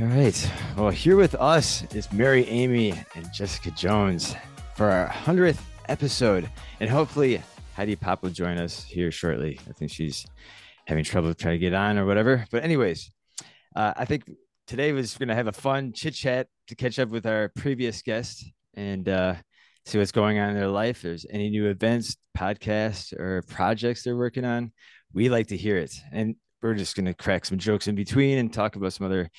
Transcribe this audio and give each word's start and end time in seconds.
All 0.00 0.06
right. 0.06 0.50
Well, 0.78 0.88
here 0.88 1.16
with 1.16 1.34
us 1.34 1.84
is 1.94 2.10
Mary 2.10 2.46
Amy 2.46 2.94
and 3.14 3.30
Jessica 3.34 3.70
Jones 3.72 4.34
for 4.74 4.88
our 4.88 5.08
100th 5.08 5.60
episode. 5.90 6.48
And 6.80 6.88
hopefully, 6.88 7.42
Heidi 7.76 7.96
Pop 7.96 8.22
will 8.22 8.30
join 8.30 8.56
us 8.56 8.82
here 8.82 9.12
shortly. 9.12 9.60
I 9.68 9.72
think 9.72 9.90
she's 9.90 10.24
having 10.86 11.04
trouble 11.04 11.34
trying 11.34 11.56
to 11.56 11.58
get 11.58 11.74
on 11.74 11.98
or 11.98 12.06
whatever. 12.06 12.46
But, 12.50 12.64
anyways, 12.64 13.10
uh, 13.76 13.92
I 13.94 14.06
think 14.06 14.24
today 14.66 14.92
was 14.92 15.18
going 15.18 15.28
to 15.28 15.34
have 15.34 15.48
a 15.48 15.52
fun 15.52 15.92
chit 15.92 16.14
chat 16.14 16.46
to 16.68 16.74
catch 16.74 16.98
up 16.98 17.10
with 17.10 17.26
our 17.26 17.50
previous 17.54 18.00
guest 18.00 18.42
and 18.72 19.06
uh, 19.06 19.34
see 19.84 19.98
what's 19.98 20.12
going 20.12 20.38
on 20.38 20.48
in 20.48 20.56
their 20.56 20.68
life. 20.68 20.96
If 20.96 21.02
there's 21.02 21.26
any 21.28 21.50
new 21.50 21.66
events, 21.66 22.16
podcasts, 22.34 23.12
or 23.12 23.42
projects 23.42 24.04
they're 24.04 24.16
working 24.16 24.46
on. 24.46 24.72
We 25.12 25.28
like 25.28 25.48
to 25.48 25.58
hear 25.58 25.76
it. 25.76 25.94
And 26.10 26.36
we're 26.62 26.72
just 26.72 26.96
going 26.96 27.04
to 27.04 27.12
crack 27.12 27.44
some 27.44 27.58
jokes 27.58 27.86
in 27.86 27.96
between 27.96 28.38
and 28.38 28.50
talk 28.50 28.76
about 28.76 28.94
some 28.94 29.04
other 29.04 29.30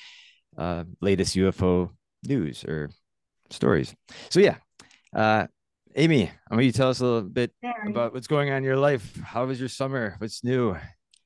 uh, 0.56 0.84
latest 1.00 1.36
UFO 1.36 1.90
news 2.26 2.64
or 2.64 2.90
stories. 3.50 3.94
So, 4.30 4.40
yeah. 4.40 4.56
Uh, 5.14 5.46
Amy, 5.94 6.30
I 6.50 6.54
want 6.54 6.64
you 6.64 6.72
to 6.72 6.76
tell 6.76 6.88
us 6.88 7.00
a 7.00 7.04
little 7.04 7.28
bit 7.28 7.52
about 7.86 8.14
what's 8.14 8.26
going 8.26 8.50
on 8.50 8.58
in 8.58 8.64
your 8.64 8.78
life. 8.78 9.14
How 9.22 9.44
was 9.44 9.60
your 9.60 9.68
summer? 9.68 10.14
What's 10.18 10.42
new? 10.42 10.74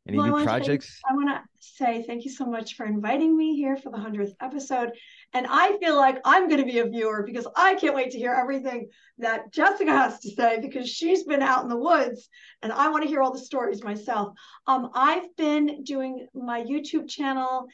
Any 0.08 0.18
well, 0.18 0.28
new 0.28 0.36
I 0.36 0.44
projects? 0.44 1.00
I 1.08 1.14
want 1.14 1.28
to 1.28 1.42
say 1.60 2.04
thank 2.06 2.24
you 2.24 2.30
so 2.30 2.46
much 2.46 2.76
for 2.76 2.86
inviting 2.86 3.36
me 3.36 3.56
here 3.56 3.76
for 3.76 3.90
the 3.90 3.98
100th 3.98 4.34
episode. 4.40 4.92
And 5.34 5.46
I 5.48 5.76
feel 5.78 5.96
like 5.96 6.18
I'm 6.24 6.48
going 6.48 6.60
to 6.60 6.66
be 6.66 6.78
a 6.78 6.86
viewer 6.86 7.24
because 7.24 7.46
I 7.56 7.74
can't 7.74 7.94
wait 7.94 8.12
to 8.12 8.18
hear 8.18 8.32
everything 8.32 8.88
that 9.18 9.52
Jessica 9.52 9.90
has 9.90 10.20
to 10.20 10.30
say 10.30 10.60
because 10.60 10.88
she's 10.88 11.24
been 11.24 11.42
out 11.42 11.64
in 11.64 11.68
the 11.68 11.76
woods 11.76 12.28
and 12.62 12.72
I 12.72 12.88
want 12.90 13.02
to 13.02 13.08
hear 13.08 13.20
all 13.20 13.32
the 13.32 13.38
stories 13.38 13.82
myself. 13.82 14.34
Um, 14.66 14.90
I've 14.94 15.34
been 15.36 15.82
doing 15.82 16.28
my 16.34 16.62
YouTube 16.62 17.08
channel. 17.08 17.66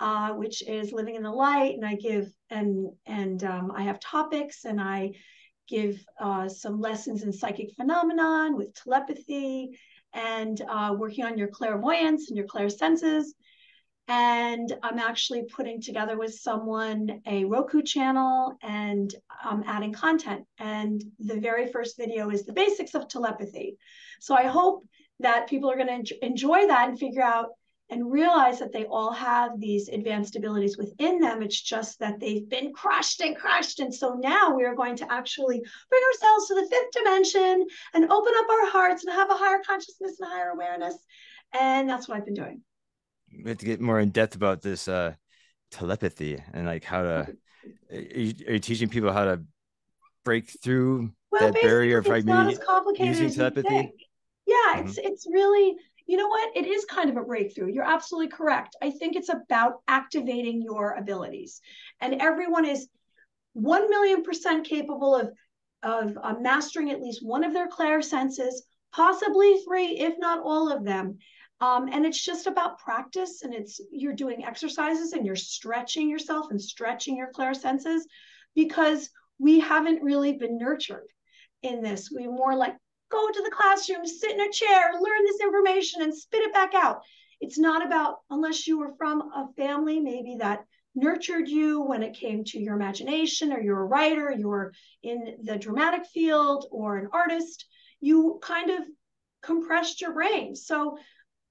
Uh, 0.00 0.32
which 0.32 0.66
is 0.66 0.92
living 0.92 1.14
in 1.14 1.22
the 1.22 1.30
light, 1.30 1.74
and 1.74 1.84
I 1.84 1.94
give 1.94 2.32
and 2.48 2.88
and 3.04 3.44
um, 3.44 3.70
I 3.76 3.82
have 3.82 4.00
topics, 4.00 4.64
and 4.64 4.80
I 4.80 5.12
give 5.68 6.02
uh, 6.18 6.48
some 6.48 6.80
lessons 6.80 7.22
in 7.22 7.32
psychic 7.32 7.72
phenomenon 7.74 8.56
with 8.56 8.74
telepathy 8.74 9.78
and 10.14 10.60
uh, 10.68 10.94
working 10.98 11.24
on 11.24 11.38
your 11.38 11.48
clairvoyance 11.48 12.28
and 12.28 12.36
your 12.36 12.46
clairsenses. 12.46 13.24
And 14.08 14.74
I'm 14.82 14.98
actually 14.98 15.44
putting 15.44 15.80
together 15.80 16.18
with 16.18 16.34
someone 16.34 17.20
a 17.26 17.44
Roku 17.44 17.82
channel 17.82 18.54
and 18.62 19.14
I'm 19.44 19.62
adding 19.66 19.92
content. 19.92 20.44
And 20.58 21.00
the 21.20 21.38
very 21.38 21.70
first 21.70 21.96
video 21.96 22.30
is 22.30 22.44
the 22.44 22.52
basics 22.52 22.94
of 22.94 23.06
telepathy. 23.06 23.76
So 24.18 24.34
I 24.34 24.46
hope 24.46 24.82
that 25.20 25.48
people 25.48 25.70
are 25.70 25.76
going 25.76 26.04
to 26.04 26.26
enjoy 26.26 26.66
that 26.66 26.88
and 26.88 26.98
figure 26.98 27.22
out 27.22 27.50
and 27.90 28.10
realize 28.10 28.60
that 28.60 28.72
they 28.72 28.84
all 28.84 29.12
have 29.12 29.58
these 29.58 29.88
advanced 29.88 30.36
abilities 30.36 30.78
within 30.78 31.18
them. 31.18 31.42
It's 31.42 31.60
just 31.60 31.98
that 31.98 32.20
they've 32.20 32.48
been 32.48 32.72
crushed 32.72 33.20
and 33.20 33.36
crushed. 33.36 33.80
And 33.80 33.92
so 33.92 34.14
now 34.14 34.54
we 34.54 34.64
are 34.64 34.76
going 34.76 34.96
to 34.96 35.12
actually 35.12 35.60
bring 35.88 36.02
ourselves 36.12 36.48
to 36.48 36.54
the 36.54 36.68
fifth 36.70 36.92
dimension 36.92 37.66
and 37.94 38.10
open 38.10 38.32
up 38.38 38.48
our 38.48 38.70
hearts 38.70 39.04
and 39.04 39.12
have 39.12 39.30
a 39.30 39.36
higher 39.36 39.60
consciousness 39.66 40.20
and 40.20 40.30
higher 40.30 40.50
awareness. 40.50 40.94
And 41.52 41.88
that's 41.88 42.08
what 42.08 42.16
I've 42.16 42.24
been 42.24 42.34
doing. 42.34 42.62
We 43.42 43.50
have 43.50 43.58
to 43.58 43.66
get 43.66 43.80
more 43.80 43.98
in 43.98 44.10
depth 44.10 44.36
about 44.36 44.62
this 44.62 44.86
uh, 44.86 45.14
telepathy 45.70 46.42
and 46.52 46.66
like 46.66 46.84
how 46.84 47.02
to. 47.02 47.26
Are 47.92 47.98
you, 47.98 48.32
are 48.48 48.52
you 48.54 48.58
teaching 48.58 48.88
people 48.88 49.12
how 49.12 49.26
to 49.26 49.42
break 50.24 50.48
through 50.62 51.12
well, 51.30 51.52
that 51.52 51.60
barrier 51.60 51.98
of 51.98 52.06
like 52.06 52.24
using 52.24 53.30
telepathy? 53.30 53.92
Yeah, 54.46 54.56
mm-hmm. 54.56 54.88
it's 54.88 54.98
it's 54.98 55.26
really 55.30 55.76
you 56.10 56.16
know 56.16 56.26
what? 56.26 56.56
It 56.56 56.66
is 56.66 56.84
kind 56.86 57.08
of 57.08 57.16
a 57.16 57.22
breakthrough. 57.22 57.72
You're 57.72 57.84
absolutely 57.84 58.32
correct. 58.32 58.74
I 58.82 58.90
think 58.90 59.14
it's 59.14 59.28
about 59.28 59.74
activating 59.86 60.60
your 60.60 60.94
abilities. 60.94 61.60
And 62.00 62.20
everyone 62.20 62.64
is 62.64 62.88
1 63.52 63.88
million 63.88 64.24
percent 64.24 64.66
capable 64.66 65.14
of, 65.14 65.30
of 65.84 66.18
uh, 66.20 66.34
mastering 66.40 66.90
at 66.90 67.00
least 67.00 67.24
one 67.24 67.44
of 67.44 67.52
their 67.52 67.68
clair 67.68 68.02
senses, 68.02 68.66
possibly 68.92 69.58
three, 69.64 69.98
if 69.98 70.14
not 70.18 70.42
all 70.42 70.72
of 70.72 70.84
them. 70.84 71.18
Um, 71.60 71.88
and 71.92 72.04
it's 72.04 72.20
just 72.20 72.48
about 72.48 72.80
practice 72.80 73.42
and 73.42 73.54
it's 73.54 73.80
you're 73.92 74.12
doing 74.12 74.44
exercises 74.44 75.12
and 75.12 75.24
you're 75.24 75.36
stretching 75.36 76.10
yourself 76.10 76.46
and 76.50 76.60
stretching 76.60 77.16
your 77.16 77.30
clair 77.30 77.54
senses 77.54 78.08
because 78.56 79.10
we 79.38 79.60
haven't 79.60 80.02
really 80.02 80.32
been 80.32 80.58
nurtured 80.58 81.06
in 81.62 81.82
this. 81.82 82.10
We 82.10 82.26
more 82.26 82.56
like 82.56 82.74
go 83.10 83.28
to 83.28 83.42
the 83.42 83.50
classroom, 83.50 84.06
sit 84.06 84.32
in 84.32 84.40
a 84.40 84.52
chair, 84.52 84.92
learn 84.92 85.24
this 85.24 85.40
information, 85.40 86.02
and 86.02 86.14
spit 86.14 86.42
it 86.42 86.52
back 86.52 86.74
out. 86.74 87.02
It's 87.40 87.58
not 87.58 87.84
about, 87.84 88.18
unless 88.30 88.66
you 88.66 88.78
were 88.78 88.94
from 88.98 89.20
a 89.20 89.48
family 89.56 90.00
maybe 90.00 90.36
that 90.40 90.64
nurtured 90.94 91.48
you 91.48 91.82
when 91.82 92.02
it 92.02 92.14
came 92.14 92.44
to 92.44 92.58
your 92.58 92.74
imagination, 92.74 93.52
or 93.52 93.60
you're 93.60 93.82
a 93.82 93.86
writer, 93.86 94.32
you're 94.36 94.72
in 95.02 95.36
the 95.42 95.56
dramatic 95.56 96.06
field, 96.06 96.66
or 96.70 96.98
an 96.98 97.08
artist, 97.12 97.66
you 98.00 98.38
kind 98.42 98.70
of 98.70 98.80
compressed 99.42 100.00
your 100.00 100.12
brain. 100.12 100.54
So 100.54 100.98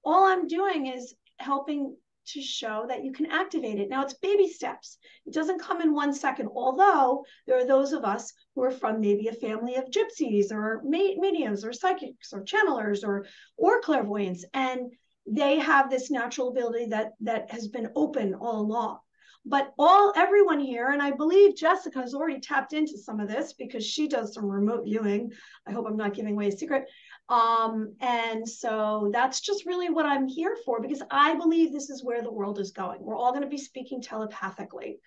all 0.04 0.24
I'm 0.24 0.46
doing 0.46 0.86
is 0.86 1.14
helping 1.38 1.96
to 2.26 2.40
show 2.42 2.86
that 2.88 3.04
you 3.04 3.12
can 3.12 3.26
activate 3.26 3.78
it. 3.78 3.88
Now 3.88 4.02
it's 4.02 4.14
baby 4.14 4.48
steps. 4.48 4.98
It 5.26 5.34
doesn't 5.34 5.60
come 5.60 5.80
in 5.80 5.94
one 5.94 6.12
second, 6.14 6.48
although 6.54 7.24
there 7.46 7.58
are 7.58 7.66
those 7.66 7.92
of 7.92 8.04
us 8.04 8.32
who 8.54 8.62
are 8.62 8.70
from 8.70 9.00
maybe 9.00 9.28
a 9.28 9.32
family 9.32 9.76
of 9.76 9.90
gypsies 9.90 10.52
or 10.52 10.82
mediums 10.84 11.64
or 11.64 11.72
psychics 11.72 12.32
or 12.32 12.42
channelers 12.42 13.04
or 13.04 13.26
or 13.56 13.80
clairvoyants, 13.80 14.44
and 14.54 14.92
they 15.26 15.58
have 15.58 15.90
this 15.90 16.10
natural 16.10 16.48
ability 16.48 16.86
that 16.86 17.12
that 17.20 17.50
has 17.50 17.68
been 17.68 17.90
open 17.94 18.34
all 18.34 18.60
along. 18.60 18.98
But 19.46 19.72
all 19.78 20.12
everyone 20.16 20.60
here, 20.60 20.90
and 20.90 21.00
I 21.00 21.12
believe 21.12 21.56
Jessica 21.56 22.00
has 22.00 22.14
already 22.14 22.40
tapped 22.40 22.74
into 22.74 22.98
some 22.98 23.20
of 23.20 23.28
this 23.28 23.54
because 23.54 23.84
she 23.86 24.06
does 24.06 24.34
some 24.34 24.44
remote 24.44 24.84
viewing. 24.84 25.32
I 25.66 25.72
hope 25.72 25.86
I'm 25.88 25.96
not 25.96 26.14
giving 26.14 26.34
away 26.34 26.48
a 26.48 26.52
secret. 26.52 26.86
Um, 27.30 27.94
and 28.00 28.46
so 28.46 29.08
that's 29.12 29.40
just 29.40 29.64
really 29.64 29.88
what 29.88 30.04
I'm 30.04 30.26
here 30.26 30.56
for 30.64 30.82
because 30.82 31.02
I 31.10 31.36
believe 31.36 31.72
this 31.72 31.88
is 31.88 32.04
where 32.04 32.22
the 32.22 32.32
world 32.32 32.58
is 32.58 32.72
going. 32.72 32.98
We're 33.00 33.16
all 33.16 33.30
going 33.30 33.44
to 33.44 33.48
be 33.48 33.56
speaking 33.56 34.02
telepathically, 34.02 34.98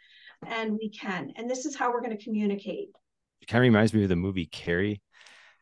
and 0.47 0.73
we 0.73 0.89
can. 0.89 1.33
And 1.35 1.49
this 1.49 1.65
is 1.65 1.75
how 1.75 1.91
we're 1.91 2.01
going 2.01 2.17
to 2.17 2.23
communicate. 2.23 2.89
It 3.41 3.47
kind 3.47 3.59
of 3.59 3.67
reminds 3.67 3.93
me 3.93 4.03
of 4.03 4.09
the 4.09 4.15
movie 4.15 4.45
Carrie. 4.45 5.01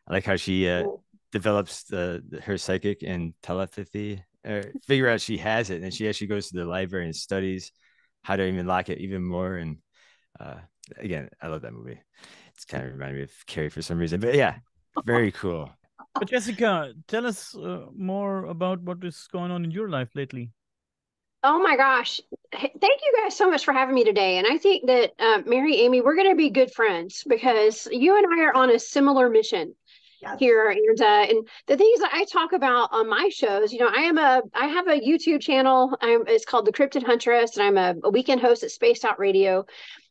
I 0.08 0.14
like 0.14 0.24
how 0.24 0.36
she 0.36 0.68
uh, 0.68 0.84
develops 1.30 1.82
the, 1.84 2.22
her 2.44 2.56
psychic 2.56 3.02
and 3.02 3.34
telepathy, 3.42 4.24
or 4.46 4.72
figure 4.86 5.08
out 5.08 5.20
she 5.20 5.36
has 5.38 5.68
it, 5.70 5.82
and 5.82 5.92
she 5.92 6.08
actually 6.08 6.28
goes 6.28 6.48
to 6.48 6.56
the 6.56 6.64
library 6.64 7.06
and 7.06 7.14
studies 7.14 7.72
how 8.22 8.36
to 8.36 8.44
even 8.44 8.66
like 8.66 8.88
it 8.88 8.98
even 8.98 9.22
more. 9.22 9.56
And 9.56 9.78
uh, 10.38 10.56
again, 10.96 11.28
I 11.40 11.48
love 11.48 11.62
that 11.62 11.72
movie. 11.72 12.00
It's 12.54 12.64
kind 12.64 12.84
of 12.84 12.92
reminded 12.92 13.16
me 13.16 13.22
of 13.24 13.46
Carrie 13.46 13.70
for 13.70 13.82
some 13.82 13.98
reason, 13.98 14.20
but 14.20 14.34
yeah, 14.34 14.56
very 15.04 15.32
cool 15.42 15.70
but 16.14 16.28
Jessica, 16.28 16.92
tell 17.08 17.26
us 17.26 17.54
uh, 17.56 17.86
more 17.94 18.44
about 18.46 18.80
what 18.82 19.02
is 19.02 19.28
going 19.32 19.50
on 19.50 19.64
in 19.64 19.70
your 19.70 19.88
life 19.88 20.10
lately. 20.14 20.50
Oh 21.44 21.58
my 21.58 21.76
gosh. 21.76 22.20
Thank 22.52 22.72
you 22.82 23.22
guys 23.22 23.36
so 23.36 23.50
much 23.50 23.64
for 23.64 23.72
having 23.72 23.94
me 23.94 24.04
today. 24.04 24.38
And 24.38 24.46
I 24.46 24.58
think 24.58 24.86
that 24.86 25.12
uh, 25.18 25.42
Mary 25.44 25.76
Amy, 25.80 26.00
we're 26.00 26.14
going 26.14 26.30
to 26.30 26.36
be 26.36 26.50
good 26.50 26.72
friends 26.72 27.24
because 27.28 27.88
you 27.90 28.16
and 28.16 28.26
I 28.32 28.44
are 28.44 28.54
on 28.54 28.70
a 28.70 28.78
similar 28.78 29.28
mission 29.28 29.74
yes. 30.22 30.38
here. 30.38 30.70
And, 30.70 31.00
uh, 31.00 31.26
and 31.28 31.48
the 31.66 31.76
things 31.76 32.00
that 32.00 32.10
I 32.12 32.24
talk 32.24 32.52
about 32.52 32.90
on 32.92 33.08
my 33.08 33.28
shows, 33.32 33.72
you 33.72 33.80
know, 33.80 33.90
I 33.94 34.02
am 34.02 34.18
a, 34.18 34.42
I 34.54 34.66
have 34.66 34.88
a 34.88 35.00
YouTube 35.00 35.40
channel. 35.40 35.96
I'm, 36.00 36.24
it's 36.26 36.44
called 36.44 36.66
The 36.66 36.72
Cryptid 36.72 37.04
Huntress 37.04 37.56
and 37.56 37.66
I'm 37.66 37.78
a, 37.78 37.94
a 38.04 38.10
weekend 38.10 38.40
host 38.40 38.62
at 38.62 38.70
Spaced 38.70 39.04
Out 39.04 39.18
Radio. 39.18 39.66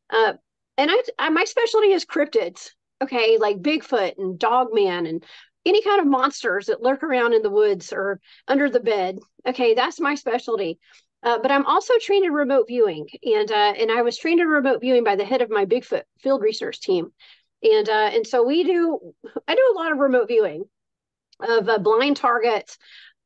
Uh, 0.10 0.34
and 0.78 0.92
I, 0.92 1.02
I, 1.18 1.30
my 1.30 1.46
specialty 1.46 1.92
is 1.92 2.06
cryptids. 2.06 2.70
Okay. 3.02 3.38
Like 3.40 3.62
Bigfoot 3.62 4.18
and 4.18 4.38
Dogman 4.38 5.08
and 5.08 5.24
any 5.66 5.82
kind 5.82 6.02
of 6.02 6.08
monsters 6.08 6.68
that 6.68 6.82
lurk 6.82 7.04
around 7.04 7.34
in 7.34 7.42
the 7.42 7.50
woods 7.50 7.94
or 7.94 8.20
under 8.48 8.70
the 8.70 8.80
bed. 8.80 9.20
Okay, 9.46 9.74
that's 9.74 10.00
my 10.00 10.16
specialty. 10.16 10.80
Uh, 11.24 11.38
but 11.40 11.52
I'm 11.52 11.66
also 11.68 11.94
trained 12.02 12.26
in 12.26 12.34
remote 12.34 12.66
viewing, 12.68 13.08
and 13.24 13.52
uh, 13.52 13.74
and 13.78 13.92
I 13.92 14.02
was 14.02 14.18
trained 14.18 14.40
in 14.40 14.48
remote 14.48 14.82
viewing 14.82 15.04
by 15.04 15.16
the 15.16 15.26
head 15.26 15.42
of 15.42 15.52
my 15.52 15.66
Bigfoot 15.66 16.04
field 16.20 16.42
research 16.42 16.82
team, 16.82 17.12
and 17.64 17.90
uh, 17.90 18.10
and 18.14 18.26
so 18.26 18.44
we 18.44 18.64
do. 18.64 19.14
I 19.48 19.56
do 19.56 19.74
a 19.74 19.78
lot 19.78 19.92
of 19.92 20.00
remote 20.00 20.28
viewing 20.28 20.64
of 21.40 21.70
uh, 21.70 21.78
blind 21.78 22.18
targets. 22.18 22.78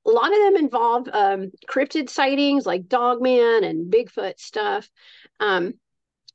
A 0.08 0.10
lot 0.12 0.32
of 0.32 0.40
them 0.40 0.56
involve 0.58 1.08
um, 1.12 1.52
cryptid 1.68 2.10
sightings 2.10 2.66
like 2.66 2.88
Dogman 2.88 3.64
and 3.64 3.92
Bigfoot 3.92 4.40
stuff. 4.40 4.90
Um, 5.40 5.74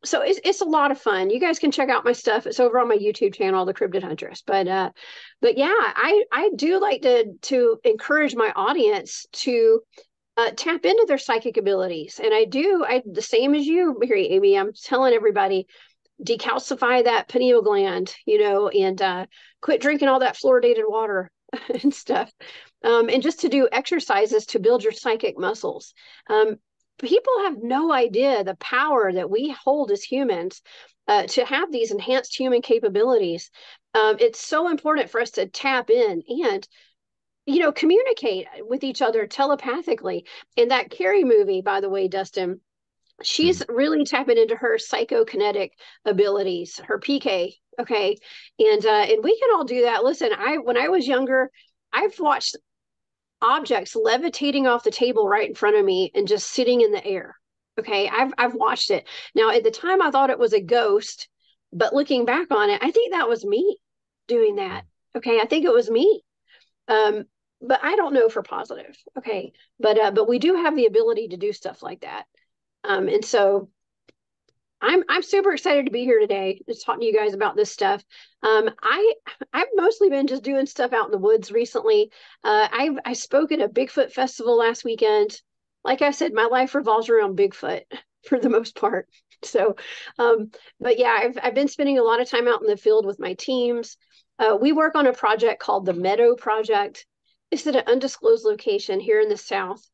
so 0.05 0.23
it's, 0.23 0.41
it's 0.45 0.61
a 0.63 0.67
lot 0.67 0.91
of 0.91 1.01
fun. 1.01 1.31
You 1.31 1.39
guys 1.39 1.59
can 1.59 1.71
check 1.71 1.89
out 1.91 2.05
my 2.05 2.13
stuff. 2.13 2.47
It's 2.47 2.59
over 2.59 2.79
on 2.79 2.89
my 2.89 2.97
YouTube 2.97 3.35
channel, 3.35 3.67
The 3.67 3.75
Cryptid 3.75 4.03
Huntress. 4.03 4.43
But 4.47 4.67
uh, 4.67 4.91
but 5.41 5.59
yeah, 5.59 5.69
I 5.77 6.25
I 6.33 6.51
do 6.57 6.81
like 6.81 7.03
to 7.03 7.35
to 7.43 7.79
encourage 7.85 8.35
my 8.35 8.53
audience 8.57 9.27
to 9.33 9.81
uh, 10.37 10.51
tap 10.57 10.87
into 10.87 11.05
their 11.07 11.19
psychic 11.19 11.59
abilities, 11.59 12.19
and 12.23 12.33
I 12.33 12.47
do. 12.47 12.85
I 12.87 13.03
the 13.05 13.23
same 13.23 13.55
as 13.55 13.67
you, 13.67 13.97
Mary 13.99 14.29
Amy. 14.29 14.59
I'm 14.59 14.73
telling 14.73 15.13
everybody 15.13 15.67
decalcify 16.23 17.05
that 17.05 17.29
pineal 17.29 17.63
gland, 17.63 18.15
you 18.27 18.39
know, 18.39 18.69
and 18.69 19.01
uh, 19.01 19.27
quit 19.61 19.81
drinking 19.81 20.09
all 20.09 20.21
that 20.21 20.37
fluoridated 20.37 20.89
water 20.89 21.31
and 21.83 21.95
stuff. 21.95 22.31
Um, 22.83 23.09
and 23.09 23.23
just 23.23 23.41
to 23.41 23.49
do 23.49 23.69
exercises 23.71 24.47
to 24.47 24.59
build 24.59 24.83
your 24.83 24.93
psychic 24.93 25.39
muscles. 25.39 25.93
Um, 26.29 26.57
people 26.99 27.33
have 27.45 27.63
no 27.63 27.93
idea 27.93 28.45
the 28.45 28.57
power 28.57 29.13
that 29.13 29.31
we 29.31 29.55
hold 29.65 29.91
as 29.91 30.03
humans 30.03 30.63
uh, 31.09 31.25
to 31.25 31.45
have 31.45 31.73
these 31.73 31.91
enhanced 31.91 32.39
human 32.39 32.63
capabilities. 32.63 33.51
Um, 33.95 34.17
it's 34.21 34.39
so 34.39 34.69
important 34.69 35.11
for 35.11 35.21
us 35.21 35.33
to 35.33 35.47
tap 35.47 35.91
in 35.91 36.23
and 36.29 36.67
you 37.47 37.59
know 37.59 37.73
communicate 37.73 38.47
with 38.61 38.85
each 38.85 39.03
other 39.03 39.27
telepathically 39.27 40.25
in 40.57 40.69
that 40.69 40.91
carrie 40.91 41.25
movie 41.25 41.63
by 41.63 41.81
the 41.81 41.89
way 41.89 42.07
dustin 42.07 42.61
she's 43.23 43.61
mm-hmm. 43.61 43.75
really 43.75 44.05
tapping 44.05 44.39
into 44.39 44.57
her 44.57 44.79
psychokinetic 44.79 45.71
abilities 46.05 46.81
her 46.85 46.99
pk 46.99 47.53
okay? 47.79 48.17
And 48.59 48.85
uh 48.85 49.07
and 49.09 49.25
we 49.25 49.39
can 49.39 49.51
all 49.55 49.65
do 49.65 49.83
that. 49.83 50.05
Listen 50.05 50.31
i 50.37 50.59
when 50.59 50.77
i 50.77 50.89
was 50.89 51.07
younger 51.07 51.51
i've 51.93 52.19
watched 52.19 52.57
objects 53.43 53.97
levitating 53.97 54.67
off 54.67 54.85
the 54.85 54.91
table 54.91 55.27
right 55.27 55.49
in 55.49 55.55
front 55.55 55.77
of 55.77 55.85
me 55.85 56.11
and 56.15 56.29
just 56.29 56.49
sitting 56.51 56.83
in 56.83 56.93
the 56.93 57.05
air 57.05 57.37
okay? 57.79 58.09
I've 58.09 58.33
i've 58.39 58.55
watched 58.55 58.91
it. 58.91 59.09
Now 59.35 59.51
at 59.51 59.65
the 59.65 59.71
time 59.71 60.03
i 60.03 60.11
thought 60.11 60.31
it 60.31 60.39
was 60.39 60.53
a 60.53 60.61
ghost 60.61 61.29
but 61.73 61.95
looking 61.95 62.25
back 62.25 62.51
on 62.51 62.71
it 62.71 62.83
i 62.83 62.91
think 62.91 63.13
that 63.13 63.29
was 63.29 63.45
me 63.45 63.79
doing 64.29 64.57
that 64.57 64.85
okay? 65.17 65.41
I 65.41 65.47
think 65.47 65.65
it 65.65 65.73
was 65.73 65.91
me. 65.91 66.23
Um 66.89 67.25
but 67.63 67.81
i 67.83 67.97
don't 67.97 68.15
know 68.15 68.29
for 68.29 68.43
positive 68.43 68.97
okay? 69.19 69.53
But 69.79 69.99
uh 69.99 70.11
but 70.11 70.29
we 70.29 70.39
do 70.39 70.55
have 70.55 70.77
the 70.77 70.87
ability 70.87 71.29
to 71.29 71.37
do 71.37 71.53
stuff 71.53 71.83
like 71.83 72.01
that 72.01 72.25
um, 72.85 73.09
and 73.09 73.25
so 73.25 73.69
I'm 74.81 75.05
I'm 75.09 75.23
super 75.23 75.53
excited 75.53 75.87
to 75.87 75.93
be 75.93 76.05
here 76.05 76.21
today, 76.21 76.63
just 76.67 76.85
talking 76.85 77.01
to 77.01 77.07
you 77.07 77.15
guys 77.15 77.35
about 77.35 77.55
this 77.55 77.71
stuff. 77.71 78.03
Um, 78.43 78.71
I 78.83 79.15
I've 79.53 79.69
mostly 79.75 80.09
been 80.09 80.27
just 80.27 80.43
doing 80.43 80.67
stuff 80.67 80.93
out 80.93 81.07
in 81.07 81.11
the 81.11 81.19
woods 81.19 81.53
recently. 81.53 82.11
Uh, 82.43 82.69
I 82.71 82.91
I 83.05 83.13
spoke 83.13 83.53
at 83.53 83.61
a 83.61 83.69
Bigfoot 83.69 84.13
festival 84.13 84.57
last 84.57 84.85
weekend. 84.85 85.41
Like 85.85 86.03
I 86.03 86.11
said, 86.13 86.33
my 86.33 86.47
life 86.47 86.75
revolves 86.75 87.09
around 87.09 87.37
Bigfoot 87.37 87.83
for 88.27 88.39
the 88.39 88.49
most 88.49 88.75
part. 88.75 89.09
So, 89.43 89.77
um, 90.19 90.51
but 90.79 90.99
yeah, 90.99 91.17
I've 91.21 91.39
I've 91.43 91.55
been 91.55 91.69
spending 91.69 91.99
a 91.99 92.03
lot 92.05 92.21
of 92.21 92.31
time 92.31 92.49
out 92.49 92.63
in 92.63 92.67
the 92.67 92.77
field 92.77 93.05
with 93.05 93.21
my 93.21 93.35
teams. 93.35 93.99
Uh, 94.39 94.57
we 94.59 94.73
work 94.73 94.95
on 94.95 95.07
a 95.07 95.13
project 95.13 95.61
called 95.61 95.85
the 95.85 95.93
Meadow 95.93 96.35
Project. 96.37 97.05
It's 97.51 97.67
at 97.67 97.77
an 97.77 97.85
undisclosed 97.87 98.45
location 98.45 99.01
here 99.01 99.21
in 99.21 99.29
the 99.29 99.37
south. 99.37 99.87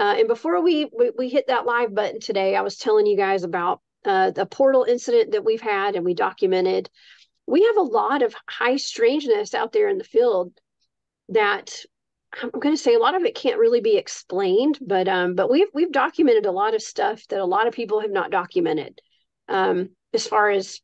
Uh, 0.00 0.14
and 0.18 0.28
before 0.28 0.62
we, 0.62 0.86
we, 0.98 1.10
we 1.16 1.28
hit 1.28 1.48
that 1.48 1.66
live 1.66 1.94
button 1.94 2.20
today, 2.20 2.56
I 2.56 2.62
was 2.62 2.78
telling 2.78 3.04
you 3.04 3.18
guys 3.18 3.44
about 3.44 3.82
uh, 4.06 4.30
the 4.30 4.46
portal 4.46 4.84
incident 4.84 5.32
that 5.32 5.44
we've 5.44 5.60
had 5.60 5.94
and 5.94 6.06
we 6.06 6.14
documented. 6.14 6.88
We 7.46 7.64
have 7.64 7.76
a 7.76 7.82
lot 7.82 8.22
of 8.22 8.34
high 8.48 8.78
strangeness 8.78 9.52
out 9.52 9.72
there 9.72 9.90
in 9.90 9.98
the 9.98 10.04
field 10.04 10.54
that 11.28 11.84
I'm 12.42 12.48
going 12.48 12.74
to 12.74 12.82
say 12.82 12.94
a 12.94 12.98
lot 12.98 13.14
of 13.14 13.24
it 13.24 13.34
can't 13.34 13.58
really 13.58 13.82
be 13.82 13.98
explained, 13.98 14.78
but 14.80 15.06
um, 15.06 15.34
but 15.34 15.50
we've 15.50 15.68
we've 15.74 15.92
documented 15.92 16.46
a 16.46 16.52
lot 16.52 16.74
of 16.74 16.82
stuff 16.82 17.26
that 17.28 17.40
a 17.40 17.44
lot 17.44 17.66
of 17.66 17.74
people 17.74 18.00
have 18.00 18.12
not 18.12 18.30
documented, 18.30 19.00
um, 19.48 19.90
as 20.14 20.26
far 20.26 20.48
as 20.48 20.80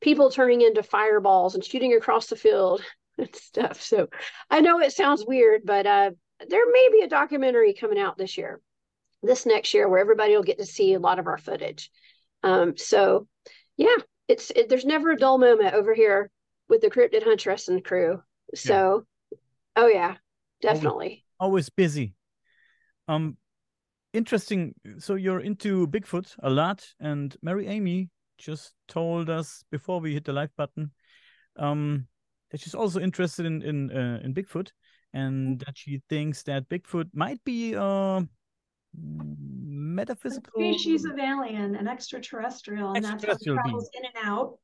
people 0.00 0.28
turning 0.30 0.60
into 0.60 0.82
fireballs 0.82 1.54
and 1.54 1.64
shooting 1.64 1.94
across 1.94 2.26
the 2.26 2.36
field 2.36 2.82
and 3.18 3.34
stuff. 3.34 3.80
So 3.80 4.08
I 4.50 4.60
know 4.60 4.80
it 4.80 4.92
sounds 4.92 5.24
weird, 5.24 5.62
but 5.64 5.86
uh, 5.86 6.10
there 6.46 6.70
may 6.70 6.88
be 6.92 7.00
a 7.02 7.08
documentary 7.08 7.74
coming 7.74 7.98
out 7.98 8.16
this 8.16 8.38
year, 8.38 8.60
this 9.22 9.46
next 9.46 9.74
year, 9.74 9.88
where 9.88 10.00
everybody 10.00 10.34
will 10.34 10.42
get 10.42 10.58
to 10.58 10.66
see 10.66 10.94
a 10.94 11.00
lot 11.00 11.18
of 11.18 11.26
our 11.26 11.38
footage. 11.38 11.90
Um, 12.42 12.76
so, 12.76 13.26
yeah, 13.76 13.96
it's 14.28 14.50
it, 14.54 14.68
there's 14.68 14.84
never 14.84 15.12
a 15.12 15.16
dull 15.16 15.38
moment 15.38 15.74
over 15.74 15.94
here 15.94 16.30
with 16.68 16.80
the 16.80 16.90
cryptid 16.90 17.24
huntress 17.24 17.68
and 17.68 17.84
crew. 17.84 18.22
So, 18.54 19.04
yeah. 19.30 19.38
oh 19.76 19.86
yeah, 19.88 20.16
definitely. 20.62 21.24
Always, 21.40 21.68
always 21.68 21.68
busy. 21.70 22.14
Um, 23.08 23.36
interesting. 24.12 24.74
So 24.98 25.14
you're 25.14 25.40
into 25.40 25.88
Bigfoot 25.88 26.34
a 26.42 26.50
lot, 26.50 26.86
and 27.00 27.36
Mary 27.42 27.66
Amy 27.66 28.10
just 28.38 28.74
told 28.86 29.28
us 29.28 29.64
before 29.70 30.00
we 30.00 30.14
hit 30.14 30.24
the 30.24 30.32
live 30.32 30.54
button, 30.56 30.92
um, 31.56 32.06
that 32.50 32.60
she's 32.60 32.74
also 32.74 33.00
interested 33.00 33.46
in 33.46 33.62
in 33.62 33.90
uh, 33.90 34.20
in 34.22 34.34
Bigfoot 34.34 34.70
and 35.14 35.60
that 35.60 35.76
she 35.76 36.02
thinks 36.08 36.42
that 36.44 36.68
Bigfoot 36.68 37.08
might 37.14 37.42
be 37.44 37.74
a 37.74 38.26
metaphysical 38.94 40.52
a 40.56 40.72
species 40.72 41.04
of 41.04 41.18
alien, 41.18 41.74
an 41.74 41.88
extraterrestrial, 41.88 42.92
and 42.92 43.04
that's 43.04 43.24
how 43.24 43.36
he 43.38 43.44
travels 43.52 43.90
in 43.94 44.04
and 44.04 44.26
out. 44.26 44.58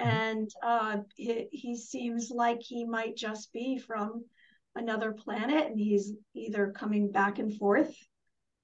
Mm-hmm. 0.00 0.10
And 0.10 0.50
uh, 0.62 0.96
he, 1.16 1.48
he 1.50 1.76
seems 1.76 2.30
like 2.30 2.60
he 2.60 2.84
might 2.84 3.16
just 3.16 3.52
be 3.52 3.78
from 3.78 4.24
another 4.74 5.12
planet, 5.12 5.66
and 5.66 5.78
he's 5.78 6.12
either 6.34 6.72
coming 6.76 7.10
back 7.10 7.38
and 7.38 7.56
forth 7.56 7.94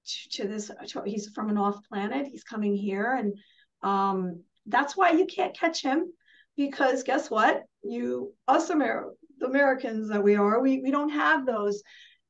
to, 0.05 0.29
to 0.41 0.47
this. 0.47 0.71
To, 0.89 1.03
he's 1.05 1.29
from 1.29 1.49
an 1.49 1.57
off 1.57 1.77
planet. 1.89 2.27
He's 2.27 2.43
coming 2.43 2.75
here, 2.75 3.13
and 3.13 3.33
um, 3.81 4.41
that's 4.65 4.95
why 4.95 5.11
you 5.11 5.25
can't 5.25 5.57
catch 5.57 5.81
him 5.81 6.11
because 6.57 7.03
guess 7.03 7.29
what? 7.29 7.63
You 7.83 8.33
us 8.47 8.69
Amer- 8.69 9.11
Americans 9.43 10.09
that 10.09 10.23
we 10.23 10.35
are, 10.35 10.61
we, 10.61 10.81
we 10.81 10.91
don't 10.91 11.09
have 11.09 11.45
those 11.45 11.81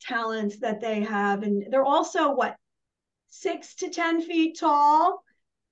talents 0.01 0.59
that 0.59 0.81
they 0.81 1.01
have. 1.01 1.43
And 1.43 1.65
they're 1.71 1.83
also 1.83 2.33
what, 2.33 2.55
six 3.27 3.75
to 3.75 3.89
10 3.89 4.21
feet 4.21 4.57
tall. 4.59 5.23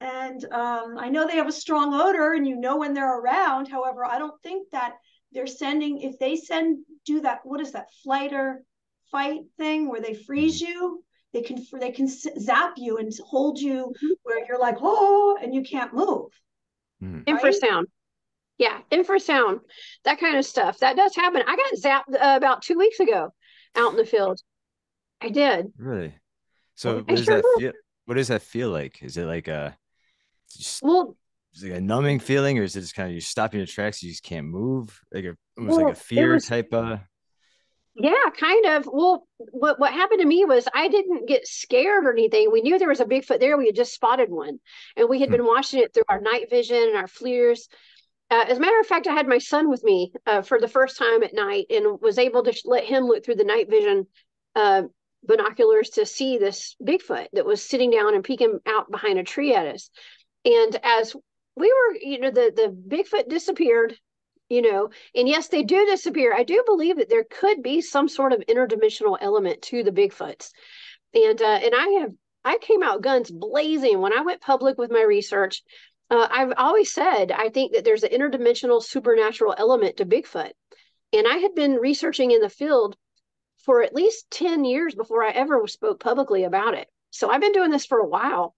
And 0.01 0.44
um, 0.51 0.97
I 0.97 1.09
know 1.09 1.25
they 1.25 1.38
have 1.38 1.47
a 1.47 1.51
strong 1.51 1.94
odor 1.94 2.33
and 2.33 2.47
you 2.47 2.57
know 2.57 2.77
when 2.77 2.94
they're 2.94 3.19
around. 3.19 3.68
However, 3.68 4.06
I 4.06 4.19
don't 4.19 4.41
think 4.41 4.69
that 4.71 4.95
they're 5.31 5.47
sending, 5.47 6.01
if 6.01 6.19
they 6.19 6.35
send, 6.35 6.80
do 7.06 7.21
that, 7.21 7.39
what 7.44 7.62
is 7.62 7.71
that, 7.71 7.88
flight 8.03 8.33
or 8.33 8.63
fight 9.12 9.41
thing 9.57 9.89
where 9.89 10.01
they 10.01 10.13
freeze 10.13 10.59
you? 10.59 11.03
They 11.33 11.41
can 11.41 11.65
they 11.80 11.91
can 11.91 12.07
zap 12.07 12.74
you 12.77 12.97
and 12.97 13.12
hold 13.25 13.59
you 13.59 13.85
mm-hmm. 13.88 14.07
where 14.21 14.45
you're 14.45 14.59
like 14.59 14.77
oh 14.81 15.38
and 15.41 15.53
you 15.53 15.63
can't 15.63 15.94
move. 15.94 16.30
Mm. 17.01 17.27
Right? 17.27 17.41
Infrasound. 17.41 17.85
Yeah, 18.57 18.79
infrasound, 18.91 19.61
that 20.05 20.19
kind 20.19 20.38
of 20.38 20.45
stuff. 20.45 20.79
That 20.79 20.95
does 20.95 21.15
happen. 21.15 21.41
I 21.47 21.55
got 21.55 21.73
zapped 21.75 22.15
uh, 22.15 22.38
about 22.38 22.61
two 22.61 22.77
weeks 22.77 23.00
ago 23.00 23.33
out 23.75 23.91
in 23.91 23.97
the 23.97 24.05
field. 24.05 24.39
I 25.21 25.29
did. 25.29 25.71
Really? 25.77 26.13
So 26.75 26.97
what 26.97 27.07
does 27.07 27.25
sure 27.25 27.41
that 27.41 27.55
feel? 27.57 27.71
What 28.05 28.15
does 28.15 28.27
that 28.27 28.41
feel 28.41 28.69
like? 28.69 29.01
Is 29.01 29.17
it 29.17 29.25
like 29.25 29.47
a 29.47 29.77
just, 30.51 30.83
well, 30.83 31.15
is 31.54 31.63
it 31.63 31.69
like 31.69 31.78
a 31.80 31.81
numbing 31.81 32.19
feeling, 32.19 32.59
or 32.59 32.63
is 32.63 32.75
it 32.75 32.81
just 32.81 32.95
kind 32.95 33.09
of 33.09 33.16
you 33.16 33.21
stop 33.21 33.54
in 33.54 33.59
your 33.59 33.68
tracks, 33.68 34.04
you 34.04 34.11
just 34.11 34.23
can't 34.23 34.47
move, 34.47 34.99
like 35.13 35.25
a 35.25 35.35
almost 35.57 35.78
well, 35.78 35.87
like 35.87 35.95
a 35.95 35.99
fear 35.99 36.33
was, 36.33 36.47
type 36.47 36.73
of? 36.73 36.99
Yeah, 37.95 38.30
kind 38.37 38.66
of. 38.66 38.89
Well, 38.92 39.28
what 39.37 39.80
what 39.80 39.94
happened 39.94 40.21
to 40.21 40.25
me 40.25 40.45
was 40.45 40.68
I 40.73 40.87
didn't 40.87 41.28
get 41.28 41.47
scared 41.47 42.06
or 42.06 42.11
anything. 42.11 42.51
We 42.51 42.61
knew 42.61 42.80
there 42.80 42.89
was 42.89 42.99
a 42.99 43.06
Bigfoot 43.06 43.39
there. 43.39 43.57
We 43.57 43.68
had 43.68 43.75
just 43.75 43.94
spotted 43.94 44.30
one, 44.30 44.59
and 44.97 45.09
we 45.09 45.19
had 45.19 45.30
hmm. 45.30 45.37
been 45.37 45.45
watching 45.45 45.81
it 45.81 45.94
through 45.94 46.04
our 46.09 46.19
night 46.19 46.49
vision 46.49 46.78
and 46.78 46.97
our 46.97 47.07
FLIRs. 47.07 47.68
Uh, 48.33 48.45
as 48.47 48.57
a 48.57 48.61
matter 48.61 48.80
of 48.80 48.87
fact, 48.87 49.06
I 49.06 49.13
had 49.13 49.28
my 49.28 49.37
son 49.37 49.69
with 49.69 49.83
me 49.83 50.11
uh, 50.25 50.42
for 50.42 50.59
the 50.59 50.68
first 50.68 50.97
time 50.97 51.21
at 51.21 51.35
night 51.35 51.68
and 51.69 52.02
was 52.02 52.18
able 52.18 52.42
to 52.42 52.61
let 52.66 52.83
him 52.83 53.04
look 53.04 53.23
through 53.23 53.35
the 53.35 53.44
night 53.44 53.69
vision 53.69 54.07
uh, 54.56 54.83
binoculars 55.23 55.92
to 55.92 56.06
see 56.07 56.40
this 56.40 56.75
Bigfoot 56.83 57.28
that 57.33 57.45
was 57.45 57.63
sitting 57.63 57.92
down 57.92 58.16
and 58.16 58.23
peeking 58.23 58.57
out 58.66 58.90
behind 58.90 59.19
a 59.19 59.23
tree 59.23 59.54
at 59.54 59.68
us. 59.68 59.92
And 60.45 60.75
as 60.81 61.16
we 61.56 61.71
were, 61.71 61.95
you 62.02 62.21
know, 62.21 62.31
the, 62.31 62.52
the 62.56 62.75
Bigfoot 62.95 63.30
disappeared, 63.30 63.95
you 64.49 64.63
know, 64.63 64.90
and 65.13 65.28
yes, 65.28 65.49
they 65.49 65.61
do 65.61 65.85
disappear. 65.85 66.33
I 66.33 66.44
do 66.44 66.63
believe 66.66 66.97
that 66.97 67.09
there 67.09 67.25
could 67.30 67.61
be 67.61 67.81
some 67.81 68.09
sort 68.09 68.33
of 68.33 68.42
interdimensional 68.49 69.16
element 69.21 69.61
to 69.63 69.83
the 69.83 69.92
Bigfoots. 69.92 70.49
And 71.13 71.40
uh, 71.40 71.59
and 71.63 71.75
I 71.78 71.99
have 71.99 72.11
I 72.44 72.57
came 72.57 72.81
out 72.81 73.04
guns 73.04 73.30
blazing 73.30 74.02
when 74.02 74.11
I 74.11 74.21
went 74.21 74.42
public 74.42 74.80
with 74.80 74.90
my 74.90 75.04
research 75.04 75.61
uh, 76.10 76.28
I've 76.30 76.54
always 76.57 76.94
said 76.94 77.31
I 77.31 77.50
think 77.50 77.74
that 77.74 77.86
there's 77.86 78.04
an 78.04 78.12
interdimensional 78.12 78.81
supernatural 78.83 79.56
element 79.57 79.98
to 79.98 80.06
Bigfoot. 80.06 80.52
And 81.12 81.28
I 81.28 81.38
had 81.38 81.54
been 81.54 81.76
researching 81.76 82.31
in 82.31 82.42
the 82.42 82.50
field 82.50 82.95
for 83.64 83.83
at 83.83 83.94
least 83.95 84.30
10 84.31 84.66
years 84.66 84.95
before 84.95 85.24
I 85.24 85.31
ever 85.31 85.66
spoke 85.68 86.00
publicly 86.00 86.44
about 86.44 86.74
it. 86.74 86.88
So 87.12 87.30
I've 87.30 87.42
been 87.42 87.54
doing 87.54 87.69
this 87.69 87.86
for 87.86 88.00
a 88.00 88.07
while. 88.07 88.56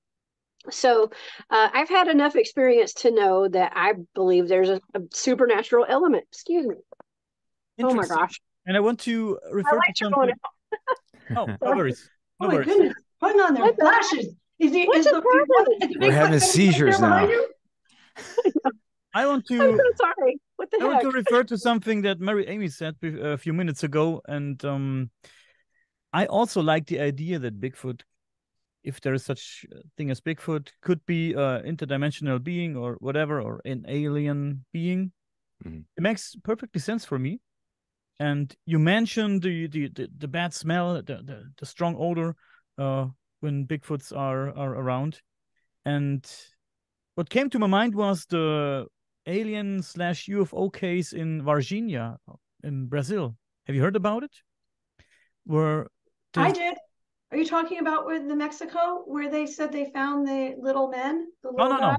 So 0.71 1.11
uh, 1.49 1.69
I've 1.73 1.89
had 1.89 2.07
enough 2.07 2.35
experience 2.35 2.93
to 2.93 3.11
know 3.11 3.47
that 3.47 3.73
I 3.75 3.93
believe 4.15 4.47
there's 4.47 4.69
a, 4.69 4.81
a 4.95 5.01
supernatural 5.13 5.85
element. 5.87 6.23
Excuse 6.31 6.65
me. 6.65 6.75
Oh 7.83 7.93
my 7.93 8.07
gosh. 8.07 8.39
And 8.65 8.75
I 8.75 8.79
want 8.79 9.01
to 9.01 9.37
refer 9.51 9.79
to 9.79 9.93
something. 9.95 10.31
oh, 11.35 11.45
no 11.61 11.75
worries. 11.75 12.09
No 12.39 12.47
oh 12.47 12.49
my 12.49 12.55
worries. 12.55 12.67
goodness. 12.67 12.93
Hang 13.21 13.39
on 13.39 13.53
there. 13.53 13.73
Flashes. 13.73 14.33
Is 14.59 14.71
he? 14.71 14.85
What's 14.85 15.05
is 15.05 15.11
the, 15.11 15.21
the 15.21 15.97
We're 15.99 16.11
having 16.11 16.39
seizures 16.39 16.99
now. 16.99 17.29
I 19.13 19.27
want 19.27 19.45
to. 19.47 19.61
I'm 19.61 19.77
so 19.77 19.83
sorry. 19.97 20.39
What 20.55 20.71
the 20.71 20.77
I 20.77 20.83
heck? 20.83 20.91
want 20.91 21.01
to 21.01 21.11
refer 21.11 21.43
to 21.43 21.57
something 21.57 22.01
that 22.03 22.19
Mary 22.19 22.47
Amy 22.47 22.69
said 22.69 22.95
a 23.03 23.37
few 23.37 23.53
minutes 23.53 23.83
ago, 23.83 24.21
and 24.27 24.63
um, 24.63 25.09
I 26.13 26.25
also 26.27 26.61
like 26.61 26.87
the 26.87 27.01
idea 27.01 27.39
that 27.39 27.59
Bigfoot, 27.59 28.01
if 28.83 29.01
there 29.01 29.13
is 29.13 29.25
such 29.25 29.65
thing 29.97 30.11
as 30.11 30.21
Bigfoot, 30.21 30.69
could 30.81 31.05
be 31.05 31.33
an 31.33 31.63
interdimensional 31.63 32.41
being 32.41 32.77
or 32.77 32.95
whatever, 32.99 33.41
or 33.41 33.61
an 33.65 33.85
alien 33.87 34.65
being. 34.71 35.11
Mm-hmm. 35.65 35.79
It 35.97 36.01
makes 36.01 36.35
perfectly 36.43 36.79
sense 36.79 37.03
for 37.03 37.19
me. 37.19 37.39
And 38.19 38.53
you 38.65 38.79
mentioned 38.79 39.41
the 39.41 39.67
the 39.67 39.89
the, 39.89 40.07
the 40.17 40.27
bad 40.29 40.53
smell, 40.53 40.93
the, 40.95 41.01
the, 41.01 41.51
the 41.57 41.65
strong 41.65 41.95
odor. 41.97 42.35
Uh, 42.77 43.07
when 43.39 43.65
Bigfoots 43.65 44.15
are 44.15 44.49
are 44.55 44.75
around. 44.75 45.21
And 45.85 46.25
what 47.15 47.29
came 47.29 47.49
to 47.51 47.59
my 47.59 47.67
mind 47.67 47.95
was 47.95 48.25
the 48.25 48.87
alien 49.27 49.81
slash 49.81 50.27
UFO 50.27 50.71
case 50.73 51.13
in 51.13 51.41
Varginha, 51.41 52.17
in 52.63 52.87
Brazil. 52.87 53.35
Have 53.65 53.75
you 53.75 53.81
heard 53.81 53.95
about 53.95 54.23
it? 54.23 54.31
Where 55.45 55.87
I 56.35 56.51
did. 56.51 56.75
Are 57.31 57.37
you 57.37 57.45
talking 57.45 57.79
about 57.79 58.05
with 58.05 58.27
the 58.27 58.35
Mexico 58.35 59.03
where 59.05 59.29
they 59.29 59.45
said 59.45 59.71
they 59.71 59.91
found 59.91 60.27
the 60.27 60.55
little 60.59 60.89
men? 60.89 61.27
The 61.43 61.51
little 61.51 61.69
no, 61.69 61.75
no, 61.75 61.81
guys? 61.81 61.97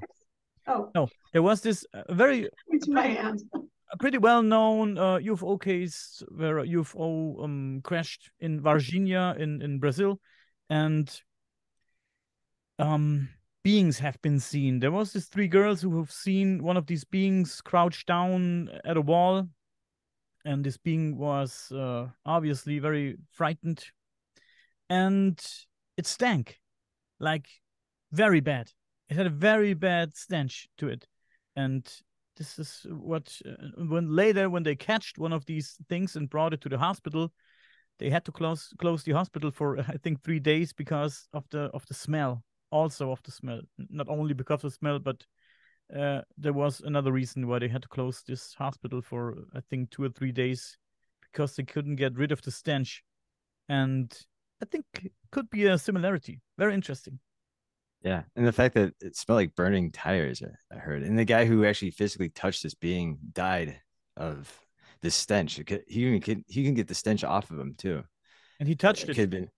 no. 0.67 0.75
Oh, 0.75 0.91
no. 0.95 1.09
There 1.33 1.43
was 1.43 1.61
this 1.61 1.85
uh, 1.95 2.13
very 2.13 2.49
into 2.71 2.91
my 2.91 3.07
hand. 3.07 3.43
a 3.93 3.97
pretty 3.97 4.19
well-known 4.19 4.99
uh, 4.99 5.19
UFO 5.19 5.61
case 5.61 6.23
where 6.29 6.59
a 6.59 6.67
UFO 6.67 7.43
um, 7.45 7.81
crashed 7.85 8.31
in 8.41 8.61
Varginha 8.61 9.39
in 9.39 9.63
in 9.63 9.79
Brazil, 9.79 10.21
and 10.69 11.21
um 12.79 13.29
beings 13.67 13.99
have 13.99 14.23
been 14.23 14.39
seen. 14.39 14.79
There 14.79 14.93
was 14.93 15.13
these 15.13 15.27
three 15.27 15.49
girls 15.49 15.83
who 15.83 15.99
have 15.99 16.13
seen 16.13 16.63
one 16.63 16.77
of 16.77 16.87
these 16.87 17.03
beings 17.03 17.61
crouched 17.61 18.07
down 18.07 18.71
at 18.85 18.97
a 18.97 19.01
wall, 19.01 19.49
and 20.45 20.65
this 20.65 20.77
being 20.77 21.19
was 21.19 21.73
uh, 21.73 22.07
obviously 22.25 22.79
very 22.79 23.17
frightened, 23.33 23.85
and 24.89 25.45
it 25.97 26.07
stank, 26.07 26.61
like 27.19 27.49
very 28.13 28.39
bad. 28.39 28.71
It 29.09 29.17
had 29.17 29.27
a 29.27 29.31
very 29.31 29.75
bad 29.75 30.17
stench 30.17 30.69
to 30.79 30.89
it, 30.89 31.09
and 31.57 31.85
this 32.37 32.61
is 32.61 32.87
what 32.89 33.37
uh, 33.45 33.85
when 33.85 34.15
later 34.15 34.49
when 34.49 34.63
they 34.63 34.77
catched 34.77 35.19
one 35.19 35.33
of 35.33 35.45
these 35.47 35.77
things 35.89 36.15
and 36.15 36.31
brought 36.31 36.55
it 36.55 36.61
to 36.61 36.69
the 36.69 36.79
hospital 36.79 37.33
they 37.99 38.11
had 38.11 38.25
to 38.25 38.33
close 38.33 38.73
close 38.79 39.03
the 39.03 39.13
hospital 39.13 39.51
for 39.51 39.79
i 39.89 39.97
think 40.03 40.23
3 40.23 40.41
days 40.41 40.73
because 40.73 41.29
of 41.33 41.45
the 41.51 41.71
of 41.75 41.85
the 41.87 41.95
smell 41.95 42.45
also 42.71 43.11
of 43.11 43.23
the 43.23 43.31
smell, 43.31 43.61
not 43.91 44.09
only 44.09 44.35
because 44.35 44.65
of 44.65 44.71
the 44.71 44.77
smell, 44.77 44.99
but 44.99 45.25
uh, 45.95 46.21
there 46.37 46.53
was 46.53 46.81
another 46.81 47.13
reason 47.13 47.47
why 47.47 47.59
they 47.59 47.69
had 47.69 47.83
to 47.83 47.89
close 47.89 48.23
this 48.27 48.55
hospital 48.55 49.01
for 49.01 49.37
I 49.55 49.61
think 49.71 49.91
two 49.91 50.03
or 50.03 50.09
three 50.09 50.33
days 50.33 50.77
because 51.23 51.55
they 51.57 51.63
couldn't 51.63 51.97
get 51.97 52.17
rid 52.17 52.33
of 52.33 52.43
the 52.43 52.51
stench, 52.51 53.03
and 53.69 54.13
I 54.63 54.67
think 54.67 54.85
could 55.31 55.51
be 55.51 55.67
a 55.67 55.79
similarity. 55.79 56.41
Very 56.59 56.75
interesting. 56.75 57.19
Yeah, 58.03 58.23
and 58.37 58.47
the 58.47 58.53
fact 58.53 58.75
that 58.75 58.95
it 59.01 59.17
smelled 59.17 59.39
like 59.39 59.55
burning 59.55 59.91
tires, 59.91 60.43
I 60.73 60.77
heard, 60.77 61.03
and 61.03 61.19
the 61.19 61.25
guy 61.25 61.45
who 61.45 61.65
actually 61.65 61.91
physically 61.91 62.29
touched 62.29 62.63
this 62.63 62.75
being 62.75 63.19
died 63.33 63.81
of 64.17 64.53
this 65.07 65.15
stench. 65.15 65.65
Could, 65.65 65.85
he 65.87 66.19
can 66.21 66.45
he 66.49 66.65
can 66.65 66.75
get 66.75 66.89
the 66.89 66.95
stench 66.95 67.23
off 67.23 67.51
of 67.51 67.59
him 67.59 67.75
too. 67.79 68.03
And 68.59 68.69
he 68.69 68.75
touched 68.75 69.05
it. 69.05 69.11
it. 69.11 69.15
Could 69.15 69.21
have 69.21 69.31
been, 69.31 69.51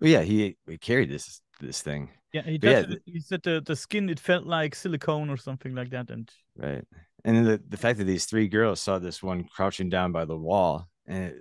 well, 0.00 0.10
yeah, 0.10 0.22
he 0.22 0.56
he 0.68 0.78
carried 0.78 1.10
this 1.10 1.40
this 1.60 1.82
thing. 1.82 2.10
Yeah, 2.32 2.42
he, 2.42 2.58
yeah, 2.62 2.84
he 3.04 3.20
said 3.20 3.42
the, 3.42 3.62
the 3.64 3.74
skin 3.74 4.08
it 4.08 4.20
felt 4.20 4.44
like 4.44 4.74
silicone 4.74 5.30
or 5.30 5.36
something 5.36 5.74
like 5.74 5.90
that, 5.90 6.10
and 6.10 6.30
right. 6.56 6.84
And 7.24 7.44
the, 7.44 7.60
the 7.68 7.76
fact 7.76 7.98
that 7.98 8.04
these 8.04 8.26
three 8.26 8.46
girls 8.46 8.80
saw 8.80 9.00
this 9.00 9.20
one 9.20 9.44
crouching 9.44 9.88
down 9.88 10.12
by 10.12 10.24
the 10.24 10.36
wall, 10.36 10.86
and 11.08 11.24
it, 11.24 11.36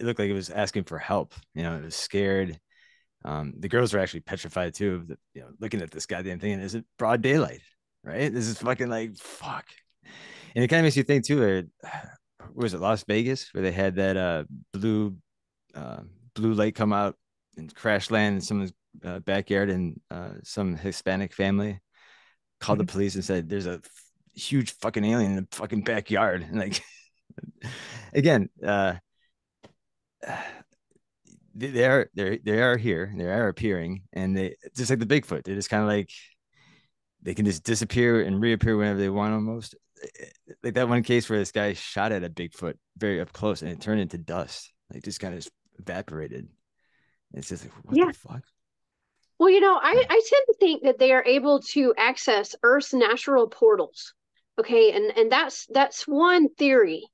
it 0.00 0.04
looked 0.04 0.18
like 0.18 0.30
it 0.30 0.34
was 0.34 0.50
asking 0.50 0.84
for 0.84 0.98
help. 0.98 1.34
You 1.54 1.62
know, 1.62 1.76
it 1.76 1.84
was 1.84 1.94
scared. 1.94 2.58
Um, 3.24 3.54
the 3.56 3.68
girls 3.68 3.92
were 3.92 4.00
actually 4.00 4.20
petrified 4.20 4.74
too. 4.74 5.04
That 5.06 5.18
you 5.34 5.42
know, 5.42 5.50
looking 5.60 5.82
at 5.82 5.90
this 5.90 6.06
goddamn 6.06 6.40
thing, 6.40 6.54
and 6.54 6.62
is 6.62 6.74
it 6.74 6.84
broad 6.98 7.22
daylight? 7.22 7.60
Right? 8.02 8.32
This 8.32 8.48
is 8.48 8.58
fucking 8.58 8.88
like 8.88 9.16
fuck. 9.18 9.66
And 10.56 10.64
it 10.64 10.68
kind 10.68 10.80
of 10.80 10.84
makes 10.84 10.96
you 10.96 11.04
think 11.04 11.26
too. 11.26 11.68
Was 12.54 12.74
it 12.74 12.80
Las 12.80 13.04
Vegas 13.04 13.52
where 13.52 13.62
they 13.62 13.72
had 13.72 13.96
that 13.96 14.16
uh 14.16 14.44
blue 14.72 15.16
uh, 15.74 16.00
blue 16.34 16.54
light 16.54 16.74
come 16.74 16.92
out 16.92 17.16
and 17.56 17.74
crash 17.74 18.10
land 18.10 18.36
in 18.36 18.40
someone's 18.40 18.72
uh, 19.04 19.18
backyard 19.20 19.70
and 19.70 20.00
uh, 20.10 20.30
some 20.42 20.76
Hispanic 20.76 21.32
family 21.32 21.80
called 22.60 22.78
mm-hmm. 22.78 22.86
the 22.86 22.92
police 22.92 23.14
and 23.14 23.24
said, 23.24 23.48
"There's 23.48 23.66
a 23.66 23.80
huge 24.34 24.72
fucking 24.72 25.04
alien 25.04 25.32
in 25.32 25.36
the 25.36 25.46
fucking 25.52 25.82
backyard." 25.82 26.42
And 26.42 26.58
like, 26.58 26.82
again, 28.12 28.48
uh, 28.64 28.94
they 31.54 31.84
are 31.84 32.08
they 32.14 32.38
they 32.38 32.62
are 32.62 32.76
here, 32.76 33.12
they 33.16 33.26
are 33.26 33.48
appearing, 33.48 34.02
and 34.12 34.36
they 34.36 34.56
just 34.76 34.90
like 34.90 34.98
the 34.98 35.06
Bigfoot, 35.06 35.44
they're 35.44 35.54
just 35.54 35.70
kind 35.70 35.82
of 35.82 35.88
like 35.88 36.10
they 37.22 37.34
can 37.34 37.44
just 37.44 37.64
disappear 37.64 38.22
and 38.22 38.40
reappear 38.40 38.76
whenever 38.76 38.98
they 38.98 39.10
want 39.10 39.34
almost. 39.34 39.74
Like 40.62 40.74
that 40.74 40.88
one 40.88 41.02
case 41.02 41.28
where 41.28 41.38
this 41.38 41.52
guy 41.52 41.74
shot 41.74 42.12
at 42.12 42.24
a 42.24 42.30
Bigfoot 42.30 42.74
very 42.96 43.20
up 43.20 43.32
close 43.32 43.62
and 43.62 43.70
it 43.70 43.80
turned 43.80 44.00
into 44.00 44.18
dust, 44.18 44.72
like 44.92 45.02
just 45.02 45.20
kind 45.20 45.34
of 45.34 45.46
evaporated. 45.78 46.48
It's 47.34 47.48
just 47.48 47.64
like, 47.64 47.72
what 47.84 47.96
yeah. 47.96 48.06
the 48.06 48.12
fuck? 48.12 48.42
Well, 49.38 49.50
you 49.50 49.60
know, 49.60 49.74
I, 49.74 50.04
I 50.08 50.22
tend 50.28 50.46
to 50.48 50.54
think 50.58 50.82
that 50.82 50.98
they 50.98 51.12
are 51.12 51.24
able 51.24 51.60
to 51.60 51.94
access 51.96 52.54
Earth's 52.62 52.92
natural 52.92 53.48
portals. 53.48 54.12
Okay, 54.58 54.92
and 54.92 55.16
and 55.16 55.32
that's 55.32 55.66
that's 55.70 56.06
one 56.06 56.48
theory. 56.50 57.04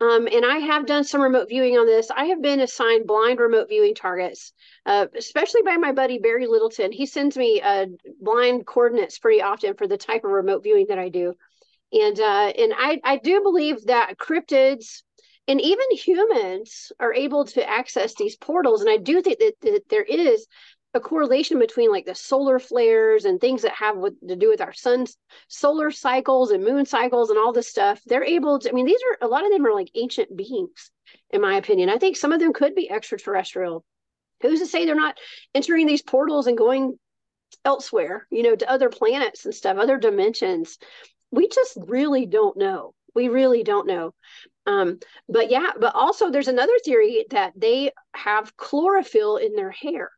Um, 0.00 0.26
and 0.26 0.44
I 0.44 0.58
have 0.58 0.84
done 0.84 1.04
some 1.04 1.22
remote 1.22 1.48
viewing 1.48 1.78
on 1.78 1.86
this. 1.86 2.10
I 2.10 2.26
have 2.26 2.42
been 2.42 2.60
assigned 2.60 3.06
blind 3.06 3.38
remote 3.38 3.68
viewing 3.68 3.94
targets, 3.94 4.52
uh, 4.84 5.06
especially 5.16 5.62
by 5.62 5.76
my 5.78 5.92
buddy 5.92 6.18
Barry 6.18 6.46
Littleton. 6.46 6.92
He 6.92 7.06
sends 7.06 7.36
me 7.36 7.62
uh, 7.62 7.86
blind 8.20 8.66
coordinates 8.66 9.18
pretty 9.18 9.40
often 9.40 9.74
for 9.74 9.86
the 9.86 9.96
type 9.96 10.24
of 10.24 10.32
remote 10.32 10.64
viewing 10.64 10.86
that 10.88 10.98
I 10.98 11.08
do, 11.08 11.34
and 11.96 12.20
uh, 12.20 12.52
and 12.56 12.72
I 12.76 13.00
I 13.04 13.16
do 13.18 13.42
believe 13.42 13.86
that 13.86 14.18
cryptids 14.18 15.02
and 15.48 15.60
even 15.60 15.90
humans 15.92 16.92
are 16.98 17.14
able 17.14 17.44
to 17.44 17.68
access 17.68 18.14
these 18.14 18.36
portals. 18.36 18.80
And 18.80 18.90
I 18.90 18.96
do 18.96 19.22
think 19.22 19.38
that, 19.38 19.54
that 19.62 19.88
there 19.88 20.02
is 20.02 20.46
a 20.94 21.00
correlation 21.00 21.58
between 21.58 21.90
like 21.90 22.06
the 22.06 22.14
solar 22.14 22.58
flares 22.58 23.24
and 23.24 23.40
things 23.40 23.62
that 23.62 23.72
have 23.72 23.96
with, 23.96 24.14
to 24.26 24.34
do 24.34 24.48
with 24.48 24.60
our 24.60 24.72
sun's 24.72 25.16
solar 25.48 25.90
cycles 25.90 26.50
and 26.50 26.64
moon 26.64 26.86
cycles 26.86 27.30
and 27.30 27.38
all 27.38 27.52
this 27.52 27.68
stuff. 27.68 28.00
They're 28.06 28.24
able 28.24 28.58
to 28.60 28.70
i 28.70 28.72
mean 28.72 28.86
these 28.86 29.00
are 29.10 29.26
a 29.26 29.30
lot 29.30 29.44
of 29.44 29.52
them 29.52 29.66
are 29.66 29.74
like 29.74 29.90
ancient 29.94 30.36
beings 30.36 30.90
in 31.30 31.40
my 31.40 31.56
opinion. 31.56 31.90
I 31.90 31.98
think 31.98 32.16
some 32.16 32.32
of 32.32 32.40
them 32.40 32.52
could 32.52 32.74
be 32.74 32.90
extraterrestrial. 32.90 33.84
Who's 34.42 34.60
to 34.60 34.66
say 34.66 34.84
they're 34.84 34.94
not 34.94 35.18
entering 35.54 35.86
these 35.86 36.02
portals 36.02 36.46
and 36.46 36.58
going 36.58 36.98
elsewhere 37.64 38.26
you 38.30 38.42
know 38.42 38.54
to 38.54 38.70
other 38.70 38.88
planets 38.88 39.44
and 39.44 39.54
stuff 39.54 39.76
other 39.76 39.96
dimensions 39.96 40.78
we 41.36 41.48
just 41.48 41.78
really 41.86 42.26
don't 42.26 42.56
know 42.56 42.92
we 43.14 43.28
really 43.28 43.62
don't 43.62 43.86
know 43.86 44.12
um, 44.66 44.98
but 45.28 45.50
yeah 45.50 45.70
but 45.80 45.94
also 45.94 46.30
there's 46.30 46.48
another 46.48 46.76
theory 46.84 47.24
that 47.30 47.52
they 47.56 47.92
have 48.14 48.56
chlorophyll 48.56 49.36
in 49.36 49.54
their 49.54 49.70
hair 49.70 50.10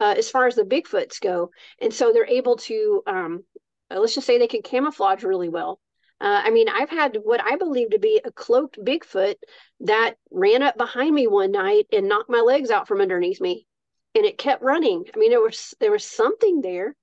uh, 0.00 0.14
as 0.16 0.30
far 0.30 0.46
as 0.46 0.54
the 0.54 0.62
Bigfoots 0.64 1.20
go. 1.20 1.50
And 1.80 1.92
so 1.92 2.12
they're 2.12 2.26
able 2.26 2.56
to, 2.56 3.02
um, 3.06 3.44
uh, 3.90 3.98
let's 3.98 4.14
just 4.14 4.26
say 4.26 4.38
they 4.38 4.46
can 4.46 4.62
camouflage 4.62 5.22
really 5.22 5.48
well. 5.48 5.80
Uh, 6.20 6.42
I 6.44 6.50
mean, 6.50 6.68
I've 6.68 6.90
had 6.90 7.18
what 7.22 7.40
I 7.44 7.56
believe 7.56 7.90
to 7.90 7.98
be 7.98 8.20
a 8.24 8.30
cloaked 8.30 8.78
Bigfoot 8.82 9.34
that 9.80 10.14
ran 10.30 10.62
up 10.62 10.76
behind 10.76 11.14
me 11.14 11.26
one 11.26 11.52
night 11.52 11.86
and 11.92 12.08
knocked 12.08 12.30
my 12.30 12.40
legs 12.40 12.70
out 12.70 12.88
from 12.88 13.00
underneath 13.00 13.40
me, 13.40 13.66
and 14.14 14.24
it 14.24 14.38
kept 14.38 14.62
running. 14.62 15.04
I 15.14 15.18
mean, 15.18 15.30
there 15.30 15.40
was 15.40 15.74
there 15.80 15.90
was 15.90 16.04
something 16.04 16.60
there, 16.60 16.94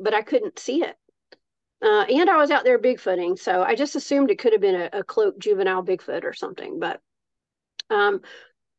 but 0.00 0.14
I 0.14 0.22
couldn't 0.22 0.58
see 0.58 0.82
it. 0.82 0.96
Uh, 1.82 2.04
and 2.08 2.30
I 2.30 2.36
was 2.36 2.50
out 2.50 2.64
there 2.64 2.78
bigfooting, 2.78 3.38
so 3.38 3.62
I 3.62 3.74
just 3.74 3.96
assumed 3.96 4.30
it 4.30 4.38
could 4.38 4.52
have 4.52 4.62
been 4.62 4.80
a, 4.92 5.00
a 5.00 5.04
cloaked 5.04 5.38
juvenile 5.38 5.84
Bigfoot 5.84 6.24
or 6.24 6.32
something. 6.32 6.78
But 6.80 7.00
um, 7.90 8.22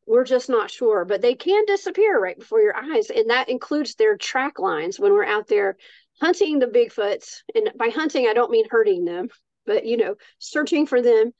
we're 0.08 0.24
just 0.24 0.50
not 0.50 0.72
sure 0.72 1.06
but 1.06 1.22
they 1.22 1.36
can 1.36 1.66
disappear 1.66 2.20
right 2.20 2.40
before 2.40 2.62
your 2.62 2.76
eyes 2.76 3.10
and 3.10 3.30
that 3.30 3.50
includes 3.50 3.96
their 3.96 4.18
track 4.18 4.58
lines 4.58 5.00
when 5.00 5.12
we're 5.12 5.26
out 5.26 5.48
there 5.48 5.78
hunting 6.22 6.58
the 6.58 6.66
bigfoots 6.66 7.42
and 7.54 7.70
by 7.78 7.90
hunting 7.90 8.28
i 8.28 8.34
don't 8.34 8.50
mean 8.50 8.66
hurting 8.70 9.06
them 9.06 9.28
but 9.66 9.86
you 9.86 9.98
know 9.98 10.16
searching 10.40 10.88
for 10.88 11.02
them 11.02 11.32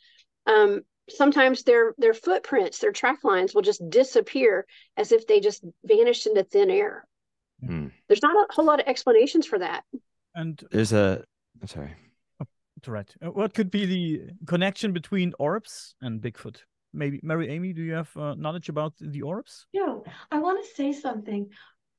um, 0.46 0.82
sometimes 1.10 1.64
their 1.64 1.96
their 1.98 2.14
footprints 2.14 2.80
their 2.80 2.92
track 2.92 3.24
lines 3.24 3.56
will 3.56 3.62
just 3.62 3.82
disappear 3.90 4.66
as 4.98 5.12
if 5.12 5.26
they 5.26 5.40
just 5.40 5.64
vanished 5.84 6.28
into 6.28 6.44
thin 6.44 6.70
air 6.70 7.08
hmm. 7.66 7.88
there's 8.08 8.22
not 8.22 8.36
a 8.36 8.54
whole 8.54 8.66
lot 8.66 8.80
of 8.80 8.88
explanations 8.88 9.48
for 9.48 9.60
that 9.60 9.84
and 10.36 10.62
there's 10.72 10.94
a 10.94 11.24
I'm 11.62 11.68
sorry 11.68 11.96
oh, 12.42 12.46
right 12.88 13.14
uh, 13.22 13.32
what 13.32 13.54
could 13.54 13.72
be 13.72 13.86
the 13.86 14.22
connection 14.46 14.94
between 14.94 15.34
orbs 15.40 15.96
and 16.02 16.22
bigfoot 16.22 16.58
maybe 16.94 17.20
Mary 17.24 17.50
Amy, 17.50 17.74
do 17.74 17.82
you 17.82 17.94
have 17.94 18.16
uh, 18.18 18.34
knowledge 18.36 18.70
about 18.70 18.94
the 19.00 19.22
orbs? 19.22 19.68
Yeah, 19.72 19.98
I 20.32 20.40
want 20.40 20.64
to 20.64 20.76
say 20.76 20.92
something 20.92 21.50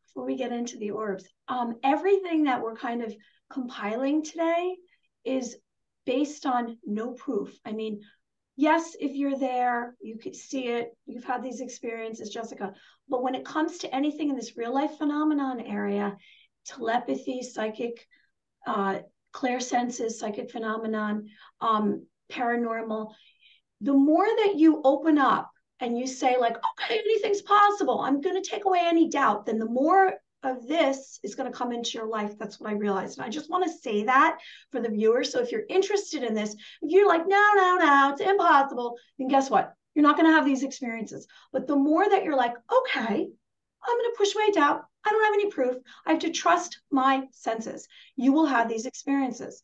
before 0.07 0.27
we 0.27 0.37
get 0.37 0.53
into 0.53 0.77
the 0.79 0.91
orbs. 0.91 1.25
Um, 1.47 1.77
everything 1.83 2.45
that 2.45 2.61
we're 2.61 2.77
kind 2.77 3.03
of 3.03 3.15
compiling 3.51 4.23
today 4.23 4.77
is 5.25 5.57
based 6.05 6.47
on 6.47 6.79
no 6.85 7.13
proof. 7.13 7.59
I 7.65 7.73
mean, 7.73 8.01
yes, 8.57 8.97
if 8.99 9.15
you're 9.15 9.39
there, 9.39 9.95
you 10.01 10.19
could 10.19 10.35
see 10.35 10.69
it. 10.69 10.89
You've 11.07 11.25
had 11.25 11.43
these 11.43 11.61
experiences, 11.61 12.31
Jessica. 12.31 12.73
But 13.09 13.23
when 13.23 13.35
it 13.35 13.45
comes 13.45 13.79
to 13.79 13.95
anything 13.95 14.31
in 14.31 14.37
this 14.37 14.57
real 14.57 14.75
life 14.75 14.97
phenomenon 14.99 15.61
area, 15.61 16.17
telepathy, 16.67 17.43
psychic, 17.43 18.07
uh, 18.67 19.01
senses, 19.61 20.19
psychic 20.19 20.51
phenomenon, 20.51 21.29
um, 21.61 22.07
paranormal, 22.31 23.13
the 23.81 23.93
more 23.93 24.27
that 24.27 24.55
you 24.57 24.81
open 24.85 25.19
up 25.19 25.51
and 25.81 25.97
you 25.97 26.07
say 26.07 26.37
like 26.37 26.57
okay 26.57 26.99
anything's 26.99 27.43
possible 27.43 28.01
i'm 28.01 28.21
going 28.21 28.35
to 28.35 28.51
take 28.51 28.65
away 28.65 28.81
any 28.83 29.09
doubt 29.09 29.47
then 29.47 29.61
the 29.61 29.65
more 29.65 30.15
of 30.43 30.67
this 30.67 31.19
is 31.23 31.35
going 31.35 31.51
to 31.51 31.57
come 31.57 31.73
into 31.73 31.99
your 31.99 32.07
life. 32.07 32.39
That's 32.39 32.61
what 32.61 32.71
I 32.71 32.75
realized. 32.75 33.19
And 33.19 33.27
I 33.27 33.29
just 33.29 33.51
want 33.51 33.65
to 33.65 33.79
say 33.79 34.05
that 34.05 34.39
for 34.71 34.81
the 34.81 34.89
viewers. 34.89 35.33
So 35.33 35.41
if 35.41 35.51
you're 35.51 35.65
interested 35.69 36.23
in 36.23 36.35
this, 36.35 36.55
if 36.83 36.91
you're 36.91 37.09
like, 37.09 37.27
no, 37.27 37.45
no, 37.57 37.77
no, 37.77 38.11
it's 38.13 38.21
impossible, 38.21 38.97
then 39.19 39.29
guess 39.29 39.51
what? 39.51 39.73
You're 39.95 40.05
not 40.05 40.17
going 40.17 40.29
to 40.29 40.35
have 40.35 40.45
these 40.45 40.63
experiences. 40.63 41.27
But 41.53 41.67
the 41.67 41.77
more 41.77 42.09
that 42.09 42.25
you're 42.25 42.37
like, 42.37 42.53
okay, 42.53 43.05
I'm 43.05 43.99
going 43.99 44.11
to 44.11 44.15
push 44.17 44.35
my 44.35 44.51
doubt. 44.55 44.85
I 45.05 45.11
don't 45.11 45.25
have 45.25 45.35
any 45.35 45.51
proof. 45.51 45.77
I 46.07 46.13
have 46.13 46.21
to 46.21 46.31
trust 46.31 46.81
my 46.91 47.25
senses. 47.31 47.89
You 48.17 48.33
will 48.33 48.47
have 48.47 48.69
these 48.69 48.87
experiences. 48.87 49.63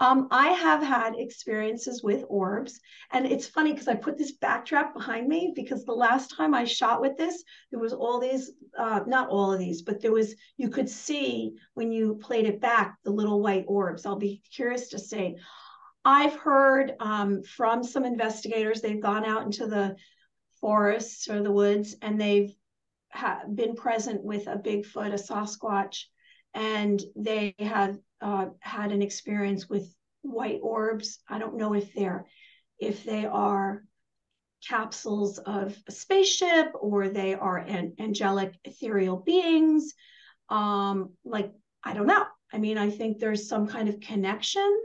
Um, 0.00 0.28
I 0.30 0.48
have 0.48 0.82
had 0.82 1.14
experiences 1.18 2.02
with 2.02 2.24
orbs, 2.28 2.80
and 3.12 3.26
it's 3.26 3.46
funny 3.46 3.72
because 3.72 3.86
I 3.86 3.96
put 3.96 4.16
this 4.16 4.32
backdrop 4.32 4.94
behind 4.94 5.28
me 5.28 5.52
because 5.54 5.84
the 5.84 5.92
last 5.92 6.34
time 6.34 6.54
I 6.54 6.64
shot 6.64 7.02
with 7.02 7.18
this, 7.18 7.44
there 7.70 7.80
was 7.80 7.92
all 7.92 8.18
these, 8.18 8.50
uh, 8.78 9.00
not 9.06 9.28
all 9.28 9.52
of 9.52 9.58
these, 9.58 9.82
but 9.82 10.00
there 10.00 10.12
was, 10.12 10.34
you 10.56 10.70
could 10.70 10.88
see 10.88 11.52
when 11.74 11.92
you 11.92 12.14
played 12.14 12.46
it 12.46 12.62
back, 12.62 12.96
the 13.04 13.10
little 13.10 13.42
white 13.42 13.66
orbs. 13.68 14.06
I'll 14.06 14.16
be 14.16 14.42
curious 14.50 14.88
to 14.88 14.98
say. 14.98 15.36
I've 16.02 16.34
heard 16.34 16.94
um, 16.98 17.42
from 17.42 17.84
some 17.84 18.06
investigators, 18.06 18.80
they've 18.80 19.02
gone 19.02 19.26
out 19.26 19.42
into 19.42 19.66
the 19.66 19.96
forests 20.62 21.28
or 21.28 21.42
the 21.42 21.52
woods 21.52 21.96
and 22.00 22.18
they've 22.18 22.54
ha- 23.12 23.42
been 23.52 23.74
present 23.74 24.22
with 24.22 24.46
a 24.46 24.56
Bigfoot, 24.56 25.12
a 25.12 25.18
Sasquatch, 25.18 26.04
and 26.54 27.00
they 27.16 27.54
have 27.58 27.98
uh, 28.20 28.46
had 28.60 28.92
an 28.92 29.02
experience 29.02 29.68
with 29.68 29.94
white 30.22 30.60
orbs. 30.62 31.18
I 31.28 31.38
don't 31.38 31.56
know 31.56 31.74
if 31.74 31.92
they're 31.94 32.26
if 32.78 33.04
they 33.04 33.26
are 33.26 33.84
capsules 34.66 35.38
of 35.38 35.76
a 35.86 35.92
spaceship 35.92 36.72
or 36.78 37.08
they 37.08 37.34
are 37.34 37.58
an 37.58 37.94
angelic 37.98 38.54
ethereal 38.64 39.16
beings. 39.16 39.94
Um, 40.48 41.10
like 41.24 41.52
I 41.82 41.94
don't 41.94 42.06
know. 42.06 42.26
I 42.52 42.58
mean, 42.58 42.78
I 42.78 42.90
think 42.90 43.18
there's 43.18 43.48
some 43.48 43.66
kind 43.66 43.88
of 43.88 44.00
connection 44.00 44.82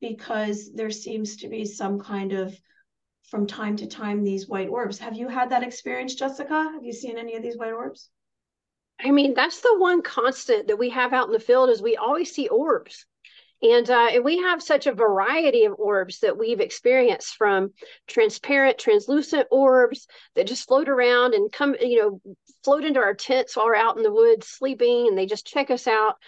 because 0.00 0.72
there 0.72 0.90
seems 0.90 1.38
to 1.38 1.48
be 1.48 1.64
some 1.64 2.00
kind 2.00 2.32
of 2.32 2.56
from 3.34 3.48
time 3.48 3.74
to 3.74 3.88
time 3.88 4.22
these 4.22 4.46
white 4.46 4.68
orbs. 4.68 4.96
Have 5.00 5.16
you 5.16 5.26
had 5.26 5.50
that 5.50 5.64
experience, 5.64 6.14
Jessica? 6.14 6.70
Have 6.72 6.84
you 6.84 6.92
seen 6.92 7.18
any 7.18 7.34
of 7.34 7.42
these 7.42 7.56
white 7.56 7.72
orbs? 7.72 8.08
I 9.04 9.10
mean, 9.10 9.34
that's 9.34 9.60
the 9.60 9.74
one 9.76 10.02
constant 10.02 10.68
that 10.68 10.78
we 10.78 10.90
have 10.90 11.12
out 11.12 11.26
in 11.26 11.32
the 11.32 11.40
field 11.40 11.68
is 11.68 11.82
we 11.82 11.96
always 11.96 12.30
see 12.30 12.46
orbs. 12.46 13.06
And, 13.60 13.90
uh, 13.90 14.10
and 14.12 14.24
we 14.24 14.38
have 14.38 14.62
such 14.62 14.86
a 14.86 14.94
variety 14.94 15.64
of 15.64 15.74
orbs 15.78 16.20
that 16.20 16.38
we've 16.38 16.60
experienced 16.60 17.34
from 17.34 17.72
transparent, 18.06 18.78
translucent 18.78 19.48
orbs 19.50 20.06
that 20.36 20.46
just 20.46 20.68
float 20.68 20.88
around 20.88 21.34
and 21.34 21.50
come, 21.50 21.74
you 21.80 21.98
know, 21.98 22.34
float 22.62 22.84
into 22.84 23.00
our 23.00 23.14
tents 23.14 23.56
while 23.56 23.66
we're 23.66 23.74
out 23.74 23.96
in 23.96 24.04
the 24.04 24.12
woods 24.12 24.46
sleeping 24.46 25.08
and 25.08 25.18
they 25.18 25.26
just 25.26 25.44
check 25.44 25.72
us 25.72 25.88
out. 25.88 26.18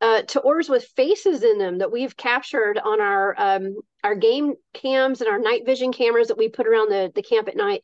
Uh, 0.00 0.22
to 0.22 0.40
orbs 0.40 0.68
with 0.68 0.84
faces 0.96 1.42
in 1.42 1.56
them 1.56 1.78
that 1.78 1.90
we've 1.90 2.16
captured 2.16 2.78
on 2.78 3.00
our 3.00 3.34
um, 3.38 3.76
our 4.02 4.14
game 4.14 4.52
cams 4.74 5.20
and 5.20 5.30
our 5.30 5.38
night 5.38 5.64
vision 5.64 5.92
cameras 5.92 6.28
that 6.28 6.36
we 6.36 6.48
put 6.48 6.66
around 6.66 6.90
the, 6.90 7.10
the 7.14 7.22
camp 7.22 7.48
at 7.48 7.56
night. 7.56 7.82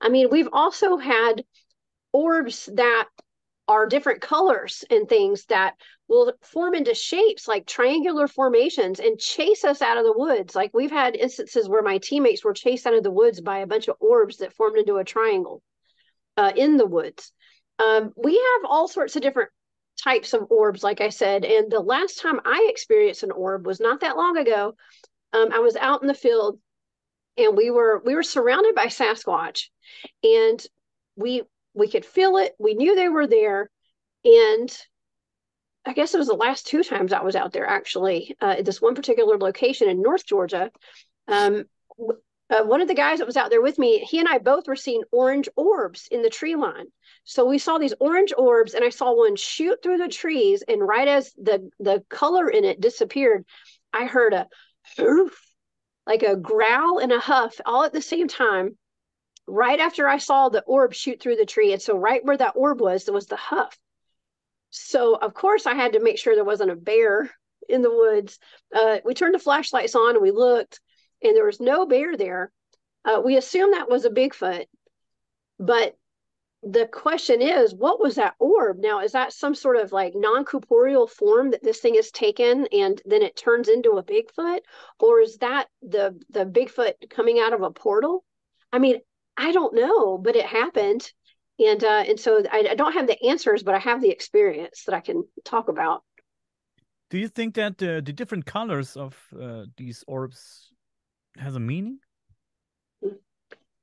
I 0.00 0.10
mean, 0.10 0.28
we've 0.30 0.48
also 0.52 0.98
had 0.98 1.44
orbs 2.12 2.68
that 2.74 3.08
are 3.68 3.86
different 3.86 4.20
colors 4.20 4.84
and 4.90 5.08
things 5.08 5.46
that 5.46 5.74
will 6.08 6.32
form 6.42 6.74
into 6.74 6.94
shapes 6.94 7.48
like 7.48 7.66
triangular 7.66 8.28
formations 8.28 9.00
and 9.00 9.18
chase 9.18 9.64
us 9.64 9.80
out 9.80 9.96
of 9.96 10.04
the 10.04 10.12
woods. 10.12 10.54
Like 10.54 10.72
we've 10.74 10.90
had 10.90 11.16
instances 11.16 11.68
where 11.68 11.82
my 11.82 11.98
teammates 11.98 12.44
were 12.44 12.52
chased 12.52 12.86
out 12.86 12.94
of 12.94 13.02
the 13.02 13.10
woods 13.10 13.40
by 13.40 13.58
a 13.58 13.66
bunch 13.66 13.88
of 13.88 13.96
orbs 14.00 14.38
that 14.38 14.52
formed 14.52 14.76
into 14.76 14.96
a 14.96 15.04
triangle 15.04 15.62
uh, 16.36 16.52
in 16.54 16.76
the 16.76 16.86
woods. 16.86 17.32
Um, 17.78 18.12
we 18.16 18.34
have 18.34 18.70
all 18.70 18.88
sorts 18.88 19.16
of 19.16 19.22
different 19.22 19.50
types 20.02 20.32
of 20.32 20.50
orbs, 20.50 20.82
like 20.82 21.00
I 21.00 21.08
said. 21.10 21.44
And 21.44 21.70
the 21.70 21.80
last 21.80 22.20
time 22.20 22.40
I 22.44 22.66
experienced 22.70 23.22
an 23.22 23.30
orb 23.30 23.66
was 23.66 23.80
not 23.80 24.00
that 24.00 24.16
long 24.16 24.36
ago. 24.36 24.74
Um, 25.32 25.52
I 25.52 25.60
was 25.60 25.76
out 25.76 26.02
in 26.02 26.08
the 26.08 26.14
field 26.14 26.58
and 27.36 27.56
we 27.56 27.70
were 27.70 28.02
we 28.04 28.14
were 28.14 28.22
surrounded 28.22 28.74
by 28.74 28.86
Sasquatch 28.86 29.68
and 30.22 30.62
we 31.16 31.42
we 31.74 31.88
could 31.88 32.04
feel 32.04 32.36
it. 32.36 32.54
We 32.58 32.74
knew 32.74 32.94
they 32.94 33.08
were 33.08 33.26
there. 33.26 33.70
And 34.24 34.70
I 35.84 35.94
guess 35.94 36.14
it 36.14 36.18
was 36.18 36.28
the 36.28 36.34
last 36.34 36.66
two 36.66 36.82
times 36.84 37.12
I 37.12 37.22
was 37.22 37.34
out 37.34 37.52
there 37.52 37.66
actually, 37.66 38.36
uh, 38.40 38.56
at 38.58 38.64
this 38.64 38.80
one 38.80 38.94
particular 38.94 39.38
location 39.38 39.88
in 39.88 40.02
North 40.02 40.24
Georgia. 40.24 40.70
Um, 41.26 41.64
uh, 42.52 42.64
one 42.64 42.80
of 42.80 42.88
the 42.88 42.94
guys 42.94 43.18
that 43.18 43.26
was 43.26 43.36
out 43.36 43.50
there 43.50 43.62
with 43.62 43.78
me, 43.78 44.00
he 44.00 44.18
and 44.18 44.28
I 44.28 44.38
both 44.38 44.68
were 44.68 44.76
seeing 44.76 45.02
orange 45.10 45.48
orbs 45.56 46.06
in 46.10 46.22
the 46.22 46.30
tree 46.30 46.54
line. 46.54 46.86
So 47.24 47.46
we 47.46 47.58
saw 47.58 47.78
these 47.78 47.94
orange 47.98 48.32
orbs, 48.36 48.74
and 48.74 48.84
I 48.84 48.90
saw 48.90 49.14
one 49.14 49.36
shoot 49.36 49.82
through 49.82 49.98
the 49.98 50.08
trees. 50.08 50.62
And 50.66 50.86
right 50.86 51.08
as 51.08 51.32
the 51.34 51.70
the 51.78 52.04
color 52.08 52.48
in 52.48 52.64
it 52.64 52.80
disappeared, 52.80 53.44
I 53.92 54.04
heard 54.04 54.34
a 54.34 54.48
hoof, 54.96 55.40
like 56.06 56.22
a 56.22 56.36
growl 56.36 56.98
and 56.98 57.12
a 57.12 57.20
huff 57.20 57.60
all 57.64 57.84
at 57.84 57.92
the 57.92 58.02
same 58.02 58.28
time 58.28 58.76
right 59.46 59.80
after 59.80 60.08
I 60.08 60.18
saw 60.18 60.48
the 60.48 60.62
orb 60.62 60.94
shoot 60.94 61.20
through 61.20 61.36
the 61.36 61.46
tree. 61.46 61.72
And 61.72 61.82
so, 61.82 61.96
right 61.96 62.24
where 62.24 62.36
that 62.36 62.56
orb 62.56 62.80
was, 62.80 63.04
there 63.04 63.14
was 63.14 63.26
the 63.26 63.36
huff. 63.36 63.78
So, 64.70 65.14
of 65.14 65.34
course, 65.34 65.66
I 65.66 65.74
had 65.74 65.94
to 65.94 66.00
make 66.00 66.18
sure 66.18 66.34
there 66.34 66.44
wasn't 66.44 66.70
a 66.70 66.76
bear 66.76 67.30
in 67.68 67.82
the 67.82 67.90
woods. 67.90 68.38
Uh, 68.74 68.98
we 69.04 69.14
turned 69.14 69.34
the 69.34 69.38
flashlights 69.38 69.94
on 69.94 70.14
and 70.14 70.22
we 70.22 70.30
looked, 70.30 70.80
and 71.22 71.36
there 71.36 71.46
was 71.46 71.60
no 71.60 71.86
bear 71.86 72.16
there. 72.16 72.50
Uh, 73.04 73.20
we 73.24 73.36
assumed 73.36 73.74
that 73.74 73.90
was 73.90 74.04
a 74.04 74.10
Bigfoot. 74.10 74.66
But 75.58 75.96
the 76.62 76.86
question 76.86 77.42
is, 77.42 77.74
what 77.74 78.00
was 78.00 78.14
that 78.14 78.34
orb? 78.38 78.78
Now, 78.78 79.00
is 79.00 79.12
that 79.12 79.32
some 79.32 79.54
sort 79.54 79.76
of 79.76 79.92
like 79.92 80.14
non 80.14 80.44
corporeal 80.44 81.08
form 81.08 81.50
that 81.50 81.62
this 81.62 81.80
thing 81.80 81.96
is 81.96 82.10
taken 82.10 82.68
and 82.72 83.02
then 83.04 83.22
it 83.22 83.36
turns 83.36 83.68
into 83.68 83.92
a 83.92 84.04
Bigfoot? 84.04 84.60
Or 85.00 85.20
is 85.20 85.38
that 85.38 85.68
the, 85.82 86.18
the 86.30 86.46
Bigfoot 86.46 87.10
coming 87.10 87.40
out 87.40 87.52
of 87.52 87.62
a 87.62 87.70
portal? 87.70 88.24
I 88.72 88.78
mean, 88.78 89.00
I 89.36 89.52
don't 89.52 89.74
know, 89.74 90.18
but 90.18 90.36
it 90.36 90.46
happened. 90.46 91.10
And 91.58 91.84
uh, 91.84 92.04
and 92.08 92.18
so 92.18 92.42
I, 92.50 92.68
I 92.70 92.74
don't 92.74 92.94
have 92.94 93.06
the 93.06 93.22
answers, 93.26 93.62
but 93.62 93.74
I 93.74 93.78
have 93.78 94.00
the 94.00 94.10
experience 94.10 94.84
that 94.84 94.94
I 94.94 95.00
can 95.00 95.24
talk 95.44 95.68
about. 95.68 96.02
Do 97.10 97.18
you 97.18 97.28
think 97.28 97.54
that 97.54 97.82
uh, 97.82 98.00
the 98.00 98.12
different 98.12 98.46
colors 98.46 98.96
of 98.96 99.16
uh, 99.38 99.66
these 99.76 100.02
orbs 100.06 100.71
has 101.38 101.56
a 101.56 101.60
meaning? 101.60 101.98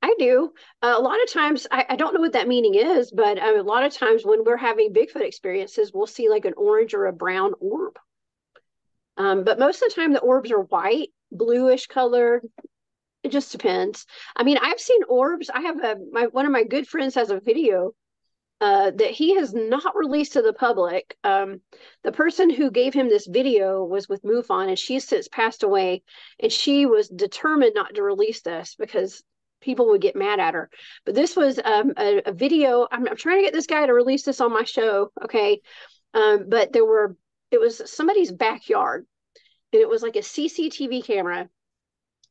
I 0.01 0.15
do. 0.17 0.53
Uh, 0.81 0.95
a 0.97 1.01
lot 1.01 1.21
of 1.21 1.31
times, 1.31 1.67
I, 1.69 1.85
I, 1.89 1.95
don't 1.97 2.13
know 2.13 2.21
what 2.21 2.31
that 2.31 2.47
meaning 2.47 2.75
is, 2.75 3.11
but 3.11 3.37
uh, 3.37 3.59
a 3.59 3.63
lot 3.63 3.83
of 3.83 3.93
times 3.93 4.23
when 4.23 4.45
we're 4.45 4.55
having 4.55 4.93
Bigfoot 4.93 5.21
experiences, 5.21 5.91
we'll 5.93 6.07
see 6.07 6.29
like 6.29 6.45
an 6.45 6.53
orange 6.55 6.93
or 6.93 7.07
a 7.07 7.13
brown 7.13 7.51
orb. 7.59 7.99
Um, 9.17 9.43
but 9.43 9.59
most 9.59 9.81
of 9.81 9.89
the 9.89 9.95
time, 9.95 10.13
the 10.13 10.21
orbs 10.21 10.51
are 10.51 10.61
white, 10.61 11.09
bluish 11.31 11.87
colored, 11.87 12.47
it 13.23 13.31
just 13.31 13.51
depends. 13.51 14.05
I 14.35 14.43
mean, 14.43 14.57
I've 14.57 14.79
seen 14.79 15.01
orbs. 15.09 15.49
I 15.49 15.61
have 15.61 15.83
a 15.83 15.97
my 16.11 16.27
one 16.27 16.45
of 16.45 16.51
my 16.51 16.63
good 16.63 16.87
friends 16.87 17.15
has 17.15 17.31
a 17.31 17.39
video 17.39 17.93
uh, 18.61 18.91
that 18.91 19.11
he 19.11 19.35
has 19.35 19.53
not 19.53 19.95
released 19.95 20.33
to 20.33 20.41
the 20.41 20.53
public. 20.53 21.17
Um, 21.23 21.61
the 22.03 22.11
person 22.11 22.49
who 22.49 22.71
gave 22.71 22.93
him 22.93 23.07
this 23.07 23.27
video 23.27 23.83
was 23.83 24.09
with 24.09 24.23
MUFON, 24.23 24.67
and 24.67 24.79
she's 24.79 25.07
since 25.07 25.27
passed 25.27 25.63
away. 25.63 26.03
And 26.39 26.51
she 26.51 26.85
was 26.85 27.07
determined 27.07 27.73
not 27.75 27.95
to 27.95 28.03
release 28.03 28.41
this 28.41 28.75
because 28.75 29.23
people 29.61 29.87
would 29.87 30.01
get 30.01 30.15
mad 30.15 30.39
at 30.39 30.53
her. 30.53 30.69
But 31.05 31.15
this 31.15 31.35
was 31.35 31.59
um, 31.63 31.93
a, 31.97 32.21
a, 32.25 32.31
video. 32.31 32.87
I'm, 32.91 33.07
I'm, 33.07 33.17
trying 33.17 33.37
to 33.37 33.43
get 33.43 33.53
this 33.53 33.67
guy 33.67 33.85
to 33.85 33.93
release 33.93 34.23
this 34.23 34.41
on 34.41 34.53
my 34.53 34.63
show. 34.63 35.11
Okay, 35.23 35.61
um, 36.13 36.45
but 36.49 36.73
there 36.73 36.85
were 36.85 37.15
it 37.51 37.59
was 37.59 37.81
somebody's 37.91 38.31
backyard, 38.31 39.05
and 39.73 39.81
it 39.81 39.89
was 39.89 40.01
like 40.01 40.15
a 40.15 40.19
CCTV 40.19 41.03
camera 41.03 41.49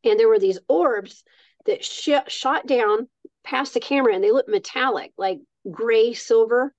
and 0.04 0.18
there 0.18 0.28
were 0.28 0.38
these 0.38 0.58
orbs 0.68 1.24
that 1.66 1.84
sh- 1.84 2.10
shot 2.28 2.66
down 2.66 3.08
past 3.44 3.74
the 3.74 3.80
camera 3.80 4.14
and 4.14 4.22
they 4.22 4.32
looked 4.32 4.48
metallic 4.48 5.12
like 5.16 5.38
gray 5.70 6.14
silver 6.14 6.74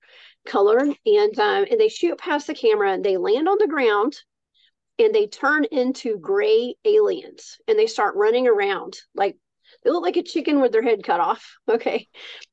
color 0.46 0.80
and 0.80 1.40
um, 1.40 1.66
and 1.70 1.80
they 1.80 1.90
shoot 1.90 2.18
past 2.18 2.48
the 2.48 2.54
camera 2.54 2.94
and 2.94 3.04
they 3.04 3.18
land 3.18 3.48
on 3.48 3.58
the 3.60 3.68
ground 3.68 4.18
and 4.98 5.14
they 5.14 5.28
turn 5.28 5.66
into 5.66 6.18
gray 6.18 6.76
aliens 6.86 7.58
and 7.68 7.78
they 7.80 7.88
start 7.88 8.16
running 8.16 8.48
around. 8.48 8.98
Like 9.16 9.38
they 9.84 9.92
look 9.92 10.04
like 10.04 10.18
a 10.18 10.24
chicken 10.24 10.60
with 10.60 10.72
their 10.72 10.82
head 10.82 11.04
cut 11.04 11.20
off 11.20 11.56
okay? 11.70 12.08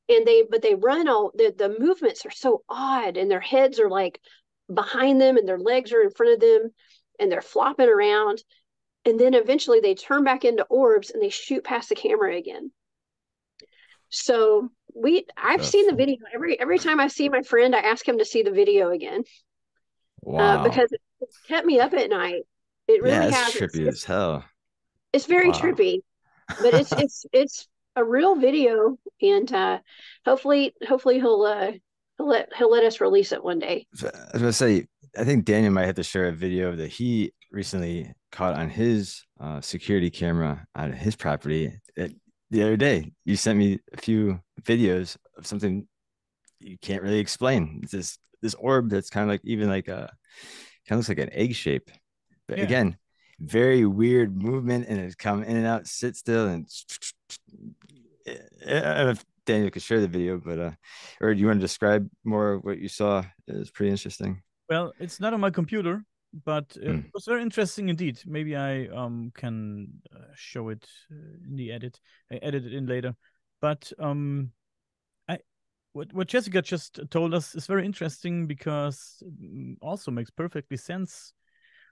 And 0.09 0.27
they 0.27 0.45
but 0.49 0.63
they 0.63 0.75
run 0.75 1.09
all 1.09 1.33
the, 1.35 1.55
the 1.57 1.77
movements 1.79 2.25
are 2.27 2.31
so 2.31 2.63
odd 2.69 3.17
and 3.17 3.31
their 3.31 3.41
heads 3.41 3.81
are 3.81 3.91
like 3.91 4.21
behind 4.73 5.21
them 5.21 5.37
and 5.37 5.49
their 5.49 5.59
legs 5.59 5.93
are 5.93 6.03
in 6.03 6.11
front 6.11 6.35
of 6.35 6.41
them 6.41 6.73
and 7.19 7.31
they're 7.31 7.43
flopping 7.43 7.89
around. 7.89 8.43
And 9.05 9.19
then 9.21 9.35
eventually 9.35 9.81
they 9.81 9.95
turn 9.95 10.25
back 10.25 10.45
into 10.45 10.65
orbs 10.65 11.11
and 11.11 11.23
they 11.23 11.29
shoot 11.29 11.63
past 11.63 11.89
the 11.89 11.95
camera 11.95 12.37
again 12.37 12.73
so 14.23 14.69
we 14.95 15.25
i've 15.37 15.61
That's... 15.61 15.71
seen 15.71 15.87
the 15.87 15.95
video 15.95 16.17
every 16.35 16.59
every 16.59 16.79
time 16.79 17.01
i 17.01 17.09
see 17.09 17.29
my 17.29 17.43
friend 17.43 17.75
i 17.75 17.81
ask 17.81 18.07
him 18.07 18.19
to 18.19 18.25
see 18.25 18.43
the 18.43 18.51
video 18.51 18.91
again 18.91 19.21
uh, 20.27 20.31
wow. 20.31 20.61
Uh, 20.61 20.69
because 20.69 20.91
it 20.93 21.01
kept 21.49 21.67
me 21.67 21.81
up 21.81 21.93
at 21.93 22.11
night 22.11 22.43
it 22.89 23.03
really 23.03 23.17
yeah, 23.17 23.31
has 23.31 23.55
trippy 23.55 23.87
it's, 23.87 23.99
as 23.99 24.05
hell 24.05 24.45
it's 25.13 25.27
very 25.27 25.51
wow. 25.51 25.59
trippy 25.59 25.99
but 26.63 26.75
it's 26.75 26.93
it's 26.99 27.27
it's 27.33 27.69
a 27.97 28.05
real 28.05 28.37
video 28.37 28.99
and 29.23 29.53
uh 29.53 29.79
hopefully 30.25 30.75
hopefully 30.87 31.19
he'll 31.19 31.43
uh 31.43 31.73
he'll 32.17 32.29
let 32.29 32.49
he'll 32.57 32.71
let 32.71 32.85
us 32.85 33.01
release 33.01 33.33
it 33.33 33.43
one 33.43 33.59
day. 33.59 33.87
I 34.03 34.11
was 34.33 34.43
gonna 34.43 34.53
say, 34.53 34.87
I 35.17 35.25
think 35.25 35.45
Daniel 35.45 35.73
might 35.73 35.87
have 35.87 35.95
to 35.97 36.03
share 36.03 36.29
a 36.29 36.33
video 36.33 36.75
that 36.77 36.89
he 36.89 37.33
recently 37.51 38.13
caught 38.33 38.55
on 38.55 38.69
his 38.69 39.25
uh, 39.41 39.61
security 39.61 40.11
camera 40.11 40.67
on 40.75 40.93
his 40.93 41.17
property. 41.17 41.73
It, 41.97 42.15
the 42.51 42.63
other 42.63 42.77
day, 42.77 43.13
you 43.25 43.37
sent 43.37 43.59
me 43.59 43.81
a 43.93 43.97
few 43.97 44.41
videos 44.63 45.17
of 45.37 45.47
something 45.47 45.87
you 46.61 46.79
can't 46.81 47.03
really 47.03 47.19
explain. 47.19 47.81
It's 47.83 47.93
this 47.93 48.19
this 48.43 48.55
orb 48.55 48.91
that's 48.91 49.11
kind 49.11 49.25
of 49.25 49.29
like 49.29 49.41
even 49.45 49.69
like 49.69 49.89
a 49.89 50.13
kind 50.89 50.93
of 50.93 50.99
looks 50.99 51.09
like 51.09 51.19
an 51.19 51.33
egg 51.33 51.55
shape, 51.55 51.91
but 52.47 52.59
yeah. 52.59 52.65
again, 52.65 52.97
very 53.41 53.85
weird 53.85 54.41
movement 54.41 54.87
and 54.89 55.01
it's 55.01 55.15
come 55.15 55.43
in 55.43 55.57
and 55.57 55.67
out, 55.67 55.87
sit 55.87 56.17
still, 56.17 56.47
and 56.47 56.67
I 58.29 58.35
don't 58.67 59.07
know 59.07 59.11
if 59.11 59.25
Daniel 59.45 59.71
could 59.71 59.83
share 59.83 60.01
the 60.01 60.09
video, 60.09 60.39
but 60.39 60.59
uh, 60.59 60.71
or 61.21 61.35
do 61.35 61.41
you 61.41 61.47
want 61.47 61.59
to 61.61 61.65
describe 61.65 62.09
more 62.25 62.59
what 62.59 62.79
you 62.79 62.89
saw? 62.89 63.25
It 63.47 63.57
was 63.57 63.71
pretty 63.71 63.91
interesting. 63.91 64.43
Well, 64.69 64.93
it's 64.99 65.21
not 65.21 65.33
on 65.33 65.41
my 65.41 65.51
computer, 65.51 66.05
but 66.45 66.77
it 66.81 66.89
mm. 66.89 67.05
was 67.15 67.25
very 67.25 67.43
interesting 67.43 67.89
indeed. 67.89 68.21
Maybe 68.27 68.57
I 68.57 68.87
um 68.89 69.33
can 69.35 69.89
uh, 70.15 70.33
show 70.35 70.69
it 70.69 70.87
uh, 71.11 71.49
in 71.49 71.57
the 71.57 71.73
edit. 71.73 71.99
I 72.31 72.37
edit 72.37 72.65
it 72.65 72.75
in 72.75 72.87
later, 72.87 73.15
but 73.61 73.91
um, 73.99 74.51
I 75.29 75.39
what 75.93 76.13
what 76.13 76.29
Jessica 76.29 76.63
just 76.63 77.01
told 77.11 77.35
us 77.35 77.55
is 77.55 77.67
very 77.67 77.85
interesting 77.85 78.47
because 78.47 79.23
mm, 79.25 79.77
also 79.81 80.11
makes 80.11 80.31
perfectly 80.31 80.77
sense 80.77 81.33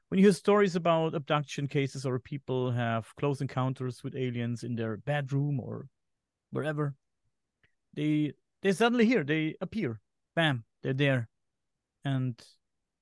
when 0.08 0.18
you 0.18 0.26
hear 0.26 0.32
stories 0.32 0.76
about 0.76 1.14
abduction 1.14 1.66
cases 1.66 2.06
or 2.06 2.18
people 2.18 2.70
have 2.70 3.14
close 3.16 3.40
encounters 3.40 4.04
with 4.04 4.14
aliens 4.14 4.62
in 4.62 4.74
their 4.74 4.96
bedroom 4.98 5.58
or 5.58 5.88
wherever 6.50 6.94
they 7.94 8.32
they 8.62 8.72
suddenly 8.72 9.06
here 9.06 9.24
they 9.24 9.56
appear 9.60 10.00
bam 10.36 10.64
they're 10.82 10.92
there 10.92 11.28
and 12.04 12.40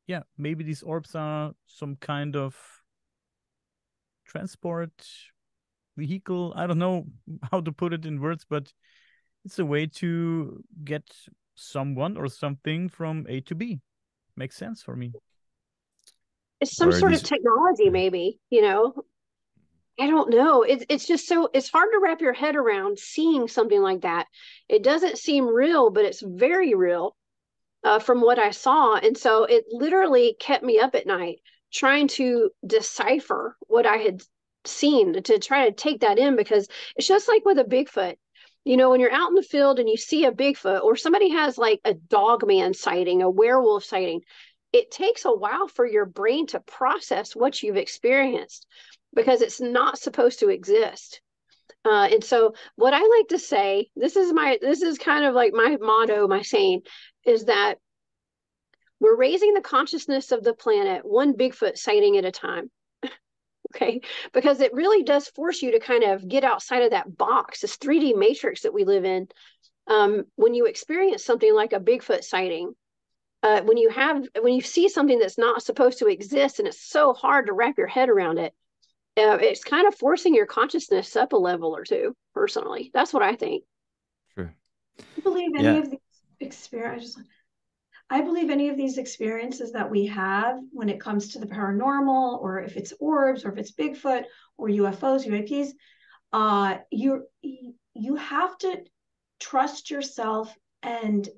yeah 0.06 0.22
maybe 0.36 0.64
these 0.64 0.82
orbs 0.82 1.14
are 1.14 1.52
some 1.66 1.96
kind 1.96 2.36
of 2.36 2.56
transport 4.26 4.92
vehicle. 5.96 6.54
I 6.56 6.66
don't 6.66 6.78
know 6.78 7.04
how 7.50 7.60
to 7.60 7.72
put 7.72 7.92
it 7.92 8.06
in 8.06 8.20
words 8.20 8.46
but 8.48 8.72
it's 9.44 9.58
a 9.58 9.64
way 9.64 9.86
to 9.86 10.62
get 10.84 11.02
someone 11.54 12.16
or 12.16 12.28
something 12.28 12.88
from 12.88 13.26
a 13.28 13.40
to 13.42 13.54
b. 13.54 13.80
Makes 14.36 14.56
sense 14.56 14.82
for 14.82 14.96
me. 14.96 15.12
It's 16.60 16.76
some 16.76 16.92
sort 16.92 17.12
these... 17.12 17.22
of 17.22 17.28
technology 17.28 17.90
maybe 17.90 18.38
you 18.50 18.62
know? 18.62 18.94
I 20.00 20.06
don't 20.06 20.30
know. 20.30 20.62
It's 20.62 20.84
it's 20.88 21.06
just 21.06 21.28
so 21.28 21.50
it's 21.52 21.68
hard 21.68 21.90
to 21.92 22.00
wrap 22.02 22.22
your 22.22 22.32
head 22.32 22.56
around 22.56 22.98
seeing 22.98 23.46
something 23.46 23.80
like 23.80 24.00
that. 24.00 24.26
It 24.68 24.82
doesn't 24.82 25.18
seem 25.18 25.46
real, 25.46 25.90
but 25.90 26.06
it's 26.06 26.22
very 26.22 26.74
real 26.74 27.14
uh, 27.84 27.98
from 27.98 28.20
what 28.20 28.38
I 28.38 28.50
saw, 28.50 28.96
and 28.96 29.16
so 29.16 29.44
it 29.44 29.64
literally 29.70 30.36
kept 30.38 30.64
me 30.64 30.78
up 30.78 30.94
at 30.94 31.06
night 31.06 31.40
trying 31.72 32.06
to 32.06 32.50
decipher 32.66 33.56
what 33.66 33.86
I 33.86 33.96
had 33.96 34.22
seen 34.64 35.20
to 35.22 35.38
try 35.38 35.66
to 35.68 35.72
take 35.72 36.00
that 36.00 36.18
in 36.18 36.36
because 36.36 36.68
it's 36.96 37.06
just 37.06 37.28
like 37.28 37.44
with 37.44 37.58
a 37.58 37.64
Bigfoot. 37.64 38.16
You 38.64 38.76
know, 38.76 38.90
when 38.90 39.00
you're 39.00 39.12
out 39.12 39.28
in 39.28 39.34
the 39.34 39.42
field 39.42 39.80
and 39.80 39.88
you 39.88 39.96
see 39.96 40.24
a 40.24 40.32
Bigfoot 40.32 40.84
or 40.84 40.94
somebody 40.94 41.30
has 41.30 41.58
like 41.58 41.80
a 41.84 41.94
dog 41.94 42.46
man 42.46 42.74
sighting, 42.74 43.22
a 43.22 43.30
werewolf 43.30 43.84
sighting, 43.84 44.20
it 44.72 44.90
takes 44.90 45.24
a 45.24 45.32
while 45.32 45.66
for 45.66 45.86
your 45.86 46.06
brain 46.06 46.46
to 46.48 46.60
process 46.60 47.34
what 47.34 47.62
you've 47.62 47.76
experienced 47.76 48.66
because 49.14 49.42
it's 49.42 49.60
not 49.60 49.98
supposed 49.98 50.38
to 50.40 50.48
exist. 50.48 51.20
Uh, 51.84 52.08
and 52.12 52.22
so 52.22 52.54
what 52.76 52.94
I 52.94 53.00
like 53.00 53.28
to 53.28 53.38
say, 53.38 53.88
this 53.96 54.16
is 54.16 54.32
my 54.32 54.58
this 54.60 54.82
is 54.82 54.98
kind 54.98 55.24
of 55.24 55.34
like 55.34 55.52
my 55.52 55.76
motto, 55.80 56.28
my 56.28 56.42
saying, 56.42 56.82
is 57.24 57.46
that 57.46 57.78
we're 59.00 59.16
raising 59.16 59.52
the 59.54 59.60
consciousness 59.60 60.30
of 60.30 60.44
the 60.44 60.54
planet 60.54 61.04
one 61.04 61.34
Bigfoot 61.34 61.76
sighting 61.76 62.16
at 62.16 62.24
a 62.24 62.30
time. 62.30 62.70
okay, 63.74 64.00
because 64.32 64.60
it 64.60 64.72
really 64.74 65.02
does 65.02 65.26
force 65.28 65.60
you 65.60 65.72
to 65.72 65.80
kind 65.80 66.04
of 66.04 66.28
get 66.28 66.44
outside 66.44 66.82
of 66.82 66.92
that 66.92 67.16
box, 67.16 67.60
this 67.60 67.76
3D 67.76 68.16
matrix 68.16 68.62
that 68.62 68.74
we 68.74 68.84
live 68.84 69.04
in. 69.04 69.26
Um, 69.88 70.24
when 70.36 70.54
you 70.54 70.66
experience 70.66 71.24
something 71.24 71.52
like 71.52 71.72
a 71.72 71.80
Bigfoot 71.80 72.22
sighting, 72.22 72.74
uh, 73.42 73.62
when 73.62 73.76
you 73.76 73.90
have 73.90 74.24
when 74.40 74.54
you 74.54 74.60
see 74.60 74.88
something 74.88 75.18
that's 75.18 75.38
not 75.38 75.64
supposed 75.64 75.98
to 75.98 76.06
exist 76.06 76.60
and 76.60 76.68
it's 76.68 76.80
so 76.80 77.12
hard 77.12 77.46
to 77.46 77.52
wrap 77.52 77.76
your 77.76 77.88
head 77.88 78.08
around 78.08 78.38
it 78.38 78.54
uh, 79.16 79.38
it's 79.40 79.64
kind 79.64 79.86
of 79.86 79.94
forcing 79.94 80.34
your 80.34 80.46
consciousness 80.46 81.16
up 81.16 81.32
a 81.32 81.36
level 81.36 81.76
or 81.76 81.84
two 81.84 82.14
personally. 82.34 82.90
That's 82.94 83.12
what 83.12 83.22
i 83.22 83.36
think. 83.36 83.64
Sure 84.34 84.54
I 84.98 85.20
believe 85.20 85.50
any 85.56 85.64
yeah. 85.64 85.78
of 85.78 85.90
these 85.90 86.00
experiences 86.40 87.18
i 88.10 88.20
believe 88.20 88.50
any 88.50 88.68
of 88.68 88.76
these 88.76 88.98
experiences 88.98 89.72
that 89.72 89.88
we 89.88 90.06
have 90.06 90.58
when 90.72 90.88
it 90.88 91.00
comes 91.00 91.28
to 91.28 91.38
the 91.38 91.46
paranormal 91.46 92.40
or 92.40 92.58
if 92.58 92.76
it's 92.76 92.92
orbs 93.00 93.44
or 93.44 93.52
if 93.52 93.58
it's 93.58 93.72
bigfoot 93.72 94.24
or 94.58 94.68
ufos 94.68 95.24
uaps 95.26 95.68
uh 96.32 96.78
you 96.90 97.24
you 97.94 98.16
have 98.16 98.58
to 98.58 98.76
trust 99.38 99.90
yourself 99.90 100.52
and 100.82 101.28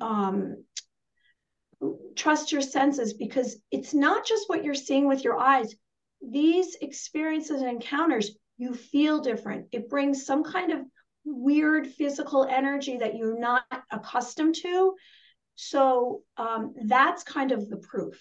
um 0.00 0.62
trust 2.14 2.52
your 2.52 2.60
senses 2.60 3.14
because 3.14 3.56
it's 3.70 3.94
not 3.94 4.26
just 4.26 4.48
what 4.48 4.64
you're 4.64 4.74
seeing 4.74 5.08
with 5.08 5.24
your 5.24 5.38
eyes 5.38 5.74
these 6.30 6.76
experiences 6.80 7.60
and 7.60 7.70
encounters, 7.70 8.36
you 8.56 8.74
feel 8.74 9.20
different. 9.20 9.66
It 9.72 9.88
brings 9.88 10.26
some 10.26 10.44
kind 10.44 10.72
of 10.72 10.80
weird 11.24 11.86
physical 11.86 12.44
energy 12.44 12.98
that 12.98 13.16
you're 13.16 13.38
not 13.38 13.64
accustomed 13.90 14.54
to. 14.56 14.94
So 15.56 16.22
um, 16.36 16.74
that's 16.86 17.22
kind 17.22 17.52
of 17.52 17.68
the 17.68 17.76
proof. 17.76 18.20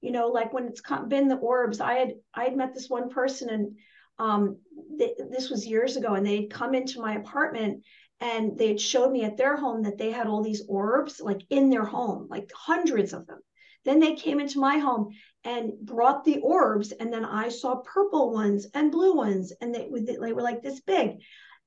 You 0.00 0.12
know, 0.12 0.28
like 0.28 0.52
when 0.52 0.66
it's 0.66 0.82
been 1.08 1.28
the 1.28 1.36
orbs, 1.36 1.80
I 1.80 1.94
had 1.94 2.14
I 2.32 2.44
had 2.44 2.56
met 2.56 2.74
this 2.74 2.88
one 2.88 3.10
person 3.10 3.50
and 3.50 3.76
um, 4.18 4.58
th- 4.98 5.16
this 5.30 5.50
was 5.50 5.66
years 5.66 5.96
ago, 5.96 6.14
and 6.14 6.26
they'd 6.26 6.50
come 6.50 6.74
into 6.74 7.00
my 7.00 7.16
apartment 7.16 7.82
and 8.20 8.58
they 8.58 8.68
had 8.68 8.80
showed 8.80 9.10
me 9.10 9.24
at 9.24 9.38
their 9.38 9.56
home 9.56 9.82
that 9.82 9.96
they 9.96 10.10
had 10.10 10.26
all 10.26 10.42
these 10.42 10.62
orbs 10.68 11.20
like 11.20 11.40
in 11.48 11.70
their 11.70 11.84
home, 11.84 12.26
like 12.30 12.50
hundreds 12.54 13.12
of 13.12 13.26
them. 13.26 13.40
Then 13.84 14.00
they 14.00 14.14
came 14.14 14.40
into 14.40 14.60
my 14.60 14.78
home 14.78 15.14
and 15.44 15.72
brought 15.80 16.24
the 16.24 16.40
orbs, 16.40 16.92
and 16.92 17.12
then 17.12 17.24
I 17.24 17.48
saw 17.48 17.76
purple 17.76 18.32
ones 18.32 18.66
and 18.74 18.92
blue 18.92 19.14
ones, 19.14 19.52
and 19.60 19.74
they, 19.74 19.88
they 19.90 20.32
were 20.32 20.42
like 20.42 20.62
this 20.62 20.80
big. 20.80 21.20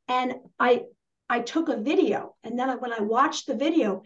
And 0.08 0.36
I 0.60 0.84
I 1.30 1.40
took 1.40 1.70
a 1.70 1.78
video, 1.78 2.36
and 2.44 2.60
then 2.60 2.70
when 2.80 2.94
I 2.94 3.00
watched 3.00 3.48
the 3.48 3.56
video, 3.56 4.04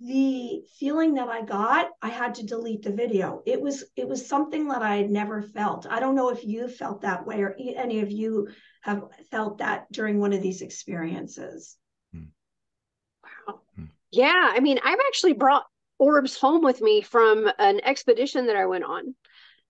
the 0.00 0.62
feeling 0.78 1.14
that 1.14 1.28
I 1.28 1.42
got, 1.42 1.90
I 2.00 2.08
had 2.08 2.36
to 2.36 2.46
delete 2.46 2.82
the 2.82 2.92
video. 2.92 3.42
It 3.46 3.60
was 3.60 3.84
it 3.96 4.08
was 4.08 4.26
something 4.26 4.68
that 4.68 4.82
I 4.82 4.96
had 4.96 5.10
never 5.10 5.42
felt. 5.42 5.86
I 5.88 6.00
don't 6.00 6.14
know 6.14 6.30
if 6.30 6.44
you 6.44 6.68
felt 6.68 7.02
that 7.02 7.26
way 7.26 7.42
or 7.42 7.56
any 7.58 8.00
of 8.00 8.10
you 8.10 8.48
have 8.82 9.04
felt 9.30 9.58
that 9.58 9.90
during 9.92 10.18
one 10.18 10.32
of 10.32 10.42
these 10.42 10.62
experiences. 10.62 11.76
Hmm. 12.12 12.24
Wow. 13.22 13.60
Hmm. 13.76 13.84
Yeah, 14.10 14.52
I 14.54 14.60
mean, 14.60 14.78
I've 14.82 15.00
actually 15.06 15.34
brought 15.34 15.64
orbs 16.04 16.36
home 16.36 16.62
with 16.62 16.82
me 16.82 17.00
from 17.00 17.50
an 17.58 17.80
expedition 17.82 18.46
that 18.46 18.56
I 18.56 18.66
went 18.66 18.84
on. 18.84 19.14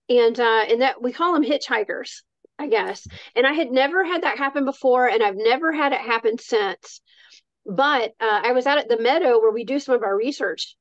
And 0.07 0.39
uh, 0.39 0.63
and 0.69 0.81
that 0.81 1.01
we 1.01 1.11
call 1.11 1.33
them 1.33 1.43
hitchhikers, 1.43 2.21
I 2.59 2.67
guess. 2.67 3.07
And 3.35 3.47
I 3.47 3.53
had 3.53 3.71
never 3.71 4.03
had 4.03 4.21
that 4.23 4.37
happen 4.37 4.65
before, 4.65 5.07
and 5.07 5.23
I've 5.23 5.37
never 5.37 5.71
had 5.71 5.93
it 5.93 6.01
happen 6.01 6.37
since. 6.37 7.01
But 7.65 8.13
uh, 8.19 8.41
I 8.43 8.51
was 8.51 8.67
out 8.67 8.77
at 8.77 8.87
the 8.87 9.01
meadow 9.01 9.39
where 9.39 9.51
we 9.51 9.63
do 9.63 9.79
some 9.79 9.95
of 9.95 10.03
our 10.03 10.15
research, 10.15 10.75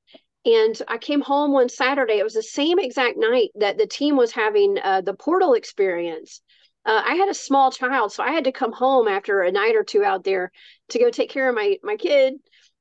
and 0.45 0.79
I 0.89 0.99
came 0.99 1.23
home 1.23 1.53
one 1.53 1.71
Saturday. 1.71 2.19
It 2.19 2.25
was 2.25 2.35
the 2.35 2.43
same 2.43 2.79
exact 2.79 3.17
night 3.17 3.49
that 3.55 3.79
the 3.79 3.87
team 3.87 4.17
was 4.17 4.33
having 4.33 4.79
uh, 4.83 5.01
the 5.01 5.15
portal 5.15 5.55
experience. 5.55 6.43
Uh, 6.85 7.01
I 7.03 7.15
had 7.15 7.31
a 7.31 7.35
small 7.49 7.71
child, 7.71 8.13
so 8.13 8.23
I 8.23 8.33
had 8.33 8.45
to 8.45 8.53
come 8.53 8.73
home 8.73 9.09
after 9.09 9.41
a 9.41 9.51
night 9.51 9.75
or 9.75 9.85
two 9.85 10.05
out 10.05 10.23
there 10.25 10.53
to 10.91 10.99
go 10.99 11.09
take 11.09 11.31
care 11.31 11.49
of 11.49 11.55
my 11.55 11.79
my 11.83 11.97
kid 11.97 12.35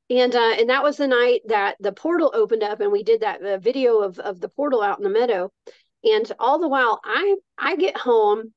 and 0.09 0.35
uh, 0.35 0.55
and 0.59 0.69
that 0.69 0.83
was 0.83 0.97
the 0.97 1.07
night 1.07 1.41
that 1.47 1.77
the 1.79 1.91
portal 1.91 2.31
opened 2.33 2.63
up 2.63 2.81
and 2.81 2.91
we 2.91 3.03
did 3.03 3.21
that 3.21 3.61
video 3.61 3.99
of, 3.99 4.19
of 4.19 4.39
the 4.39 4.49
portal 4.49 4.81
out 4.81 4.97
in 4.97 5.03
the 5.03 5.09
meadow. 5.09 5.51
And 6.03 6.29
all 6.37 6.59
the 6.59 6.67
while 6.67 6.99
i 7.03 7.35
i 7.57 7.75
get 7.75 7.97
home 7.97 8.53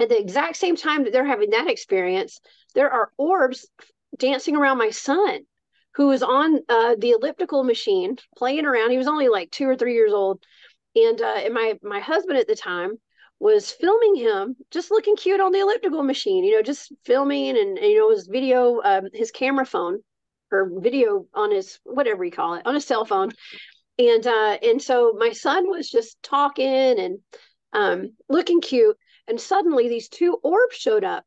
at 0.00 0.08
the 0.08 0.18
exact 0.18 0.56
same 0.56 0.76
time 0.76 1.04
that 1.04 1.12
they're 1.12 1.24
having 1.24 1.50
that 1.50 1.68
experience 1.68 2.40
there 2.74 2.90
are 2.90 3.12
orbs 3.16 3.68
dancing 4.18 4.56
around 4.56 4.78
my 4.78 4.90
son 4.90 5.46
who 5.94 6.08
was 6.08 6.22
on 6.22 6.58
uh, 6.68 6.96
the 6.98 7.10
elliptical 7.10 7.62
machine 7.64 8.16
playing 8.36 8.66
around. 8.66 8.90
He 8.90 8.98
was 8.98 9.06
only 9.06 9.28
like 9.28 9.50
two 9.50 9.68
or 9.68 9.76
three 9.76 9.94
years 9.94 10.12
old. 10.12 10.42
And 10.96 11.20
uh, 11.20 11.36
and 11.38 11.54
my 11.54 11.74
my 11.82 12.00
husband 12.00 12.38
at 12.38 12.46
the 12.46 12.56
time 12.56 12.92
was 13.40 13.70
filming 13.70 14.14
him 14.14 14.56
just 14.70 14.90
looking 14.90 15.16
cute 15.16 15.40
on 15.40 15.50
the 15.52 15.58
elliptical 15.58 16.04
machine 16.04 16.44
you 16.44 16.54
know 16.54 16.62
just 16.62 16.92
filming 17.04 17.58
and, 17.58 17.76
and 17.76 17.90
you 17.90 17.98
know 17.98 18.10
his 18.10 18.28
video 18.28 18.80
um, 18.82 19.08
his 19.12 19.32
camera 19.32 19.66
phone 19.66 19.98
or 20.54 20.70
video 20.80 21.26
on 21.34 21.50
his 21.50 21.78
whatever 21.84 22.24
you 22.24 22.30
call 22.30 22.54
it 22.54 22.66
on 22.66 22.74
his 22.74 22.86
cell 22.86 23.04
phone 23.04 23.30
and 23.98 24.26
uh 24.26 24.58
and 24.62 24.80
so 24.80 25.14
my 25.18 25.32
son 25.32 25.68
was 25.68 25.90
just 25.90 26.22
talking 26.22 26.98
and 26.98 27.18
um 27.72 28.12
looking 28.28 28.60
cute 28.60 28.96
and 29.28 29.40
suddenly 29.40 29.88
these 29.88 30.08
two 30.08 30.38
orbs 30.42 30.76
showed 30.76 31.04
up 31.04 31.24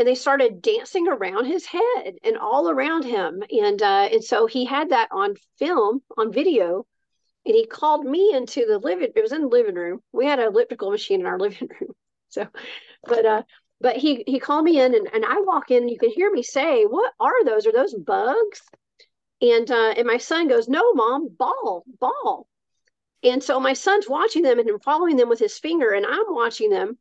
and 0.00 0.08
they 0.08 0.14
started 0.14 0.62
dancing 0.62 1.08
around 1.08 1.44
his 1.44 1.66
head 1.66 2.14
and 2.24 2.38
all 2.38 2.70
around 2.70 3.04
him. 3.04 3.42
And 3.50 3.82
uh, 3.82 4.08
and 4.10 4.24
so 4.24 4.46
he 4.46 4.64
had 4.64 4.90
that 4.90 5.08
on 5.12 5.34
film, 5.58 6.00
on 6.16 6.32
video, 6.32 6.86
and 7.44 7.54
he 7.54 7.66
called 7.66 8.06
me 8.06 8.32
into 8.34 8.64
the 8.66 8.78
living. 8.78 9.10
It 9.14 9.22
was 9.22 9.32
in 9.32 9.42
the 9.42 9.48
living 9.48 9.74
room. 9.74 10.00
We 10.12 10.24
had 10.24 10.38
an 10.38 10.46
elliptical 10.46 10.90
machine 10.90 11.20
in 11.20 11.26
our 11.26 11.38
living 11.38 11.68
room. 11.80 11.92
So, 12.30 12.46
but 13.04 13.26
uh, 13.26 13.42
but 13.80 13.96
he 13.96 14.24
he 14.26 14.38
called 14.38 14.64
me 14.64 14.80
in, 14.80 14.94
and, 14.94 15.08
and 15.12 15.24
I 15.24 15.40
walk 15.40 15.70
in, 15.70 15.84
and 15.84 15.90
you 15.90 15.98
can 15.98 16.10
hear 16.10 16.30
me 16.30 16.42
say, 16.42 16.84
"What 16.84 17.12
are 17.18 17.44
those? 17.44 17.66
Are 17.66 17.72
those 17.72 17.94
bugs?" 17.94 18.62
And 19.40 19.70
uh, 19.70 19.94
and 19.96 20.06
my 20.06 20.18
son 20.18 20.48
goes, 20.48 20.68
"No, 20.68 20.92
mom, 20.92 21.28
ball, 21.28 21.84
ball." 21.98 22.46
And 23.22 23.42
so 23.42 23.60
my 23.60 23.74
son's 23.74 24.08
watching 24.08 24.42
them 24.42 24.58
and 24.58 24.82
following 24.82 25.16
them 25.16 25.28
with 25.28 25.38
his 25.38 25.58
finger, 25.58 25.90
and 25.90 26.06
I'm 26.06 26.34
watching 26.34 26.70
them. 26.70 26.98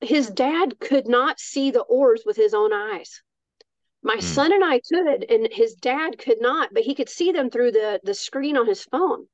His 0.00 0.30
dad 0.30 0.78
could 0.78 1.08
not 1.08 1.40
see 1.40 1.70
the 1.72 1.82
orbs 1.82 2.22
with 2.24 2.36
his 2.36 2.54
own 2.54 2.72
eyes. 2.72 3.20
My 4.02 4.16
mm. 4.16 4.22
son 4.22 4.52
and 4.52 4.64
I 4.64 4.80
could, 4.80 5.24
and 5.28 5.48
his 5.52 5.74
dad 5.74 6.18
could 6.18 6.40
not, 6.40 6.72
but 6.72 6.84
he 6.84 6.94
could 6.94 7.08
see 7.08 7.32
them 7.32 7.50
through 7.50 7.72
the, 7.72 8.00
the 8.04 8.14
screen 8.14 8.56
on 8.56 8.66
his 8.66 8.84
phone 8.84 9.26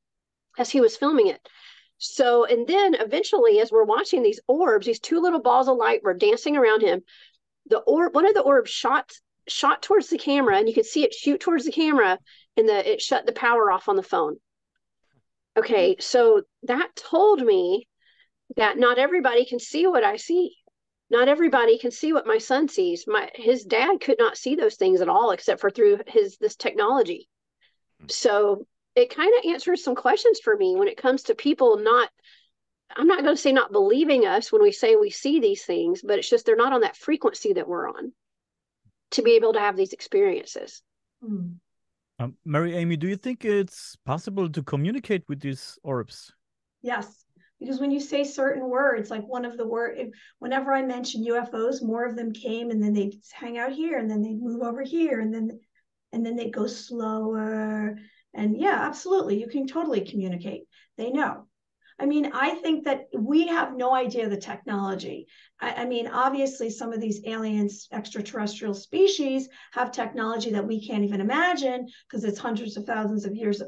as 0.56 0.70
he 0.70 0.80
was 0.80 0.96
filming 0.96 1.26
it. 1.26 1.46
So, 1.98 2.44
and 2.44 2.66
then 2.66 2.94
eventually, 2.94 3.60
as 3.60 3.70
we're 3.70 3.84
watching 3.84 4.22
these 4.22 4.40
orbs, 4.46 4.86
these 4.86 5.00
two 5.00 5.20
little 5.20 5.40
balls 5.40 5.68
of 5.68 5.76
light 5.76 6.02
were 6.02 6.14
dancing 6.14 6.56
around 6.56 6.82
him. 6.82 7.02
The 7.66 7.78
orb, 7.78 8.14
one 8.14 8.26
of 8.26 8.34
the 8.34 8.42
orbs 8.42 8.70
shot 8.70 9.10
shot 9.46 9.82
towards 9.82 10.08
the 10.08 10.18
camera, 10.18 10.56
and 10.56 10.68
you 10.68 10.74
could 10.74 10.86
see 10.86 11.04
it 11.04 11.14
shoot 11.14 11.40
towards 11.40 11.64
the 11.64 11.72
camera, 11.72 12.18
and 12.56 12.68
the 12.68 12.92
it 12.92 13.00
shut 13.00 13.26
the 13.26 13.32
power 13.32 13.70
off 13.70 13.88
on 13.88 13.96
the 13.96 14.02
phone. 14.02 14.36
Okay, 15.56 15.96
so 16.00 16.42
that 16.64 16.94
told 16.96 17.40
me 17.40 17.86
that 18.56 18.76
not 18.76 18.98
everybody 18.98 19.44
can 19.44 19.58
see 19.58 19.86
what 19.86 20.04
I 20.04 20.16
see. 20.16 20.56
Not 21.10 21.28
everybody 21.28 21.78
can 21.78 21.90
see 21.90 22.12
what 22.12 22.26
my 22.26 22.38
son 22.38 22.68
sees. 22.68 23.04
My 23.06 23.30
his 23.34 23.64
dad 23.64 24.00
could 24.00 24.18
not 24.18 24.36
see 24.36 24.56
those 24.56 24.76
things 24.76 25.00
at 25.00 25.08
all 25.08 25.30
except 25.30 25.60
for 25.60 25.70
through 25.70 26.00
his 26.06 26.38
this 26.38 26.56
technology. 26.56 27.28
Hmm. 28.00 28.06
So 28.08 28.66
it 28.96 29.14
kind 29.14 29.32
of 29.38 29.50
answers 29.50 29.82
some 29.82 29.94
questions 29.94 30.40
for 30.40 30.56
me 30.56 30.76
when 30.76 30.88
it 30.88 30.96
comes 30.96 31.24
to 31.24 31.34
people 31.34 31.78
not 31.78 32.10
I'm 32.96 33.06
not 33.06 33.22
going 33.22 33.34
to 33.34 33.40
say 33.40 33.52
not 33.52 33.72
believing 33.72 34.24
us 34.24 34.52
when 34.52 34.62
we 34.62 34.70
say 34.70 34.94
we 34.94 35.10
see 35.10 35.40
these 35.40 35.64
things, 35.64 36.02
but 36.02 36.18
it's 36.18 36.28
just 36.28 36.46
they're 36.46 36.54
not 36.54 36.72
on 36.72 36.82
that 36.82 36.96
frequency 36.96 37.54
that 37.54 37.66
we're 37.66 37.88
on 37.88 38.12
to 39.12 39.22
be 39.22 39.32
able 39.32 39.52
to 39.54 39.58
have 39.58 39.76
these 39.76 39.92
experiences. 39.92 40.82
Mm. 41.24 41.56
Um, 42.20 42.36
Mary 42.44 42.76
Amy, 42.76 42.96
do 42.96 43.08
you 43.08 43.16
think 43.16 43.44
it's 43.44 43.96
possible 44.04 44.48
to 44.48 44.62
communicate 44.62 45.24
with 45.28 45.40
these 45.40 45.78
orbs? 45.82 46.32
Yes, 46.82 47.24
because 47.58 47.80
when 47.80 47.90
you 47.90 47.98
say 47.98 48.22
certain 48.22 48.68
words, 48.68 49.10
like 49.10 49.26
one 49.26 49.44
of 49.44 49.56
the 49.56 49.66
word, 49.66 50.12
whenever 50.38 50.72
I 50.72 50.82
mention 50.82 51.24
UFOs, 51.24 51.82
more 51.82 52.04
of 52.04 52.14
them 52.14 52.32
came, 52.32 52.70
and 52.70 52.80
then 52.80 52.92
they 52.92 53.18
hang 53.32 53.58
out 53.58 53.72
here, 53.72 53.98
and 53.98 54.08
then 54.08 54.22
they 54.22 54.34
move 54.34 54.62
over 54.62 54.82
here, 54.82 55.20
and 55.20 55.34
then 55.34 55.58
and 56.12 56.24
then 56.24 56.36
they 56.36 56.50
go 56.50 56.68
slower. 56.68 57.96
And 58.34 58.58
yeah, 58.58 58.78
absolutely, 58.82 59.40
you 59.40 59.48
can 59.48 59.66
totally 59.66 60.02
communicate. 60.02 60.62
They 60.96 61.10
know. 61.10 61.46
I 61.98 62.06
mean, 62.06 62.32
I 62.34 62.56
think 62.56 62.84
that 62.84 63.06
we 63.16 63.46
have 63.46 63.76
no 63.76 63.94
idea 63.94 64.28
the 64.28 64.36
technology. 64.36 65.28
I, 65.60 65.82
I, 65.82 65.84
mean, 65.84 66.08
obviously, 66.08 66.68
some 66.68 66.92
of 66.92 67.00
these 67.00 67.20
aliens, 67.24 67.86
extraterrestrial 67.92 68.74
species, 68.74 69.48
have 69.72 69.92
technology 69.92 70.50
that 70.50 70.66
we 70.66 70.84
can't 70.84 71.04
even 71.04 71.20
imagine 71.20 71.86
because 72.08 72.24
it's 72.24 72.38
hundreds 72.38 72.76
of 72.76 72.84
thousands 72.84 73.24
of 73.24 73.36
years 73.36 73.62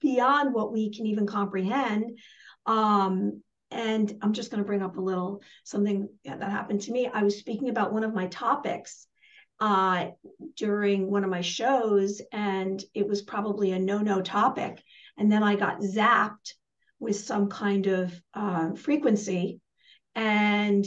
beyond 0.00 0.54
what 0.54 0.72
we 0.72 0.90
can 0.90 1.04
even 1.04 1.26
comprehend. 1.26 2.18
Um, 2.64 3.42
and 3.70 4.16
I'm 4.22 4.32
just 4.32 4.50
going 4.50 4.62
to 4.62 4.66
bring 4.66 4.82
up 4.82 4.96
a 4.96 5.02
little 5.02 5.42
something 5.64 6.08
that 6.24 6.42
happened 6.42 6.80
to 6.82 6.92
me. 6.92 7.10
I 7.12 7.22
was 7.22 7.38
speaking 7.38 7.68
about 7.68 7.92
one 7.92 8.04
of 8.04 8.14
my 8.14 8.26
topics 8.26 9.06
uh, 9.60 10.08
during 10.56 11.10
one 11.10 11.24
of 11.24 11.30
my 11.30 11.42
shows, 11.42 12.20
and 12.32 12.82
it 12.94 13.06
was 13.06 13.22
probably 13.22 13.72
a 13.72 13.78
no 13.78 13.98
no 13.98 14.20
topic. 14.22 14.82
And 15.18 15.30
then 15.30 15.42
I 15.42 15.56
got 15.56 15.80
zapped 15.80 16.54
with 16.98 17.16
some 17.16 17.48
kind 17.48 17.86
of 17.86 18.12
uh, 18.34 18.74
frequency 18.74 19.60
and 20.14 20.86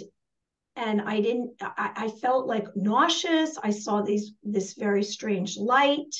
and 0.75 1.01
i 1.01 1.21
didn't 1.21 1.51
I, 1.61 1.91
I, 1.95 2.07
felt 2.09 2.45
like 2.45 2.67
nauseous 2.75 3.57
i 3.61 3.69
saw 3.69 4.01
these 4.01 4.33
this 4.43 4.73
very 4.73 5.03
strange 5.03 5.57
light 5.57 6.13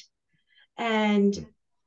and 0.78 1.34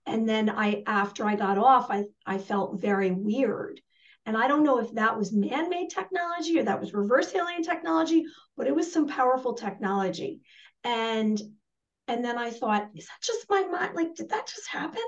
and 0.04 0.28
then 0.28 0.50
i 0.50 0.82
after 0.86 1.24
i 1.24 1.36
got 1.36 1.58
off 1.58 1.90
i 1.90 2.04
i 2.26 2.38
felt 2.38 2.80
very 2.80 3.10
weird 3.10 3.80
and 4.26 4.36
i 4.36 4.46
don't 4.46 4.64
know 4.64 4.78
if 4.78 4.92
that 4.92 5.16
was 5.16 5.32
man-made 5.32 5.88
technology 5.88 6.58
or 6.58 6.64
that 6.64 6.80
was 6.80 6.92
reverse 6.92 7.34
alien 7.34 7.62
technology 7.62 8.24
but 8.56 8.66
it 8.66 8.74
was 8.74 8.92
some 8.92 9.06
powerful 9.06 9.54
technology 9.54 10.40
and 10.84 11.40
and 12.08 12.24
then 12.24 12.36
i 12.36 12.50
thought 12.50 12.88
is 12.94 13.06
that 13.06 13.22
just 13.22 13.46
my 13.48 13.62
mind 13.62 13.94
like 13.94 14.14
did 14.14 14.28
that 14.28 14.46
just 14.46 14.68
happen 14.68 15.02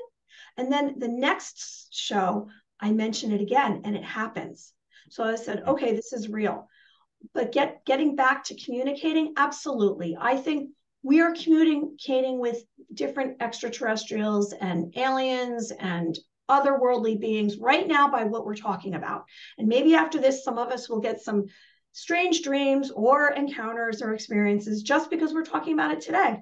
and 0.57 0.73
then 0.73 0.99
the 0.99 1.09
next 1.09 1.89
show 1.91 2.49
I 2.81 2.93
mention 2.93 3.33
it 3.33 3.41
again 3.41 3.83
and 3.85 3.97
it 3.97 4.05
happens. 4.05 4.73
So 5.11 5.25
I 5.25 5.37
said, 5.37 5.61
mm-hmm. 5.61 5.71
okay, 5.71 5.95
this 5.95 6.13
is 6.13 6.29
real. 6.29 6.69
But 7.35 7.53
get 7.53 7.85
getting 7.85 8.15
back 8.15 8.45
to 8.45 8.65
communicating, 8.65 9.35
absolutely. 9.37 10.17
I 10.21 10.37
think 10.37 10.71
we 11.03 11.21
are 11.21 11.35
communicating 11.35 12.39
with 12.39 12.63
different 12.95 13.43
extraterrestrials 13.43 14.53
and 14.53 14.97
aliens 14.97 15.73
and 15.73 16.17
otherworldly 16.49 17.21
beings 17.21 17.59
right 17.59 17.87
now 17.87 18.09
by 18.11 18.25
what 18.25 18.45
we're 18.45 18.57
talking 18.57 18.95
about. 18.95 19.25
And 19.59 19.69
maybe 19.69 19.95
after 19.95 20.19
this, 20.19 20.45
some 20.45 20.59
of 20.59 20.69
us 20.69 20.89
will 20.89 21.01
get 21.01 21.21
some 21.21 21.47
strange 21.93 22.43
dreams 22.43 22.91
or 22.91 23.31
encounters 23.31 24.03
or 24.03 24.15
experiences 24.15 24.83
just 24.83 25.11
because 25.11 25.33
we're 25.33 25.45
talking 25.45 25.75
about 25.75 25.93
it 25.93 26.01
today. 26.01 26.39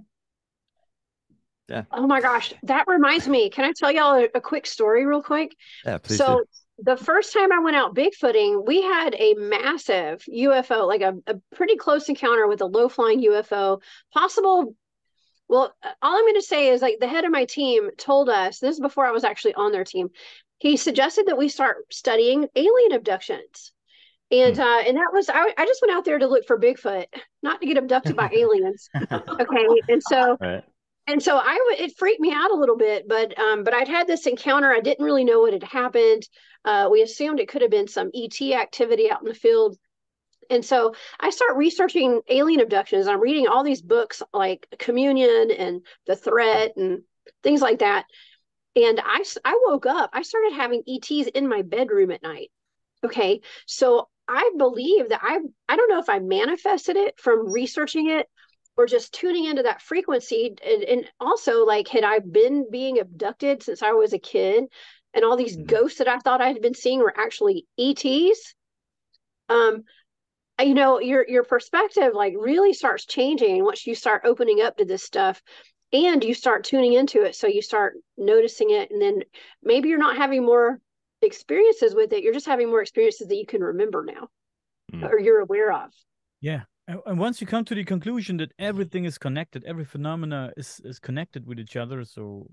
Yeah. 1.68 1.82
Oh 1.90 2.06
my 2.06 2.20
gosh, 2.20 2.54
that 2.64 2.84
reminds 2.86 3.26
me. 3.26 3.50
Can 3.50 3.64
I 3.64 3.72
tell 3.76 3.90
y'all 3.90 4.14
a, 4.14 4.28
a 4.36 4.40
quick 4.40 4.66
story, 4.66 5.04
real 5.04 5.22
quick? 5.22 5.56
Yeah, 5.84 5.98
please. 5.98 6.18
So 6.18 6.44
do. 6.44 6.44
the 6.84 6.96
first 6.96 7.32
time 7.32 7.50
I 7.52 7.58
went 7.58 7.74
out 7.74 7.94
bigfooting, 7.94 8.64
we 8.64 8.82
had 8.82 9.14
a 9.18 9.34
massive 9.34 10.22
UFO, 10.32 10.86
like 10.86 11.00
a, 11.00 11.14
a 11.26 11.40
pretty 11.56 11.76
close 11.76 12.08
encounter 12.08 12.46
with 12.46 12.60
a 12.60 12.66
low 12.66 12.88
flying 12.88 13.20
UFO. 13.22 13.80
Possible. 14.12 14.76
Well, 15.48 15.72
all 16.02 16.16
I'm 16.16 16.24
going 16.24 16.35
to 16.35 16.42
say 16.42 16.68
is 16.68 16.82
like 16.82 16.96
the 17.00 17.09
head 17.09 17.24
of 17.24 17.30
my 17.30 17.44
team 17.44 17.90
told 17.96 18.28
us 18.28 18.59
this 18.59 18.74
is 18.74 18.80
before 18.80 19.06
I 19.06 19.12
was 19.12 19.24
actually 19.24 19.54
on 19.54 19.72
their 19.72 19.85
team. 19.85 20.09
He 20.59 20.76
suggested 20.76 21.26
that 21.26 21.38
we 21.38 21.48
start 21.48 21.92
studying 21.92 22.48
alien 22.56 22.92
abductions. 22.92 23.72
And 24.30 24.56
hmm. 24.56 24.62
uh, 24.62 24.80
and 24.80 24.96
that 24.96 25.12
was 25.12 25.28
I, 25.28 25.52
I 25.56 25.66
just 25.66 25.80
went 25.82 25.96
out 25.96 26.04
there 26.04 26.18
to 26.18 26.26
look 26.26 26.46
for 26.46 26.59
Bigfoot, 26.59 27.06
not 27.42 27.61
to 27.61 27.66
get 27.66 27.78
abducted 27.78 28.16
by 28.16 28.28
aliens. 28.37 28.88
Okay. 29.12 29.66
And 29.88 30.02
so 30.02 30.37
right 30.40 30.64
and 31.06 31.22
so 31.22 31.37
I 31.37 31.59
would 31.66 31.80
it 31.80 31.96
freaked 31.96 32.20
me 32.20 32.32
out 32.32 32.50
a 32.50 32.56
little 32.56 32.76
bit, 32.76 33.06
but 33.09 33.38
um, 33.38 33.64
but 33.64 33.74
I'd 33.74 33.88
had 33.88 34.06
this 34.06 34.26
encounter. 34.26 34.72
I 34.72 34.80
didn't 34.80 35.04
really 35.04 35.24
know 35.24 35.40
what 35.40 35.52
had 35.52 35.62
happened. 35.62 36.28
Uh, 36.64 36.88
we 36.90 37.02
assumed 37.02 37.38
it 37.38 37.48
could 37.48 37.62
have 37.62 37.70
been 37.70 37.88
some 37.88 38.11
ET 38.14 38.40
activity 38.52 39.11
out 39.11 39.22
in 39.22 39.28
the 39.28 39.35
field. 39.35 39.76
And 40.50 40.64
so 40.64 40.94
I 41.18 41.30
start 41.30 41.56
researching 41.56 42.20
alien 42.28 42.61
abductions. 42.61 43.06
I'm 43.06 43.20
reading 43.20 43.48
all 43.48 43.64
these 43.64 43.82
books 43.82 44.22
like 44.32 44.66
Communion 44.78 45.50
and 45.50 45.82
The 46.06 46.16
Threat 46.16 46.76
and 46.76 47.02
things 47.42 47.61
like 47.61 47.80
that. 47.80 48.06
And 48.74 49.00
I, 49.02 49.24
I 49.44 49.59
woke 49.64 49.87
up, 49.87 50.11
I 50.12 50.22
started 50.22 50.52
having 50.52 50.82
ETs 50.87 51.28
in 51.28 51.48
my 51.48 51.62
bedroom 51.62 52.11
at 52.11 52.22
night. 52.22 52.50
Okay. 53.04 53.40
So 53.66 54.09
I 54.28 54.50
believe 54.59 55.09
that 55.09 55.20
I, 55.22 55.38
I 55.68 55.76
don't 55.76 55.88
know 55.88 56.00
if 56.00 56.09
I 56.09 56.18
manifested 56.18 56.96
it 56.96 57.18
from 57.18 57.52
researching 57.52 58.11
it 58.11 58.26
or 58.76 58.87
just 58.87 59.12
tuning 59.12 59.46
into 59.46 59.62
that 59.62 59.82
frequency 59.82 60.54
and, 60.64 60.82
and, 60.82 61.11
also 61.18 61.64
like 61.64 61.88
had 61.88 62.04
i 62.04 62.18
been 62.18 62.66
being 62.70 62.98
abducted 62.98 63.62
since 63.62 63.82
i 63.82 63.92
was 63.92 64.12
a 64.12 64.18
kid 64.18 64.64
and 65.14 65.24
all 65.24 65.37
these 65.37 65.56
mm-hmm. 65.56 65.66
ghosts 65.66 65.98
that 65.98 66.09
i 66.09 66.18
thought 66.18 66.42
i 66.42 66.48
had 66.48 66.61
been 66.61 66.74
seeing 66.74 66.98
were 66.98 67.14
actually 67.16 67.66
ets 67.78 68.54
um 69.48 69.82
you 70.60 70.74
know 70.74 71.00
your 71.00 71.26
your 71.28 71.44
perspective 71.44 72.12
like 72.14 72.34
really 72.38 72.72
starts 72.72 73.04
changing 73.04 73.64
once 73.64 73.86
you 73.86 73.94
start 73.94 74.22
opening 74.24 74.60
up 74.60 74.76
to 74.76 74.84
this 74.84 75.02
stuff 75.02 75.42
and 75.92 76.24
you 76.24 76.34
start 76.34 76.64
tuning 76.64 76.94
into 76.94 77.22
it 77.22 77.34
so 77.34 77.46
you 77.46 77.62
start 77.62 77.94
noticing 78.16 78.70
it 78.70 78.90
and 78.90 79.00
then 79.00 79.22
maybe 79.62 79.88
you're 79.88 79.98
not 79.98 80.16
having 80.16 80.44
more 80.44 80.80
experiences 81.22 81.94
with 81.94 82.12
it 82.12 82.22
you're 82.22 82.32
just 82.32 82.46
having 82.46 82.68
more 82.68 82.82
experiences 82.82 83.28
that 83.28 83.36
you 83.36 83.46
can 83.46 83.62
remember 83.62 84.04
now 84.04 84.28
mm. 84.92 85.10
or 85.10 85.18
you're 85.18 85.40
aware 85.40 85.72
of 85.72 85.90
yeah 86.40 86.62
and 86.88 87.18
once 87.18 87.40
you 87.40 87.46
come 87.46 87.64
to 87.64 87.74
the 87.74 87.84
conclusion 87.84 88.36
that 88.36 88.52
everything 88.58 89.04
is 89.06 89.18
connected, 89.18 89.64
every 89.64 89.84
phenomena 89.84 90.52
is 90.56 90.80
is 90.84 91.00
connected 91.00 91.44
with 91.44 91.58
each 91.58 91.76
other, 91.76 92.04
so 92.04 92.46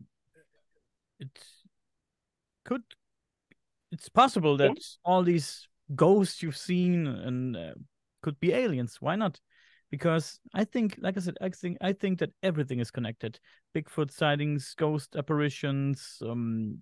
it 1.20 1.30
could 2.66 2.82
it's 3.92 4.10
possible 4.10 4.58
that 4.58 4.70
yeah. 4.70 4.84
all 5.06 5.22
these 5.22 5.68
ghosts 5.96 6.42
you've 6.42 6.58
seen 6.58 7.06
and 7.06 7.56
uh, 7.56 7.74
could 8.24 8.40
be 8.40 8.54
aliens. 8.54 8.98
Why 9.00 9.16
not? 9.16 9.40
Because 9.92 10.40
I 10.56 10.64
think, 10.64 10.98
like 11.00 11.18
I 11.18 11.20
said, 11.20 11.38
I 11.40 11.50
think 11.50 11.78
I 11.80 11.94
think 11.94 12.18
that 12.20 12.32
everything 12.42 12.80
is 12.80 12.90
connected. 12.90 13.40
Bigfoot 13.76 14.12
sightings, 14.12 14.74
ghost 14.76 15.16
apparitions, 15.16 16.18
um, 16.28 16.82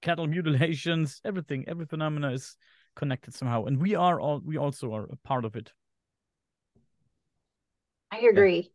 cattle 0.00 0.26
mutilations, 0.28 1.20
everything, 1.24 1.64
every 1.66 1.86
phenomena 1.86 2.30
is 2.30 2.56
connected 2.94 3.34
somehow, 3.34 3.64
and 3.64 3.80
we 3.80 3.96
are 3.96 4.20
all 4.20 4.40
we 4.44 4.56
also 4.56 4.94
are 4.94 5.08
a 5.10 5.16
part 5.24 5.44
of 5.44 5.56
it. 5.56 5.72
I 8.12 8.18
agree. 8.18 8.70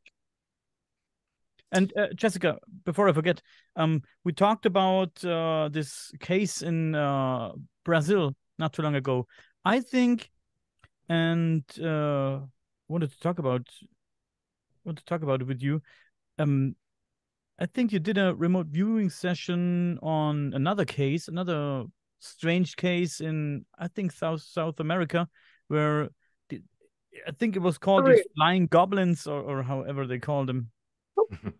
And 1.71 1.93
uh, 1.97 2.08
Jessica, 2.15 2.58
before 2.86 3.10
I 3.10 3.13
forget, 3.13 3.41
um, 3.75 4.01
we 4.23 4.32
talked 4.32 4.65
about 4.65 5.23
uh, 5.23 5.69
this 5.69 6.12
case 6.19 6.62
in 6.62 6.95
uh, 6.95 7.51
Brazil 7.84 8.36
not 8.58 8.73
too 8.73 8.82
long 8.82 8.95
ago. 8.95 9.27
I 9.65 9.82
think, 9.82 10.30
and 11.10 11.63
uh, 11.80 12.39
wanted 12.88 13.12
to 13.12 13.20
talk 13.20 13.39
about, 13.39 13.67
want 14.84 14.98
to 14.98 15.06
talk 15.06 15.22
about 15.22 15.41
it 15.41 15.48
with 15.48 15.62
you. 15.62 15.82
Um, 16.39 16.76
I 17.60 17.65
think 17.65 17.91
you 17.91 18.00
did 18.00 18.17
a 18.17 18.36
remote 18.36 18.67
viewing 18.67 19.10
session 19.10 19.98
on 20.02 20.54
another 20.54 20.86
case, 20.86 21.28
another 21.28 21.86
strange 22.20 22.76
case 22.76 23.20
in 23.20 23.65
I 23.78 23.88
think 23.88 24.12
South 24.12 24.41
South 24.41 24.80
America, 24.80 25.28
where 25.67 26.10
the, 26.50 26.62
I 27.28 27.32
think 27.32 27.56
it 27.56 27.62
was 27.62 27.78
called 27.78 28.06
these 28.06 28.24
flying 28.36 28.67
goblins 28.67 29.26
or, 29.26 29.41
or 29.41 29.63
however 29.63 30.06
they 30.06 30.20
called 30.20 30.48
them. 30.48 30.72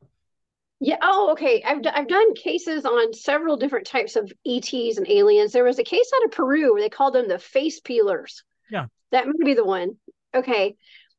Yeah. 0.80 0.98
Oh, 1.02 1.32
okay. 1.32 1.64
I've 1.64 1.82
d- 1.82 1.90
I've 1.92 2.08
done 2.08 2.36
cases 2.36 2.86
on 2.86 3.12
several 3.14 3.58
different 3.58 3.88
types 3.88 4.16
of 4.16 4.32
ETs 4.46 4.98
and 4.98 5.10
aliens. 5.10 5.52
There 5.52 5.64
was 5.64 5.80
a 5.80 5.84
case 5.84 6.12
out 6.16 6.26
of 6.26 6.32
Peru 6.32 6.74
where 6.74 6.82
they 6.82 6.90
called 6.90 7.16
them 7.16 7.28
the 7.28 7.40
face 7.40 7.80
peelers. 7.80 8.44
Yeah. 8.70 8.86
That 9.12 9.28
might 9.28 9.46
be 9.46 9.54
the 9.54 9.66
one. 9.66 9.98
Okay. 10.34 10.76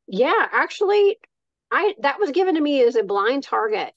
Yeah. 0.07 0.47
Actually, 0.53 1.19
I 1.71 1.95
that 2.01 2.19
was 2.19 2.31
given 2.31 2.55
to 2.55 2.61
me 2.61 2.83
as 2.83 2.97
a 2.97 3.03
blind 3.03 3.43
target. 3.43 3.93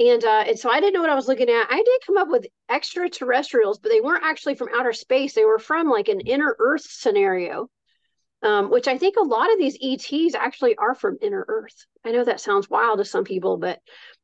And 0.00 0.24
uh, 0.24 0.44
and 0.48 0.58
so 0.58 0.70
I 0.70 0.80
didn't 0.80 0.94
know 0.94 1.02
what 1.02 1.10
I 1.10 1.14
was 1.14 1.28
looking 1.28 1.48
at. 1.48 1.66
I 1.70 1.76
did 1.76 2.00
come 2.06 2.16
up 2.16 2.28
with 2.28 2.46
extraterrestrials, 2.68 3.78
but 3.78 3.90
they 3.90 4.00
weren't 4.00 4.24
actually 4.24 4.56
from 4.56 4.70
outer 4.74 4.92
space. 4.92 5.34
They 5.34 5.44
were 5.44 5.60
from 5.60 5.88
like 5.88 6.08
an 6.08 6.20
inner 6.20 6.56
Earth 6.58 6.82
scenario, 6.82 7.70
um, 8.42 8.70
which 8.70 8.88
I 8.88 8.98
think 8.98 9.16
a 9.16 9.22
lot 9.22 9.52
of 9.52 9.58
these 9.58 9.78
ETs 9.80 10.34
actually 10.34 10.74
are 10.76 10.96
from 10.96 11.18
inner 11.22 11.44
Earth. 11.46 11.86
I 12.04 12.10
know 12.10 12.24
that 12.24 12.40
sounds 12.40 12.68
wild 12.68 12.98
to 12.98 13.04
some 13.04 13.22
people, 13.22 13.56
but 13.56 13.78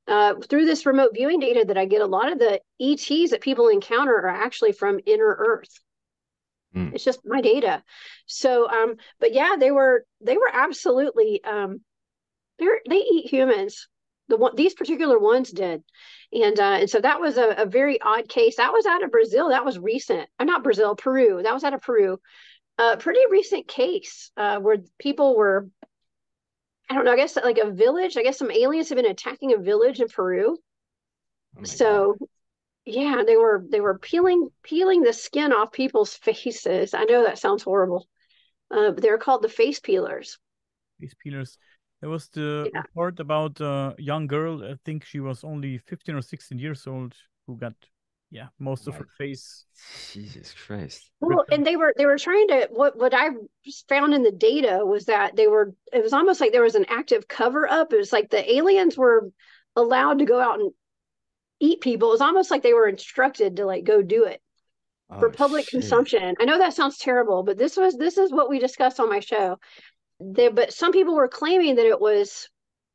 uh, 0.09 0.35
through 0.49 0.65
this 0.67 0.87
remote 0.87 1.13
viewing 1.15 1.39
data 1.39 1.65
that 1.69 1.79
I 1.79 1.85
get, 1.85 2.03
a 2.03 2.07
lot 2.07 2.33
of 2.33 2.41
the 2.41 2.61
ETs 2.81 3.31
that 3.31 3.41
people 3.41 3.69
encounter 3.69 4.15
are 4.15 4.29
actually 4.29 4.73
from 4.73 4.99
inner 5.07 5.37
Earth. 5.39 5.79
Mm. 6.75 6.95
It's 6.95 7.05
just 7.05 7.21
my 7.25 7.41
data. 7.41 7.83
So, 8.27 8.69
um, 8.69 8.97
but 9.19 9.33
yeah, 9.33 9.57
they 9.59 9.71
were 9.71 10.05
they 10.21 10.37
were 10.37 10.51
absolutely 10.53 11.43
um, 11.45 11.81
they 12.59 12.67
they 12.89 12.97
eat 12.97 13.31
humans. 13.31 13.89
The 14.29 14.37
one 14.37 14.55
these 14.55 14.75
particular 14.75 15.19
ones 15.19 15.51
did. 15.51 15.83
And 16.33 16.61
uh, 16.61 16.79
and 16.81 16.91
so 16.91 17.01
that 17.01 17.21
was 17.21 17.37
a, 17.37 17.55
a, 17.59 17.67
very 17.67 18.01
odd 18.01 18.29
case. 18.29 18.57
That 18.57 18.73
was 18.73 18.87
out 18.87 19.03
of 19.03 19.11
brazil. 19.11 19.49
That 19.49 19.65
was 19.65 19.79
recent. 19.79 20.29
Uh, 20.39 20.45
not 20.45 20.63
brazil 20.63 20.95
peru. 20.95 21.43
That 21.43 21.55
was 21.55 21.65
out 21.65 21.75
of 21.75 21.83
peru. 21.83 22.21
A 22.79 22.97
pretty 22.97 23.21
recent 23.29 23.67
case 23.67 24.31
uh, 24.37 24.59
where 24.59 24.79
people 24.99 25.37
were 25.37 25.69
i 26.89 26.95
don't 26.95 27.05
know 27.05 27.13
i 27.13 27.17
guess 27.17 27.37
like 27.37 27.59
a 27.59 27.71
village. 27.71 28.17
I 28.17 28.23
guess 28.23 28.39
some 28.39 28.51
aliens 28.51 28.89
have 28.91 28.97
been 28.97 29.07
attacking 29.07 29.53
a 29.53 29.59
village 29.59 30.01
in 30.01 30.09
peru. 30.09 30.57
Oh 31.59 31.65
so 31.65 32.17
God. 32.19 32.29
Yeah 32.91 33.23
they 33.27 33.37
were 33.37 33.65
they 33.69 33.81
were 33.81 33.99
peeling 33.99 34.49
peeling 34.63 35.03
the 35.03 35.13
skin 35.13 35.53
off 35.53 35.73
people's 35.73 36.15
faces. 36.27 36.95
I 36.95 37.05
know 37.05 37.25
that 37.25 37.39
sounds 37.39 37.63
horrible. 37.63 38.07
Uh, 38.71 38.93
but 38.93 39.03
they're 39.03 39.19
called 39.19 39.43
the 39.43 39.49
face 39.49 39.81
peelers. 39.81 40.39
Face 41.01 41.15
peelers. 41.23 41.59
There 42.01 42.11
was 42.11 42.29
the 42.29 42.71
yeah. 42.73 42.81
report 42.81 43.21
about 43.21 43.61
a 43.61 43.95
young 43.99 44.27
girl. 44.27 44.65
I 44.65 44.77
think 44.85 45.05
she 45.05 45.21
was 45.21 45.45
only 45.45 45.79
15 45.79 46.15
or 46.15 46.23
16 46.23 46.59
years 46.59 46.87
old 46.87 47.15
who 47.47 47.57
got 47.57 47.75
yeah 48.31 48.47
most 48.59 48.87
of 48.87 48.95
her 48.95 49.09
face 49.19 49.65
jesus 50.13 50.55
christ. 50.55 51.11
Well 51.21 51.45
and 51.51 51.67
they 51.67 51.77
were 51.77 51.93
they 51.97 52.07
were 52.07 52.19
trying 52.19 52.47
to 52.49 52.69
what 52.71 52.97
what 52.97 53.13
i 53.13 53.31
found 53.89 54.15
in 54.15 54.23
the 54.23 54.31
data 54.31 54.87
was 54.87 55.07
that 55.07 55.35
they 55.35 55.49
were 55.49 55.75
it 55.93 56.03
was 56.03 56.13
almost 56.13 56.41
like 56.41 56.53
there 56.53 56.63
was 56.63 56.77
an 56.77 56.87
active 56.89 57.27
cover 57.27 57.69
up 57.69 57.93
it 57.93 57.97
was 57.97 58.13
like 58.13 58.31
the 58.31 58.55
aliens 58.55 58.97
were 58.97 59.31
allowed 59.75 60.21
to 60.21 60.25
go 60.25 60.41
out 60.41 60.61
and 60.61 60.71
eat 61.61 61.81
people. 61.81 62.09
It 62.09 62.13
was 62.13 62.21
almost 62.21 62.51
like 62.51 62.63
they 62.63 62.73
were 62.73 62.89
instructed 62.89 63.57
to 63.57 63.67
like 63.67 63.85
go 63.85 64.03
do 64.03 64.25
it 64.25 64.41
oh, 65.11 65.21
for 65.21 65.31
public 65.31 65.65
shit. 65.65 65.81
consumption. 65.81 66.35
I 66.41 66.45
know 66.45 66.59
that 66.59 66.75
sounds 66.75 66.99
terrible 66.99 67.43
but 67.43 67.59
this 67.59 67.77
was 67.77 67.97
this 67.97 68.19
is 68.19 68.33
what 68.33 68.49
we 68.49 68.59
discussed 68.59 68.99
on 68.99 69.09
my 69.09 69.21
show. 69.21 69.59
There 70.19 70.51
but 70.51 70.73
some 70.73 70.93
people 70.93 71.15
were 71.15 71.29
claiming 71.29 71.77
that 71.77 71.87
it 71.87 72.01
was 72.01 72.49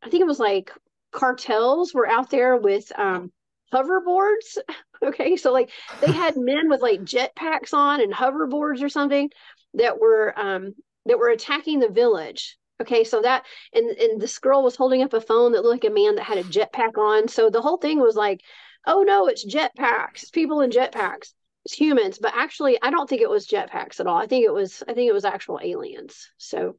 i 0.03 0.09
think 0.09 0.21
it 0.21 0.27
was 0.27 0.39
like 0.39 0.71
cartels 1.11 1.93
were 1.93 2.07
out 2.07 2.29
there 2.29 2.57
with 2.57 2.91
um 2.97 3.31
hoverboards. 3.73 4.57
Okay 5.03 5.35
so 5.35 5.51
like 5.51 5.69
they 6.01 6.11
had 6.11 6.35
men 6.37 6.69
with 6.69 6.81
like 6.81 7.01
jetpacks 7.01 7.73
on 7.73 8.01
and 8.01 8.13
hoverboards 8.13 8.81
or 8.81 8.89
something 8.89 9.29
that 9.73 9.99
were 9.99 10.33
um 10.39 10.73
that 11.05 11.19
were 11.19 11.29
attacking 11.29 11.79
the 11.79 11.89
village 11.89 12.57
okay 12.81 13.03
so 13.03 13.21
that 13.21 13.43
and 13.73 13.89
and 13.89 14.21
this 14.21 14.39
girl 14.39 14.63
was 14.63 14.75
holding 14.75 15.01
up 15.01 15.13
a 15.13 15.21
phone 15.21 15.51
that 15.51 15.63
looked 15.63 15.83
like 15.83 15.91
a 15.91 15.93
man 15.93 16.15
that 16.15 16.23
had 16.23 16.37
a 16.37 16.43
jetpack 16.43 16.97
on 16.97 17.27
so 17.27 17.49
the 17.49 17.61
whole 17.61 17.77
thing 17.77 17.99
was 17.99 18.15
like 18.15 18.41
oh 18.85 19.03
no 19.03 19.27
it's 19.27 19.45
jetpacks 19.45 20.31
people 20.31 20.61
in 20.61 20.69
jetpacks 20.69 21.33
it's 21.63 21.73
humans 21.73 22.19
but 22.21 22.33
actually 22.35 22.77
i 22.81 22.89
don't 22.89 23.09
think 23.09 23.21
it 23.21 23.29
was 23.29 23.47
jetpacks 23.47 23.99
at 23.99 24.07
all 24.07 24.17
i 24.17 24.27
think 24.27 24.45
it 24.45 24.53
was 24.53 24.83
i 24.87 24.93
think 24.93 25.09
it 25.09 25.13
was 25.13 25.25
actual 25.25 25.59
aliens 25.63 26.29
so 26.37 26.75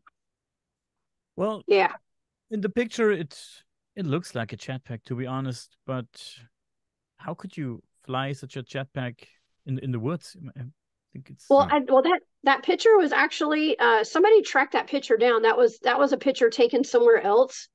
well, 1.37 1.63
yeah. 1.67 1.93
In 2.51 2.61
the 2.63 2.71
picture, 2.71 3.13
it 3.13 3.39
it 3.95 4.07
looks 4.07 4.35
like 4.35 4.53
a 4.53 4.57
jetpack, 4.57 5.05
to 5.05 5.15
be 5.15 5.27
honest. 5.27 5.77
But 5.87 6.07
how 7.19 7.35
could 7.35 7.57
you 7.57 7.83
fly 8.05 8.33
such 8.33 8.57
a 8.57 8.63
jetpack 8.63 9.27
in 9.67 9.79
in 9.79 9.93
the 9.93 10.01
woods? 10.01 10.37
Think 11.17 11.31
it's 11.31 11.47
well. 11.49 11.67
I, 11.71 11.81
well, 11.89 12.03
that 12.03 12.21
that 12.45 12.63
picture 12.63 12.97
was 12.99 13.11
actually 13.11 13.79
uh, 13.79 14.05
somebody 14.05 14.43
tracked 14.43 14.75
that 14.75 14.87
picture 14.87 15.17
down. 15.17 15.43
That 15.43 15.57
was 15.57 15.79
that 15.79 15.99
was 15.99 16.13
a 16.13 16.19
picture 16.19 16.51
taken 16.51 16.85
somewhere 16.85 17.23
else. 17.23 17.69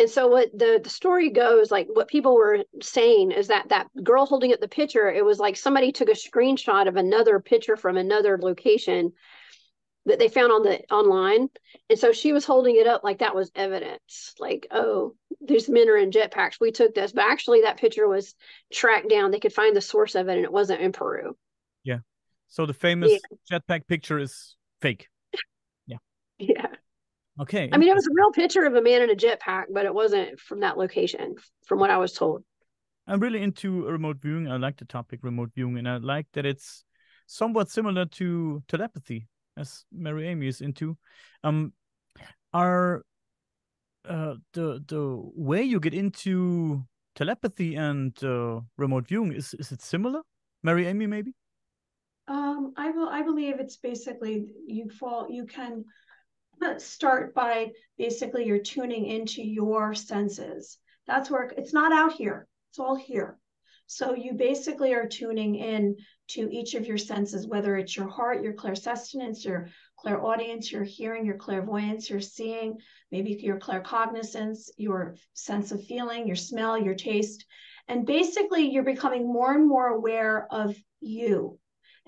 And 0.00 0.10
so 0.10 0.26
what 0.26 0.50
the 0.52 0.80
the 0.82 0.90
story 0.90 1.30
goes, 1.30 1.70
like 1.70 1.86
what 1.92 2.08
people 2.08 2.34
were 2.34 2.64
saying 2.82 3.30
is 3.30 3.46
that 3.46 3.68
that 3.68 3.86
girl 4.02 4.26
holding 4.26 4.52
up 4.52 4.58
the 4.58 4.66
picture, 4.66 5.08
it 5.08 5.24
was 5.24 5.38
like 5.38 5.56
somebody 5.56 5.92
took 5.92 6.08
a 6.08 6.12
screenshot 6.12 6.88
of 6.88 6.96
another 6.96 7.38
picture 7.38 7.76
from 7.76 7.96
another 7.96 8.36
location 8.38 9.12
that 10.06 10.18
they 10.18 10.28
found 10.28 10.50
on 10.50 10.62
the 10.62 10.80
online 10.92 11.48
and 11.90 11.98
so 11.98 12.10
she 12.10 12.32
was 12.32 12.46
holding 12.46 12.76
it 12.76 12.86
up 12.86 13.04
like 13.04 13.18
that 13.18 13.34
was 13.34 13.52
evidence 13.54 14.34
like 14.38 14.66
oh 14.70 15.14
these 15.46 15.68
men 15.68 15.90
are 15.90 15.96
in 15.98 16.10
jetpacks 16.10 16.58
we 16.58 16.72
took 16.72 16.94
this 16.94 17.12
but 17.12 17.26
actually 17.26 17.60
that 17.60 17.76
picture 17.76 18.08
was 18.08 18.34
tracked 18.72 19.10
down 19.10 19.30
they 19.30 19.38
could 19.38 19.52
find 19.52 19.76
the 19.76 19.80
source 19.82 20.14
of 20.14 20.26
it 20.28 20.36
and 20.36 20.44
it 20.44 20.52
wasn't 20.52 20.80
in 20.80 20.90
peru 20.90 21.36
yeah 21.84 21.98
so 22.50 22.66
the 22.66 22.74
famous 22.74 23.10
yeah. 23.10 23.58
jetpack 23.58 23.86
picture 23.86 24.18
is 24.18 24.56
fake 24.82 25.08
yeah 25.86 25.96
yeah 26.38 26.66
okay 27.40 27.70
i 27.72 27.78
mean 27.78 27.88
it 27.88 27.94
was 27.94 28.06
a 28.06 28.12
real 28.12 28.30
picture 28.32 28.64
of 28.64 28.74
a 28.74 28.82
man 28.82 29.00
in 29.00 29.10
a 29.10 29.14
jetpack 29.14 29.64
but 29.72 29.86
it 29.86 29.94
wasn't 29.94 30.38
from 30.38 30.60
that 30.60 30.76
location 30.76 31.34
from 31.64 31.78
what 31.78 31.88
i 31.90 31.96
was 31.96 32.12
told 32.12 32.44
i'm 33.06 33.20
really 33.20 33.42
into 33.42 33.86
remote 33.86 34.18
viewing 34.20 34.50
i 34.50 34.56
like 34.58 34.76
the 34.76 34.84
topic 34.84 35.20
remote 35.22 35.50
viewing 35.54 35.78
and 35.78 35.88
i 35.88 35.96
like 35.96 36.26
that 36.34 36.44
it's 36.44 36.84
somewhat 37.26 37.70
similar 37.70 38.04
to 38.04 38.62
telepathy 38.68 39.26
as 39.56 39.84
Mary 39.92 40.26
Amy 40.28 40.48
is 40.48 40.60
into, 40.60 40.96
um, 41.44 41.72
are 42.52 43.02
uh, 44.08 44.34
the 44.54 44.82
the 44.88 45.20
way 45.34 45.62
you 45.62 45.78
get 45.78 45.94
into 45.94 46.84
telepathy 47.14 47.74
and 47.76 48.16
uh, 48.24 48.60
remote 48.76 49.06
viewing 49.06 49.32
is 49.32 49.54
is 49.54 49.70
it 49.72 49.82
similar, 49.82 50.22
Mary 50.62 50.86
Amy? 50.86 51.06
Maybe. 51.06 51.34
Um, 52.30 52.74
I 52.76 52.92
will. 52.92 53.08
I 53.08 53.22
believe 53.22 53.58
it's 53.58 53.78
basically 53.78 54.46
you 54.64 54.88
fall. 54.88 55.26
You 55.28 55.46
can 55.46 55.84
start 56.78 57.34
by 57.34 57.72
basically 57.98 58.46
you're 58.46 58.60
tuning 58.60 59.04
into 59.06 59.42
your 59.42 59.94
senses. 59.94 60.78
That's 61.08 61.28
where 61.28 61.52
it's 61.56 61.72
not 61.72 61.92
out 61.92 62.12
here. 62.12 62.46
It's 62.70 62.78
all 62.78 62.94
here. 62.94 63.36
So 63.86 64.14
you 64.14 64.34
basically 64.34 64.94
are 64.94 65.08
tuning 65.08 65.56
in 65.56 65.96
to 66.28 66.48
each 66.52 66.74
of 66.74 66.86
your 66.86 66.98
senses, 66.98 67.48
whether 67.48 67.76
it's 67.76 67.96
your 67.96 68.06
heart, 68.06 68.44
your 68.44 68.52
clairsustenance, 68.52 69.44
your 69.44 69.68
clairaudience, 69.98 70.70
your 70.70 70.84
hearing, 70.84 71.26
your 71.26 71.36
clairvoyance, 71.36 72.08
your 72.08 72.20
seeing, 72.20 72.78
maybe 73.10 73.32
your 73.42 73.58
claircognizance, 73.58 74.70
your 74.76 75.16
sense 75.32 75.72
of 75.72 75.84
feeling, 75.84 76.28
your 76.28 76.36
smell, 76.36 76.80
your 76.80 76.94
taste. 76.94 77.44
And 77.88 78.06
basically, 78.06 78.70
you're 78.70 78.84
becoming 78.84 79.26
more 79.26 79.52
and 79.52 79.66
more 79.66 79.88
aware 79.88 80.46
of 80.52 80.76
you 81.00 81.58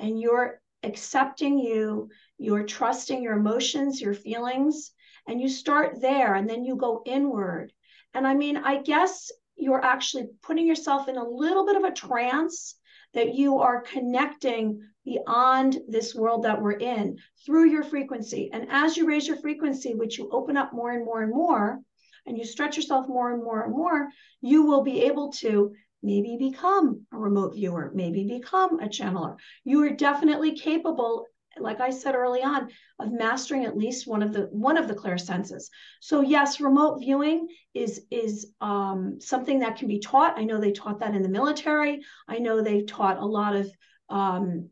and 0.02 0.20
you're 0.20 0.60
accepting 0.82 1.58
you, 1.58 2.10
you're 2.36 2.64
trusting 2.64 3.22
your 3.22 3.34
emotions, 3.34 4.00
your 4.00 4.14
feelings, 4.14 4.90
and 5.28 5.40
you 5.40 5.48
start 5.48 6.00
there 6.00 6.34
and 6.34 6.50
then 6.50 6.64
you 6.64 6.76
go 6.76 7.02
inward. 7.06 7.72
And 8.12 8.26
I 8.26 8.34
mean, 8.34 8.56
I 8.56 8.82
guess 8.82 9.30
you're 9.56 9.82
actually 9.82 10.26
putting 10.42 10.66
yourself 10.66 11.08
in 11.08 11.16
a 11.16 11.28
little 11.28 11.64
bit 11.64 11.76
of 11.76 11.84
a 11.84 11.92
trance 11.92 12.76
that 13.14 13.34
you 13.34 13.60
are 13.60 13.82
connecting 13.82 14.80
beyond 15.04 15.78
this 15.88 16.14
world 16.14 16.42
that 16.44 16.60
we're 16.60 16.72
in 16.72 17.18
through 17.46 17.70
your 17.70 17.84
frequency. 17.84 18.50
And 18.52 18.66
as 18.70 18.96
you 18.96 19.06
raise 19.06 19.26
your 19.26 19.36
frequency, 19.36 19.94
which 19.94 20.18
you 20.18 20.28
open 20.32 20.56
up 20.56 20.72
more 20.72 20.90
and 20.90 21.04
more 21.04 21.22
and 21.22 21.32
more, 21.32 21.80
and 22.26 22.36
you 22.36 22.44
stretch 22.44 22.76
yourself 22.76 23.08
more 23.08 23.32
and 23.32 23.42
more 23.42 23.62
and 23.62 23.72
more, 23.72 24.08
you 24.40 24.64
will 24.64 24.82
be 24.82 25.02
able 25.02 25.30
to 25.32 25.72
maybe 26.02 26.36
become 26.38 27.06
a 27.12 27.16
remote 27.16 27.54
viewer, 27.54 27.90
maybe 27.94 28.24
become 28.24 28.80
a 28.80 28.88
channeler. 28.88 29.36
You 29.64 29.82
are 29.84 29.90
definitely 29.90 30.56
capable 30.58 31.26
like 31.58 31.80
I 31.80 31.90
said 31.90 32.14
early 32.14 32.42
on, 32.42 32.68
of 32.98 33.12
mastering 33.12 33.64
at 33.64 33.76
least 33.76 34.06
one 34.06 34.22
of 34.22 34.32
the 34.32 34.42
one 34.52 34.76
of 34.76 34.88
the 34.88 34.94
clear 34.94 35.18
senses. 35.18 35.70
So 36.00 36.20
yes, 36.20 36.60
remote 36.60 37.00
viewing 37.00 37.48
is 37.74 38.02
is 38.10 38.52
um, 38.60 39.20
something 39.20 39.60
that 39.60 39.76
can 39.76 39.88
be 39.88 39.98
taught. 39.98 40.38
I 40.38 40.44
know 40.44 40.60
they 40.60 40.72
taught 40.72 41.00
that 41.00 41.14
in 41.14 41.22
the 41.22 41.28
military. 41.28 42.00
I 42.28 42.38
know 42.38 42.62
they've 42.62 42.86
taught 42.86 43.18
a 43.18 43.26
lot 43.26 43.56
of 43.56 43.70
um, 44.08 44.70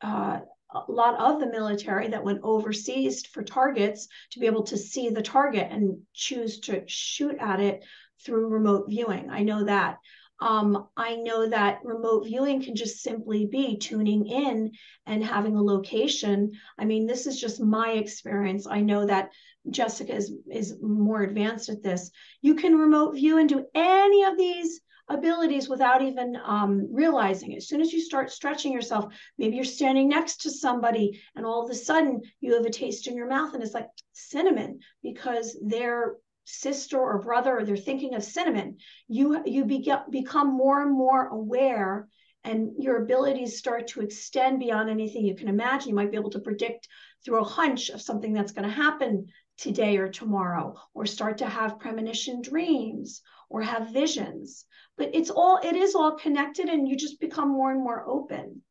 uh, 0.00 0.40
a 0.72 0.92
lot 0.92 1.18
of 1.18 1.40
the 1.40 1.50
military 1.50 2.08
that 2.08 2.24
went 2.24 2.40
overseas 2.42 3.26
for 3.26 3.42
targets 3.42 4.08
to 4.30 4.38
be 4.38 4.46
able 4.46 4.62
to 4.64 4.76
see 4.76 5.10
the 5.10 5.22
target 5.22 5.68
and 5.70 5.98
choose 6.14 6.60
to 6.60 6.84
shoot 6.86 7.36
at 7.40 7.60
it 7.60 7.84
through 8.24 8.48
remote 8.48 8.86
viewing. 8.88 9.30
I 9.30 9.42
know 9.42 9.64
that. 9.64 9.98
Um, 10.40 10.88
I 10.96 11.16
know 11.16 11.48
that 11.48 11.80
remote 11.84 12.24
viewing 12.24 12.62
can 12.62 12.74
just 12.74 13.02
simply 13.02 13.46
be 13.46 13.76
tuning 13.76 14.26
in 14.26 14.72
and 15.06 15.24
having 15.24 15.56
a 15.56 15.62
location. 15.62 16.52
I 16.78 16.86
mean, 16.86 17.06
this 17.06 17.26
is 17.26 17.38
just 17.38 17.60
my 17.60 17.92
experience. 17.92 18.66
I 18.66 18.80
know 18.80 19.06
that 19.06 19.30
Jessica 19.68 20.14
is, 20.14 20.32
is 20.50 20.76
more 20.80 21.22
advanced 21.22 21.68
at 21.68 21.82
this. 21.82 22.10
You 22.40 22.54
can 22.54 22.78
remote 22.78 23.14
view 23.14 23.38
and 23.38 23.48
do 23.48 23.66
any 23.74 24.24
of 24.24 24.38
these 24.38 24.80
abilities 25.10 25.68
without 25.68 26.02
even 26.02 26.38
um, 26.42 26.88
realizing 26.90 27.52
it. 27.52 27.56
As 27.56 27.68
soon 27.68 27.80
as 27.80 27.92
you 27.92 28.00
start 28.00 28.30
stretching 28.30 28.72
yourself, 28.72 29.12
maybe 29.36 29.56
you're 29.56 29.64
standing 29.64 30.08
next 30.08 30.42
to 30.42 30.50
somebody 30.50 31.20
and 31.36 31.44
all 31.44 31.64
of 31.64 31.70
a 31.70 31.74
sudden 31.74 32.22
you 32.40 32.54
have 32.54 32.64
a 32.64 32.70
taste 32.70 33.08
in 33.08 33.16
your 33.16 33.28
mouth 33.28 33.52
and 33.52 33.62
it's 33.62 33.74
like 33.74 33.88
cinnamon 34.12 34.78
because 35.02 35.58
they're 35.62 36.14
sister 36.50 36.98
or 36.98 37.22
brother 37.22 37.58
or 37.58 37.64
they're 37.64 37.76
thinking 37.76 38.14
of 38.14 38.24
cinnamon 38.24 38.76
you 39.08 39.42
you 39.46 39.64
be, 39.64 39.92
become 40.10 40.48
more 40.48 40.82
and 40.82 40.92
more 40.92 41.28
aware 41.28 42.08
and 42.44 42.72
your 42.78 43.02
abilities 43.02 43.58
start 43.58 43.88
to 43.88 44.00
extend 44.00 44.58
beyond 44.58 44.88
anything 44.88 45.24
you 45.24 45.34
can 45.34 45.48
imagine. 45.48 45.90
You 45.90 45.94
might 45.94 46.10
be 46.10 46.16
able 46.16 46.30
to 46.30 46.40
predict 46.40 46.88
through 47.24 47.40
a 47.40 47.44
hunch 47.44 47.90
of 47.90 48.00
something 48.00 48.32
that's 48.32 48.52
going 48.52 48.68
to 48.68 48.74
happen 48.74 49.26
today 49.58 49.98
or 49.98 50.08
tomorrow 50.08 50.74
or 50.94 51.04
start 51.04 51.38
to 51.38 51.46
have 51.46 51.78
premonition 51.78 52.40
dreams 52.40 53.20
or 53.50 53.60
have 53.60 53.90
visions. 53.90 54.64
But 54.96 55.14
it's 55.14 55.30
all 55.30 55.58
it 55.62 55.76
is 55.76 55.94
all 55.94 56.16
connected 56.16 56.68
and 56.68 56.88
you 56.88 56.96
just 56.96 57.20
become 57.20 57.50
more 57.50 57.70
and 57.70 57.82
more 57.82 58.04
open. 58.08 58.62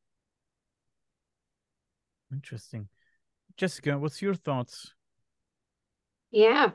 Interesting. 2.32 2.88
Jessica 3.56 4.00
what's 4.00 4.22
your 4.22 4.34
thoughts? 4.34 4.94
Yeah 6.32 6.72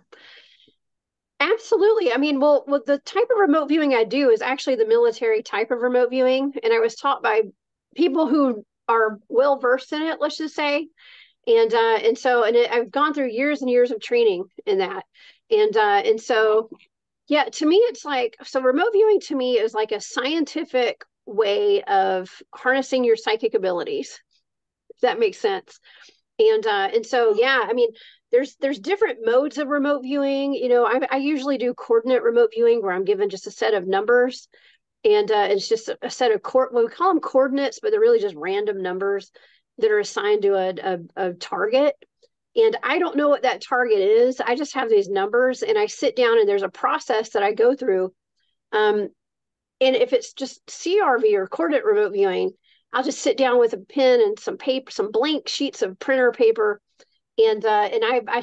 Absolutely. 1.55 2.13
I 2.13 2.17
mean, 2.17 2.41
well, 2.41 2.65
well, 2.67 2.83
the 2.85 2.99
type 2.99 3.29
of 3.31 3.39
remote 3.39 3.69
viewing 3.69 3.95
I 3.95 4.05
do 4.05 4.31
is 4.31 4.43
actually 4.43 4.77
the 4.77 4.87
military 4.87 5.43
type 5.43 5.71
of 5.71 5.81
remote 5.81 6.11
viewing, 6.11 6.53
and 6.63 6.73
I 6.73 6.79
was 6.81 6.95
taught 6.97 7.23
by 7.23 7.43
people 7.95 8.27
who 8.27 8.65
are 8.89 9.19
well 9.29 9.59
versed 9.59 9.93
in 9.93 10.03
it. 10.03 10.21
Let's 10.21 10.37
just 10.39 10.55
say, 10.55 10.89
and 11.47 11.75
uh, 11.75 11.99
and 12.05 12.19
so 12.19 12.45
and 12.45 12.57
it, 12.57 12.71
I've 12.73 12.91
gone 12.91 13.15
through 13.15 13.31
years 13.31 13.63
and 13.63 13.71
years 13.71 13.91
of 13.93 14.01
training 14.01 14.47
in 14.67 14.79
that, 14.79 15.05
and 15.51 15.77
uh, 15.77 16.03
and 16.05 16.21
so 16.21 16.71
yeah, 17.29 17.45
to 17.45 17.67
me, 17.67 17.77
it's 17.77 18.05
like 18.05 18.37
so 18.45 18.61
remote 18.63 18.93
viewing 18.93 19.21
to 19.23 19.37
me 19.37 19.59
is 19.59 19.75
like 19.75 19.93
a 19.93 20.01
scientific 20.01 21.05
way 21.27 21.83
of 21.85 22.31
harnessing 22.55 23.05
your 23.05 23.17
psychic 23.17 23.55
abilities, 23.55 24.21
if 24.91 25.01
that 25.01 25.19
makes 25.19 25.39
sense. 25.39 25.79
And 26.39 26.67
uh, 26.67 26.91
and 26.95 27.07
so 27.07 27.35
yeah, 27.37 27.61
I 27.69 27.73
mean, 27.75 27.91
there's 28.35 28.57
there's 28.57 28.81
different 28.81 29.21
modes 29.25 29.59
of 29.59 29.69
remote 29.69 30.03
viewing. 30.03 30.55
You 30.55 30.69
know, 30.69 30.85
I, 30.85 31.01
I 31.09 31.17
usually 31.19 31.57
do 31.57 31.73
coordinate 31.73 32.25
remote 32.25 32.51
viewing 32.53 32.83
where 32.83 32.91
I'm 32.91 33.05
given 33.05 33.31
just 33.31 33.47
a 33.47 33.51
set 33.53 33.75
of 33.75 33.87
numbers, 33.87 34.49
and 35.05 35.31
uh, 35.31 35.47
it's 35.51 35.69
just 35.69 35.89
a, 36.03 36.11
set 36.11 36.33
of 36.33 36.43
court. 36.43 36.75
Well, 36.75 36.85
we 36.85 36.91
call 36.91 37.11
them 37.11 37.21
coordinates, 37.21 37.79
but 37.81 37.93
they're 37.93 38.01
really 38.01 38.19
just 38.19 38.35
random 38.35 38.83
numbers 38.83 39.31
that 39.79 39.93
are 39.93 40.01
assigned 40.01 40.43
to 40.43 40.55
a, 40.55 40.75
a, 40.83 41.29
a 41.29 41.33
target. 41.35 41.95
And 42.57 42.77
I 42.83 42.99
don't 42.99 43.17
know 43.17 43.29
what 43.29 43.43
that 43.43 43.63
target 43.63 43.99
is. 43.99 44.41
I 44.41 44.57
just 44.57 44.75
have 44.75 44.89
these 44.89 45.09
numbers, 45.09 45.63
and 45.63 45.79
I 45.79 45.87
sit 45.87 46.17
down, 46.17 46.41
and 46.41 46.49
there's 46.49 46.63
a 46.63 46.69
process 46.69 47.31
that 47.31 47.45
I 47.45 47.53
go 47.53 47.77
through. 47.77 48.13
Um, 48.73 49.11
and 49.81 49.95
if 49.95 50.13
it's 50.13 50.33
just 50.33 50.67
CRV 50.67 51.35
or 51.35 51.47
coordinate 51.47 51.85
remote 51.85 52.13
viewing, 52.13 52.51
I'll 52.93 53.05
just 53.05 53.21
sit 53.21 53.37
down 53.37 53.61
with 53.61 53.75
a 53.75 53.79
pen 53.79 54.21
and 54.21 54.41
some 54.41 54.57
paper, 54.57 54.91
some 54.91 55.13
blank 55.13 55.49
sheets 55.49 55.83
of 55.83 56.01
printer 56.01 56.33
paper, 56.33 56.81
and 57.39 57.65
uh, 57.65 57.89
and 57.93 58.05
I, 58.05 58.21
I 58.29 58.43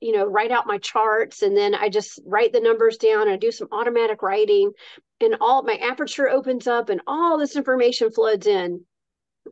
you 0.00 0.12
know 0.12 0.24
write 0.24 0.50
out 0.50 0.66
my 0.66 0.78
charts 0.78 1.42
and 1.42 1.56
then 1.56 1.74
I 1.74 1.88
just 1.88 2.20
write 2.26 2.52
the 2.52 2.60
numbers 2.60 2.96
down 2.96 3.22
and 3.22 3.30
I 3.30 3.36
do 3.36 3.52
some 3.52 3.68
automatic 3.70 4.22
writing 4.22 4.72
and 5.20 5.36
all 5.40 5.62
my 5.62 5.76
aperture 5.76 6.28
opens 6.28 6.66
up 6.66 6.88
and 6.88 7.00
all 7.06 7.38
this 7.38 7.56
information 7.56 8.10
floods 8.10 8.46
in. 8.46 8.84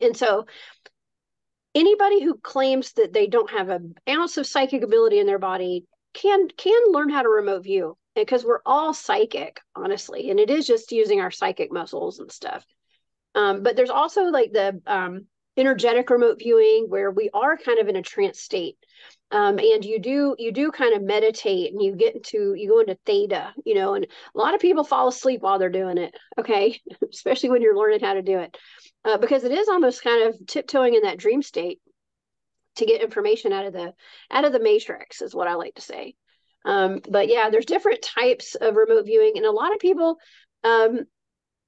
And 0.00 0.16
so 0.16 0.46
anybody 1.74 2.22
who 2.22 2.38
claims 2.38 2.92
that 2.94 3.12
they 3.12 3.26
don't 3.26 3.50
have 3.50 3.68
an 3.68 3.94
ounce 4.08 4.36
of 4.36 4.46
psychic 4.46 4.82
ability 4.82 5.18
in 5.18 5.26
their 5.26 5.38
body 5.38 5.86
can 6.12 6.48
can 6.48 6.82
learn 6.88 7.08
how 7.08 7.22
to 7.22 7.28
remote 7.28 7.62
view 7.62 7.96
because 8.14 8.44
we're 8.44 8.60
all 8.66 8.92
psychic 8.92 9.60
honestly 9.74 10.28
and 10.28 10.38
it 10.38 10.50
is 10.50 10.66
just 10.66 10.92
using 10.92 11.20
our 11.20 11.30
psychic 11.30 11.72
muscles 11.72 12.18
and 12.18 12.30
stuff. 12.30 12.64
Um, 13.34 13.62
but 13.62 13.76
there's 13.76 13.90
also 13.90 14.24
like 14.24 14.52
the 14.52 14.80
um, 14.86 15.26
energetic 15.56 16.08
remote 16.10 16.38
viewing 16.38 16.86
where 16.88 17.10
we 17.10 17.30
are 17.34 17.56
kind 17.56 17.78
of 17.78 17.88
in 17.88 17.96
a 17.96 18.02
trance 18.02 18.40
state. 18.40 18.76
Um, 19.30 19.58
and 19.58 19.82
you 19.84 19.98
do 19.98 20.36
you 20.38 20.52
do 20.52 20.70
kind 20.70 20.94
of 20.94 21.02
meditate 21.02 21.72
and 21.72 21.82
you 21.82 21.96
get 21.96 22.14
into 22.14 22.52
you 22.54 22.68
go 22.68 22.80
into 22.80 22.98
theta 23.06 23.54
you 23.64 23.74
know 23.74 23.94
and 23.94 24.04
a 24.04 24.38
lot 24.38 24.54
of 24.54 24.60
people 24.60 24.84
fall 24.84 25.08
asleep 25.08 25.40
while 25.40 25.58
they're 25.58 25.70
doing 25.70 25.96
it 25.96 26.14
okay? 26.38 26.80
Especially 27.12 27.48
when 27.48 27.62
you're 27.62 27.76
learning 27.76 28.00
how 28.00 28.14
to 28.14 28.22
do 28.22 28.38
it. 28.38 28.56
Uh, 29.04 29.16
because 29.16 29.44
it 29.44 29.52
is 29.52 29.68
almost 29.68 30.04
kind 30.04 30.28
of 30.28 30.46
tiptoeing 30.46 30.94
in 30.94 31.02
that 31.02 31.18
dream 31.18 31.42
state 31.42 31.80
to 32.76 32.86
get 32.86 33.02
information 33.02 33.52
out 33.52 33.66
of 33.66 33.72
the 33.72 33.92
out 34.30 34.44
of 34.44 34.52
the 34.52 34.60
matrix 34.60 35.22
is 35.22 35.34
what 35.34 35.48
i 35.48 35.54
like 35.54 35.74
to 35.74 35.82
say. 35.82 36.14
Um, 36.64 37.00
but 37.08 37.28
yeah 37.28 37.50
there's 37.50 37.66
different 37.66 38.02
types 38.02 38.54
of 38.54 38.76
remote 38.76 39.06
viewing 39.06 39.32
and 39.36 39.46
a 39.46 39.50
lot 39.50 39.72
of 39.72 39.78
people 39.78 40.18
um, 40.64 41.00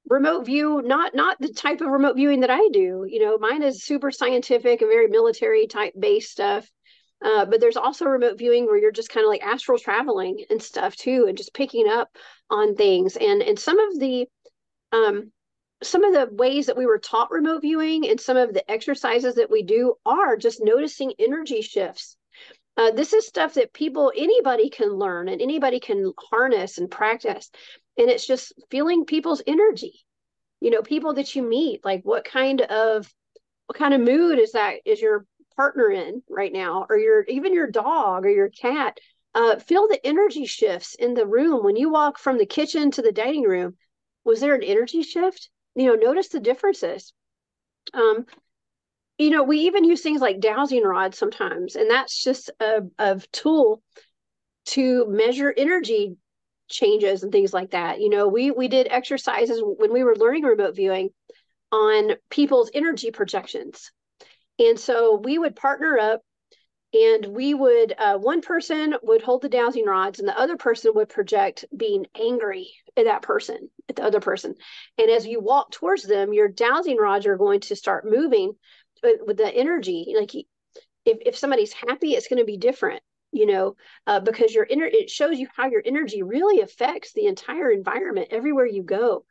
remote 0.08 0.44
view 0.44 0.82
not 0.84 1.14
not 1.14 1.36
the 1.40 1.48
type 1.48 1.80
of 1.80 1.88
remote 1.88 2.16
viewing 2.16 2.40
that 2.40 2.50
i 2.50 2.68
do. 2.72 3.06
You 3.08 3.20
know 3.20 3.38
mine 3.38 3.62
is 3.62 3.84
super 3.84 4.10
scientific 4.10 4.82
and 4.82 4.90
very 4.90 5.08
military 5.08 5.66
type 5.66 5.94
based 5.98 6.30
stuff. 6.30 6.70
Uh, 7.24 7.46
but 7.46 7.60
there's 7.60 7.76
also 7.76 8.04
remote 8.04 8.36
viewing 8.36 8.66
where 8.66 8.76
you're 8.76 8.92
just 8.92 9.08
kind 9.08 9.24
of 9.24 9.30
like 9.30 9.42
astral 9.42 9.78
traveling 9.78 10.44
and 10.50 10.62
stuff 10.62 10.94
too 10.94 11.24
and 11.26 11.38
just 11.38 11.54
picking 11.54 11.88
up 11.88 12.08
on 12.50 12.74
things. 12.74 13.16
And 13.16 13.42
and 13.42 13.58
some 13.58 13.78
of 13.78 13.98
the 13.98 14.26
um 14.92 15.32
some 15.82 16.04
of 16.04 16.12
the 16.12 16.34
ways 16.34 16.66
that 16.66 16.76
we 16.76 16.86
were 16.86 16.98
taught 16.98 17.30
remote 17.30 17.62
viewing 17.62 18.08
and 18.08 18.20
some 18.20 18.36
of 18.36 18.54
the 18.54 18.68
exercises 18.70 19.34
that 19.36 19.50
we 19.50 19.62
do 19.62 19.94
are 20.06 20.36
just 20.36 20.62
noticing 20.62 21.12
energy 21.18 21.62
shifts 21.62 22.16
uh, 22.76 22.90
this 22.90 23.12
is 23.12 23.26
stuff 23.26 23.54
that 23.54 23.72
people 23.72 24.12
anybody 24.16 24.70
can 24.70 24.90
learn 24.90 25.28
and 25.28 25.40
anybody 25.40 25.80
can 25.80 26.12
harness 26.18 26.78
and 26.78 26.90
practice. 26.90 27.50
And 27.96 28.10
it's 28.10 28.26
just 28.26 28.52
feeling 28.70 29.04
people's 29.04 29.42
energy 29.46 30.04
you 30.64 30.70
know 30.70 30.80
people 30.80 31.12
that 31.12 31.34
you 31.36 31.42
meet 31.42 31.84
like 31.84 32.02
what 32.04 32.24
kind 32.24 32.62
of 32.62 33.12
what 33.66 33.78
kind 33.78 33.92
of 33.92 34.00
mood 34.00 34.38
is 34.38 34.52
that 34.52 34.76
is 34.86 35.00
your 35.00 35.26
partner 35.56 35.90
in 35.90 36.22
right 36.28 36.52
now 36.52 36.86
or 36.88 36.98
your 36.98 37.22
even 37.24 37.52
your 37.52 37.70
dog 37.70 38.24
or 38.24 38.30
your 38.30 38.48
cat? 38.48 38.98
Uh, 39.34 39.58
feel 39.58 39.88
the 39.88 40.04
energy 40.06 40.46
shifts 40.46 40.94
in 40.94 41.14
the 41.14 41.26
room. 41.26 41.64
When 41.64 41.74
you 41.74 41.90
walk 41.90 42.18
from 42.18 42.38
the 42.38 42.46
kitchen 42.46 42.92
to 42.92 43.02
the 43.02 43.12
dining 43.12 43.42
room 43.42 43.76
was 44.24 44.40
there 44.40 44.54
an 44.54 44.62
energy 44.62 45.02
shift? 45.02 45.50
You 45.74 45.86
know 45.86 45.94
notice 45.96 46.28
the 46.28 46.40
differences. 46.40 47.12
Um 47.92 48.24
you 49.18 49.30
know 49.30 49.42
we 49.42 49.60
even 49.60 49.84
use 49.84 50.00
things 50.00 50.20
like 50.20 50.40
dowsing 50.40 50.82
rods 50.82 51.18
sometimes 51.18 51.76
and 51.76 51.90
that's 51.90 52.22
just 52.22 52.50
a, 52.60 52.82
a 52.98 53.20
tool 53.32 53.82
to 54.66 55.06
measure 55.06 55.52
energy 55.56 56.16
changes 56.68 57.22
and 57.22 57.32
things 57.32 57.52
like 57.52 57.70
that. 57.70 58.00
You 58.00 58.10
know, 58.10 58.28
we 58.28 58.50
we 58.50 58.68
did 58.68 58.88
exercises 58.90 59.60
when 59.62 59.92
we 59.92 60.04
were 60.04 60.16
learning 60.16 60.44
remote 60.44 60.76
viewing 60.76 61.10
on 61.72 62.12
people's 62.30 62.70
energy 62.74 63.10
projections. 63.10 63.90
And 64.58 64.78
so 64.78 65.16
we 65.16 65.38
would 65.38 65.56
partner 65.56 65.98
up 65.98 66.20
and 66.92 67.26
we 67.26 67.54
would 67.54 67.92
uh, 67.98 68.18
one 68.18 68.40
person 68.40 68.94
would 69.02 69.22
hold 69.22 69.42
the 69.42 69.48
dowsing 69.48 69.84
rods 69.84 70.20
and 70.20 70.28
the 70.28 70.38
other 70.38 70.56
person 70.56 70.92
would 70.94 71.08
project 71.08 71.64
being 71.76 72.06
angry 72.18 72.68
at 72.96 73.06
that 73.06 73.22
person 73.22 73.68
at 73.88 73.96
the 73.96 74.04
other 74.04 74.20
person 74.20 74.54
and 74.96 75.10
as 75.10 75.26
you 75.26 75.40
walk 75.40 75.72
towards 75.72 76.04
them 76.04 76.32
your 76.32 76.46
dowsing 76.46 76.96
rods 76.96 77.26
are 77.26 77.36
going 77.36 77.58
to 77.58 77.74
start 77.74 78.08
moving 78.08 78.52
with, 79.26 79.36
the 79.36 79.54
energy 79.54 80.14
like 80.18 80.34
if, 80.34 81.18
if 81.26 81.36
somebody's 81.36 81.72
happy 81.72 82.12
it's 82.12 82.28
going 82.28 82.38
to 82.38 82.44
be 82.44 82.56
different 82.56 83.02
you 83.32 83.46
know 83.46 83.76
uh, 84.06 84.20
because 84.20 84.54
your 84.54 84.64
inner 84.64 84.86
it 84.86 85.10
shows 85.10 85.38
you 85.38 85.46
how 85.54 85.68
your 85.68 85.82
energy 85.84 86.22
really 86.22 86.60
affects 86.60 87.12
the 87.12 87.26
entire 87.26 87.70
environment 87.70 88.28
everywhere 88.30 88.66
you 88.66 88.82
go. 88.82 89.24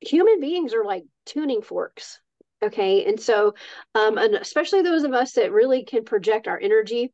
Human 0.00 0.40
beings 0.40 0.74
are 0.74 0.84
like 0.84 1.04
tuning 1.24 1.62
forks 1.62 2.20
okay? 2.62 3.04
And 3.04 3.20
so 3.20 3.54
um 3.94 4.18
and 4.18 4.34
especially 4.34 4.82
those 4.82 5.04
of 5.04 5.12
us 5.12 5.32
that 5.32 5.52
really 5.52 5.84
can 5.84 6.04
project 6.04 6.48
our 6.48 6.58
energy 6.58 7.12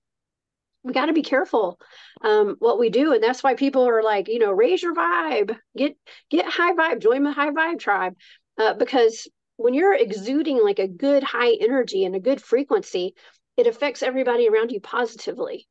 we 0.84 0.92
got 0.92 1.06
to 1.06 1.12
be 1.12 1.22
careful 1.22 1.78
um, 2.22 2.56
what 2.58 2.78
we 2.78 2.90
do. 2.90 3.12
And 3.12 3.22
that's 3.22 3.42
why 3.42 3.54
people 3.54 3.88
are 3.88 4.02
like 4.02 4.28
you 4.28 4.38
know 4.38 4.52
raise 4.52 4.82
your 4.82 4.94
vibe 4.94 5.56
get 5.76 5.96
get 6.30 6.46
high 6.46 6.72
vibe 6.74 7.00
join 7.00 7.22
the 7.22 7.32
high 7.32 7.50
vibe 7.50 7.78
tribe 7.78 8.14
uh, 8.58 8.74
because 8.74 9.28
when 9.56 9.74
you're 9.74 9.94
exuding 9.94 10.62
like 10.62 10.78
a 10.78 10.88
good 10.88 11.22
high 11.22 11.52
energy 11.52 12.04
and 12.04 12.14
a 12.14 12.20
good 12.20 12.40
frequency, 12.40 13.14
it 13.56 13.66
affects 13.66 14.02
everybody 14.02 14.48
around 14.48 14.72
you 14.72 14.80
positively. 14.80 15.66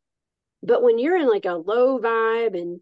But 0.64 0.84
when 0.84 1.00
you're 1.00 1.18
in 1.18 1.30
like 1.30 1.46
a 1.46 1.54
low 1.54 2.00
vibe 2.00 2.60
and 2.60 2.80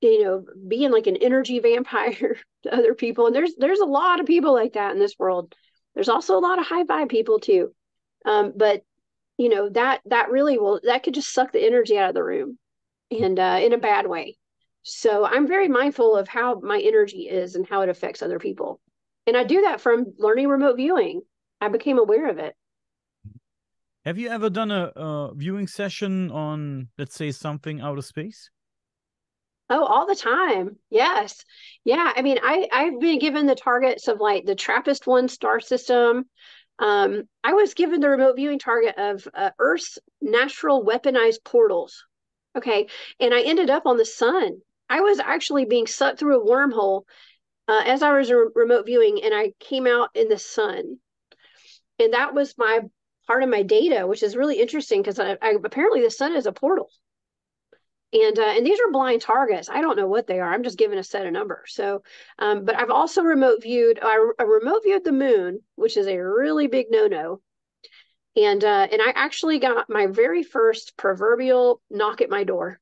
you 0.00 0.24
know 0.24 0.44
being 0.68 0.90
like 0.90 1.06
an 1.06 1.16
energy 1.16 1.58
vampire 1.60 2.36
to 2.64 2.74
other 2.74 2.94
people, 2.94 3.26
and 3.26 3.34
there's 3.34 3.54
there's 3.56 3.80
a 3.80 3.84
lot 3.86 4.20
of 4.20 4.26
people 4.26 4.52
like 4.52 4.74
that 4.74 4.92
in 4.92 4.98
this 4.98 5.18
world. 5.18 5.54
There's 5.94 6.08
also 6.08 6.36
a 6.36 6.40
lot 6.40 6.58
of 6.58 6.66
high 6.66 6.84
vibe 6.84 7.08
people 7.08 7.40
too. 7.40 7.74
Um, 8.24 8.52
but 8.54 8.82
you 9.40 9.48
know 9.48 9.70
that 9.70 10.02
that 10.04 10.30
really 10.30 10.58
will 10.58 10.80
that 10.84 11.02
could 11.02 11.14
just 11.14 11.32
suck 11.32 11.50
the 11.50 11.64
energy 11.64 11.96
out 11.96 12.10
of 12.10 12.14
the 12.14 12.22
room 12.22 12.58
and 13.10 13.38
uh, 13.38 13.58
in 13.62 13.72
a 13.72 13.78
bad 13.78 14.06
way 14.06 14.36
so 14.82 15.24
i'm 15.24 15.48
very 15.48 15.66
mindful 15.66 16.14
of 16.14 16.28
how 16.28 16.60
my 16.60 16.78
energy 16.78 17.22
is 17.22 17.54
and 17.54 17.66
how 17.66 17.80
it 17.80 17.88
affects 17.88 18.20
other 18.20 18.38
people 18.38 18.80
and 19.30 19.36
i 19.36 19.44
do 19.44 19.60
that 19.60 19.80
from 19.80 20.06
learning 20.18 20.48
remote 20.48 20.76
viewing 20.76 21.22
i 21.60 21.68
became 21.68 21.98
aware 21.98 22.28
of 22.28 22.38
it 22.38 22.54
have 24.04 24.18
you 24.18 24.28
ever 24.28 24.50
done 24.50 24.72
a, 24.72 24.90
a 24.96 25.32
viewing 25.34 25.68
session 25.68 26.30
on 26.32 26.88
let's 26.98 27.14
say 27.14 27.30
something 27.30 27.80
out 27.80 27.96
of 27.96 28.04
space 28.04 28.50
Oh, 29.72 29.84
all 29.84 30.04
the 30.04 30.16
time. 30.16 30.78
Yes. 30.90 31.44
Yeah. 31.84 32.12
I 32.16 32.22
mean, 32.22 32.40
I, 32.42 32.66
I've 32.72 32.98
been 32.98 33.20
given 33.20 33.46
the 33.46 33.54
targets 33.54 34.08
of 34.08 34.18
like 34.18 34.44
the 34.44 34.56
TRAPPIST 34.56 35.06
one 35.06 35.28
star 35.28 35.60
system, 35.60 36.24
um, 36.80 37.28
I 37.44 37.52
was 37.52 37.74
given 37.74 38.00
the 38.00 38.08
remote 38.08 38.36
viewing 38.36 38.58
target 38.58 38.96
of 38.98 39.28
uh, 39.34 39.50
Earth's 39.58 39.98
natural 40.20 40.84
weaponized 40.84 41.44
portals. 41.44 42.04
Okay. 42.56 42.88
And 43.20 43.34
I 43.34 43.42
ended 43.42 43.70
up 43.70 43.86
on 43.86 43.98
the 43.98 44.04
sun. 44.04 44.60
I 44.88 45.02
was 45.02 45.20
actually 45.20 45.66
being 45.66 45.86
sucked 45.86 46.18
through 46.18 46.42
a 46.42 46.44
wormhole 46.44 47.02
uh, 47.70 47.82
as 47.86 48.02
I 48.02 48.16
was 48.18 48.30
re- 48.30 48.48
remote 48.54 48.86
viewing, 48.86 49.22
and 49.22 49.32
I 49.32 49.52
came 49.60 49.86
out 49.86 50.10
in 50.14 50.28
the 50.28 50.38
sun. 50.38 50.98
And 52.00 52.14
that 52.14 52.34
was 52.34 52.58
my 52.58 52.80
part 53.26 53.42
of 53.42 53.48
my 53.48 53.62
data, 53.62 54.06
which 54.06 54.22
is 54.22 54.36
really 54.36 54.60
interesting 54.60 55.00
because 55.00 55.20
I, 55.20 55.38
I, 55.40 55.54
apparently 55.64 56.02
the 56.02 56.10
sun 56.10 56.34
is 56.34 56.46
a 56.46 56.52
portal 56.52 56.90
and 58.12 58.38
uh, 58.38 58.42
and 58.56 58.66
these 58.66 58.80
are 58.80 58.90
blind 58.90 59.22
targets. 59.22 59.68
I 59.68 59.80
don't 59.80 59.96
know 59.96 60.08
what 60.08 60.26
they 60.26 60.40
are. 60.40 60.52
I'm 60.52 60.64
just 60.64 60.78
given 60.78 60.98
a 60.98 61.04
set 61.04 61.26
of 61.26 61.32
numbers. 61.32 61.72
So, 61.74 62.02
um, 62.38 62.64
but 62.64 62.76
I've 62.76 62.90
also 62.90 63.22
remote 63.22 63.62
viewed. 63.62 64.00
I, 64.02 64.32
I, 64.38 64.42
remote 64.42 64.82
viewed 64.84 65.04
the 65.04 65.12
moon, 65.12 65.60
which 65.76 65.96
is 65.96 66.08
a 66.08 66.16
really 66.18 66.66
big 66.66 66.86
no 66.90 67.06
no. 67.06 67.40
And 68.36 68.64
uh, 68.64 68.88
and 68.90 69.00
I 69.00 69.10
actually 69.14 69.60
got 69.60 69.88
my 69.88 70.06
very 70.06 70.42
first 70.42 70.96
proverbial 70.96 71.80
knock 71.88 72.20
at 72.20 72.30
my 72.30 72.42
door, 72.42 72.80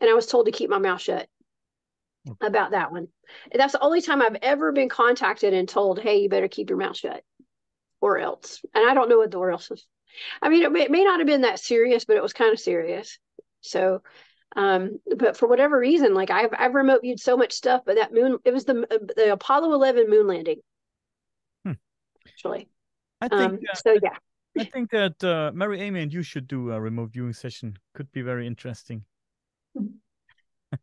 and 0.00 0.08
I 0.08 0.14
was 0.14 0.26
told 0.26 0.46
to 0.46 0.52
keep 0.52 0.70
my 0.70 0.78
mouth 0.78 1.02
shut 1.02 1.28
about 2.40 2.72
that 2.72 2.92
one. 2.92 3.08
That's 3.52 3.72
the 3.72 3.80
only 3.80 4.00
time 4.00 4.22
I've 4.22 4.36
ever 4.42 4.72
been 4.72 4.88
contacted 4.88 5.54
and 5.54 5.68
told, 5.68 6.00
"Hey, 6.00 6.22
you 6.22 6.28
better 6.28 6.48
keep 6.48 6.70
your 6.70 6.78
mouth 6.78 6.96
shut," 6.96 7.22
or 8.00 8.18
else. 8.18 8.64
And 8.74 8.88
I 8.88 8.94
don't 8.94 9.08
know 9.08 9.18
what 9.18 9.30
the 9.30 9.38
or 9.38 9.50
else 9.50 9.70
is. 9.70 9.86
I 10.42 10.48
mean, 10.48 10.62
it 10.62 10.72
may, 10.72 10.82
it 10.82 10.90
may 10.90 11.04
not 11.04 11.20
have 11.20 11.26
been 11.26 11.42
that 11.42 11.60
serious, 11.60 12.04
but 12.04 12.16
it 12.16 12.22
was 12.22 12.32
kind 12.32 12.52
of 12.52 12.58
serious. 12.58 13.18
So 13.60 14.02
um, 14.56 14.98
but 15.16 15.36
for 15.36 15.46
whatever 15.46 15.78
reason, 15.78 16.14
like 16.14 16.30
I've 16.30 16.50
I've 16.56 16.74
remote 16.74 17.02
viewed 17.02 17.20
so 17.20 17.36
much 17.36 17.52
stuff, 17.52 17.82
but 17.84 17.96
that 17.96 18.12
moon 18.12 18.38
it 18.44 18.52
was 18.52 18.64
the 18.64 18.86
the 19.16 19.32
Apollo 19.32 19.72
11 19.74 20.08
moon 20.08 20.26
landing. 20.26 20.60
Hmm. 21.64 21.72
Actually, 22.26 22.68
I 23.20 23.28
think 23.28 23.40
um, 23.40 23.58
so. 23.74 23.98
Yeah, 24.02 24.16
I 24.58 24.64
think 24.64 24.90
that 24.90 25.22
uh, 25.22 25.52
Mary 25.54 25.80
Amy 25.80 26.02
and 26.02 26.12
you 26.12 26.22
should 26.22 26.48
do 26.48 26.72
a 26.72 26.80
remote 26.80 27.10
viewing 27.12 27.34
session. 27.34 27.78
Could 27.94 28.10
be 28.12 28.22
very 28.22 28.46
interesting. 28.46 29.04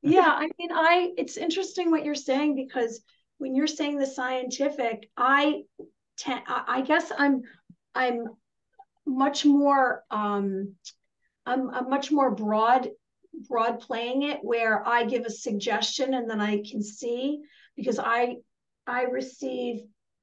yeah, 0.01 0.27
I 0.27 0.49
mean, 0.57 0.69
I 0.71 1.11
it's 1.17 1.37
interesting 1.37 1.91
what 1.91 2.05
you're 2.05 2.15
saying 2.15 2.55
because 2.55 3.01
when 3.37 3.55
you're 3.55 3.67
saying 3.67 3.97
the 3.97 4.05
scientific, 4.05 5.09
I 5.17 5.63
te- 6.17 6.45
I 6.47 6.81
guess 6.81 7.11
I'm 7.17 7.41
I'm 7.93 8.27
much 9.05 9.45
more 9.45 10.03
um 10.09 10.75
I'm, 11.45 11.69
I'm 11.69 11.89
much 11.89 12.11
more 12.11 12.31
broad 12.31 12.89
broad 13.47 13.79
playing 13.79 14.23
it 14.23 14.39
where 14.41 14.87
I 14.87 15.05
give 15.05 15.25
a 15.25 15.29
suggestion 15.29 16.13
and 16.13 16.29
then 16.29 16.41
I 16.41 16.63
can 16.69 16.81
see 16.81 17.41
because 17.75 17.99
I 17.99 18.37
I 18.87 19.03
receive 19.03 19.81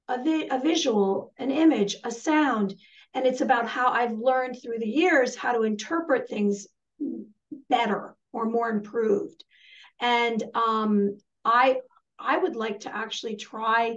a, 0.09 0.23
vi- 0.23 0.49
a 0.51 0.61
visual, 0.61 1.33
an 1.39 1.51
image, 1.51 1.97
a 2.05 2.11
sound, 2.11 2.75
and 3.15 3.27
it's 3.27 3.41
about 3.41 3.69
how 3.69 3.89
I've 3.89 4.19
learned 4.19 4.57
through 4.61 4.79
the 4.79 4.89
years 4.89 5.37
how 5.37 5.53
to 5.53 5.63
interpret 5.63 6.29
things 6.29 6.67
better 7.69 8.15
or 8.33 8.47
more 8.47 8.71
improved. 8.71 9.45
And 10.03 10.43
um, 10.55 11.17
I 11.45 11.81
I 12.19 12.37
would 12.37 12.57
like 12.57 12.81
to 12.81 12.95
actually 12.95 13.37
try 13.37 13.97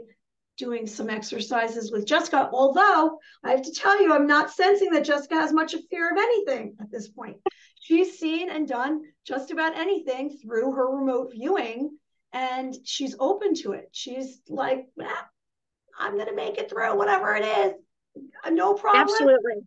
doing 0.57 0.87
some 0.87 1.09
exercises 1.09 1.91
with 1.91 2.05
Jessica, 2.05 2.49
although 2.53 3.19
I 3.43 3.51
have 3.51 3.63
to 3.63 3.73
tell 3.73 4.01
you, 4.01 4.13
I'm 4.13 4.27
not 4.27 4.51
sensing 4.51 4.91
that 4.91 5.03
Jessica 5.03 5.35
has 5.35 5.51
much 5.51 5.73
of 5.73 5.81
fear 5.89 6.09
of 6.09 6.17
anything 6.17 6.77
at 6.79 6.89
this 6.89 7.09
point. 7.09 7.37
She's 7.81 8.17
seen 8.17 8.49
and 8.49 8.67
done 8.67 9.01
just 9.27 9.51
about 9.51 9.77
anything 9.77 10.37
through 10.41 10.71
her 10.71 10.89
remote 10.89 11.33
viewing 11.33 11.97
and 12.31 12.73
she's 12.83 13.15
open 13.19 13.53
to 13.55 13.73
it. 13.73 13.89
She's 13.91 14.41
like 14.47 14.87
i'm 15.99 16.15
going 16.15 16.27
to 16.27 16.35
make 16.35 16.57
it 16.57 16.69
through 16.69 16.97
whatever 16.97 17.35
it 17.35 17.45
is. 17.45 17.73
No 18.49 18.73
problem. 18.73 19.03
Absolutely 19.03 19.63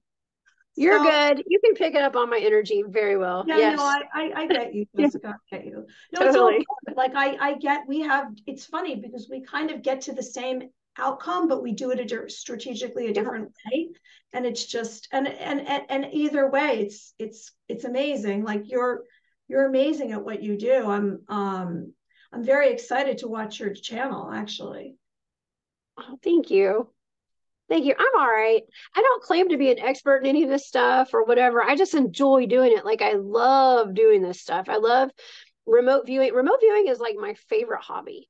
you're 0.78 0.98
so, 0.98 1.04
good. 1.04 1.44
You 1.46 1.58
can 1.60 1.74
pick 1.74 1.94
it 1.94 2.02
up 2.02 2.16
on 2.16 2.30
my 2.30 2.38
energy 2.38 2.84
very 2.86 3.16
well. 3.16 3.44
Yeah 3.46 3.58
yes. 3.58 3.76
no 3.76 3.84
i 3.84 4.02
i, 4.14 4.32
I 4.42 4.46
get 4.48 4.74
you. 4.74 4.86
Jessica 4.96 5.36
i 5.52 5.56
get 5.56 5.66
you. 5.66 5.86
No 6.12 6.20
totally. 6.20 6.56
it's 6.56 6.66
all 6.88 6.94
like 6.96 7.12
i 7.14 7.36
i 7.40 7.54
get 7.54 7.82
we 7.88 8.00
have 8.00 8.28
it's 8.46 8.64
funny 8.64 8.96
because 8.96 9.28
we 9.30 9.42
kind 9.42 9.70
of 9.70 9.82
get 9.82 10.02
to 10.02 10.12
the 10.12 10.22
same 10.22 10.70
outcome 10.96 11.46
but 11.46 11.62
we 11.62 11.72
do 11.72 11.90
it 11.90 12.12
a, 12.12 12.30
strategically 12.30 13.08
a 13.08 13.12
different 13.12 13.52
way. 13.72 13.88
And 14.32 14.46
it's 14.46 14.64
just 14.64 15.08
and 15.12 15.26
and 15.26 15.60
and, 15.66 15.82
and 15.88 16.06
either 16.12 16.48
way 16.50 16.80
it's 16.80 17.14
it's 17.18 17.52
it's 17.68 17.84
amazing. 17.84 18.44
Like 18.44 18.70
you're 18.70 19.04
you're 19.48 19.66
amazing 19.66 20.12
at 20.12 20.24
what 20.24 20.42
you 20.42 20.56
do. 20.56 20.88
I'm 20.88 21.22
um 21.28 21.92
i'm 22.32 22.44
very 22.44 22.70
excited 22.70 23.18
to 23.18 23.28
watch 23.28 23.58
your 23.58 23.72
channel 23.74 24.30
actually. 24.32 24.96
Oh 25.98 26.18
thank 26.22 26.50
you 26.50 26.88
thank 27.68 27.84
you. 27.84 27.94
I'm 27.98 28.20
all 28.20 28.28
right. 28.28 28.62
I 28.94 29.02
don't 29.02 29.22
claim 29.22 29.48
to 29.50 29.56
be 29.56 29.70
an 29.70 29.78
expert 29.78 30.18
in 30.18 30.26
any 30.26 30.44
of 30.44 30.50
this 30.50 30.66
stuff 30.66 31.14
or 31.14 31.24
whatever. 31.24 31.62
I 31.62 31.76
just 31.76 31.94
enjoy 31.94 32.46
doing 32.46 32.76
it. 32.76 32.84
Like 32.84 33.02
i 33.02 33.12
love 33.12 33.94
doing 33.94 34.22
this 34.22 34.40
stuff. 34.40 34.68
I 34.68 34.76
love 34.76 35.10
remote 35.66 36.06
viewing. 36.06 36.32
Remote 36.32 36.60
viewing 36.60 36.88
is 36.88 36.98
like 36.98 37.16
my 37.16 37.34
favorite 37.48 37.82
hobby 37.82 38.28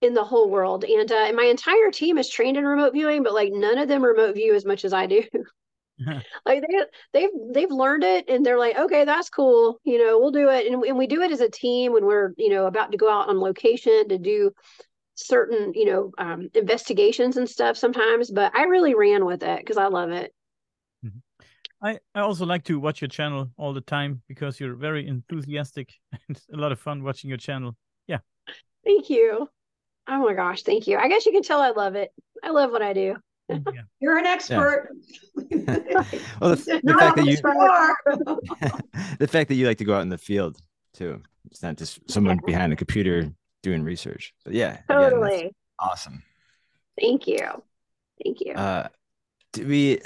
in 0.00 0.14
the 0.14 0.24
whole 0.24 0.50
world. 0.50 0.84
And, 0.84 1.10
uh, 1.10 1.14
and 1.26 1.36
my 1.36 1.44
entire 1.44 1.90
team 1.90 2.18
is 2.18 2.28
trained 2.28 2.56
in 2.56 2.64
remote 2.64 2.92
viewing, 2.92 3.22
but 3.22 3.34
like 3.34 3.52
none 3.52 3.78
of 3.78 3.88
them 3.88 4.04
remote 4.04 4.34
view 4.34 4.54
as 4.54 4.64
much 4.64 4.84
as 4.84 4.92
I 4.92 5.06
do. 5.06 5.22
like 6.46 6.62
they 6.62 6.78
they've 7.12 7.30
they've 7.52 7.70
learned 7.70 8.04
it 8.04 8.28
and 8.28 8.44
they're 8.44 8.58
like 8.58 8.76
okay 8.78 9.04
that's 9.04 9.28
cool. 9.28 9.78
You 9.84 10.02
know 10.02 10.18
we'll 10.18 10.30
do 10.30 10.48
it. 10.48 10.66
And, 10.66 10.82
and 10.82 10.96
we 10.96 11.06
do 11.06 11.22
it 11.22 11.30
as 11.30 11.40
a 11.40 11.50
team 11.50 11.92
when 11.92 12.06
we're 12.06 12.32
you 12.36 12.48
know 12.48 12.66
about 12.66 12.92
to 12.92 12.98
go 12.98 13.10
out 13.10 13.28
on 13.28 13.38
location 13.38 14.08
to 14.08 14.18
do 14.18 14.50
certain 15.26 15.72
you 15.74 15.84
know 15.84 16.12
um, 16.18 16.48
investigations 16.54 17.36
and 17.36 17.48
stuff 17.48 17.76
sometimes 17.76 18.30
but 18.30 18.54
i 18.54 18.64
really 18.64 18.94
ran 18.94 19.24
with 19.24 19.42
it 19.42 19.58
because 19.60 19.76
i 19.76 19.86
love 19.86 20.10
it 20.10 20.32
mm-hmm. 21.04 21.18
I, 21.82 21.98
I 22.14 22.20
also 22.20 22.44
like 22.44 22.64
to 22.64 22.78
watch 22.78 23.00
your 23.00 23.08
channel 23.08 23.50
all 23.56 23.72
the 23.72 23.80
time 23.80 24.22
because 24.28 24.60
you're 24.60 24.74
very 24.74 25.06
enthusiastic 25.06 25.92
and 26.28 26.40
a 26.52 26.56
lot 26.56 26.72
of 26.72 26.80
fun 26.80 27.02
watching 27.02 27.28
your 27.28 27.38
channel 27.38 27.76
yeah 28.06 28.18
thank 28.84 29.10
you 29.10 29.48
Oh 30.10 30.24
my 30.24 30.34
gosh, 30.34 30.62
thank 30.62 30.88
you. 30.88 30.98
I 30.98 31.08
guess 31.08 31.24
you 31.24 31.30
can 31.32 31.42
tell 31.42 31.60
I 31.60 31.70
love 31.70 31.94
it. 31.94 32.10
I 32.42 32.50
love 32.50 32.70
what 32.70 32.82
I 32.82 32.92
do. 32.92 33.16
Yeah. 33.50 33.82
You're 33.98 34.16
an 34.16 34.26
expert. 34.26 34.90
Yeah. 35.50 35.58
well, 36.40 36.54
the, 36.54 36.80
the 36.84 36.94
fact 36.94 37.16
that 37.16 37.26
you 37.26 37.36
the 39.18 39.26
fact 39.26 39.48
that 39.48 39.56
you 39.56 39.66
like 39.66 39.78
to 39.78 39.84
go 39.84 39.96
out 39.96 40.02
in 40.02 40.08
the 40.08 40.16
field 40.16 40.56
too. 40.94 41.20
It's 41.50 41.60
not 41.60 41.76
just 41.76 41.98
someone 42.08 42.38
behind 42.46 42.72
a 42.72 42.76
computer 42.76 43.28
doing 43.62 43.82
research. 43.82 44.34
But 44.44 44.54
yeah, 44.54 44.80
totally 44.88 45.54
awesome. 45.78 46.22
Thank 47.00 47.26
you. 47.26 47.46
Thank 48.22 48.40
you. 48.40 48.52
Uh, 48.52 48.88
did 49.52 49.66
we 49.66 50.00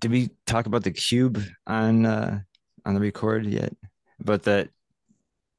did 0.00 0.10
we 0.10 0.30
talk 0.46 0.66
about 0.66 0.84
the 0.84 0.90
cube 0.90 1.42
on 1.66 2.06
uh, 2.06 2.40
on 2.84 2.94
the 2.94 3.00
record 3.00 3.46
yet? 3.46 3.74
But 4.20 4.44
that 4.44 4.70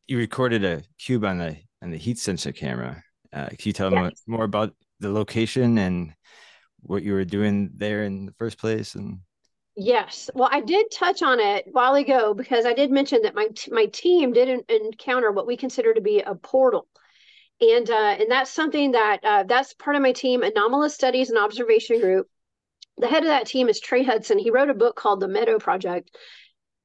you 0.08 0.18
recorded 0.18 0.64
a 0.64 0.84
cube 0.98 1.24
on 1.24 1.38
the 1.38 1.58
on 1.82 1.92
the 1.92 1.98
heat 1.98 2.18
sensor 2.18 2.52
camera 2.52 3.04
uh, 3.36 3.48
can 3.48 3.58
you 3.64 3.74
tell 3.74 3.92
yes. 3.92 4.24
me 4.28 4.38
more 4.38 4.46
about 4.46 4.74
the 5.02 5.12
location 5.12 5.78
and 5.78 6.14
what 6.82 7.04
you 7.04 7.14
were 7.14 7.26
doing 7.26 7.70
there 7.76 8.04
in 8.04 8.26
the 8.26 8.32
first 8.34 8.58
place? 8.58 8.96
And 8.96 9.20
yes, 9.76 10.30
well, 10.34 10.50
I 10.52 10.62
did 10.62 10.90
touch 10.90 11.22
on 11.22 11.40
it 11.42 11.68
while 11.72 11.96
ago 11.96 12.34
because 12.34 12.66
I 12.66 12.74
did 12.74 12.92
mention 12.92 13.24
that 13.24 13.36
my 13.36 13.48
t- 13.54 13.72
my 13.72 13.88
team 13.88 14.32
did 14.32 14.48
not 14.48 14.70
encounter 14.70 15.32
what 15.32 15.48
we 15.48 15.58
consider 15.58 15.94
to 15.94 16.02
be 16.02 16.22
a 16.22 16.34
portal, 16.34 16.88
and 17.62 17.90
uh, 17.90 18.16
and 18.20 18.30
that's 18.32 18.52
something 18.52 18.92
that 18.92 19.20
uh, 19.24 19.44
that's 19.44 19.74
part 19.74 19.96
of 19.96 20.02
my 20.02 20.12
team, 20.12 20.44
Anomalous 20.44 20.94
Studies 20.94 21.30
and 21.30 21.40
Observation 21.40 22.00
Group. 22.00 22.28
The 22.98 23.08
head 23.08 23.24
of 23.24 23.30
that 23.30 23.48
team 23.48 23.68
is 23.70 23.80
Trey 23.80 24.04
Hudson. 24.04 24.40
He 24.40 24.52
wrote 24.52 24.70
a 24.70 24.74
book 24.74 24.96
called 24.96 25.20
The 25.20 25.28
Meadow 25.28 25.60
Project, 25.60 26.16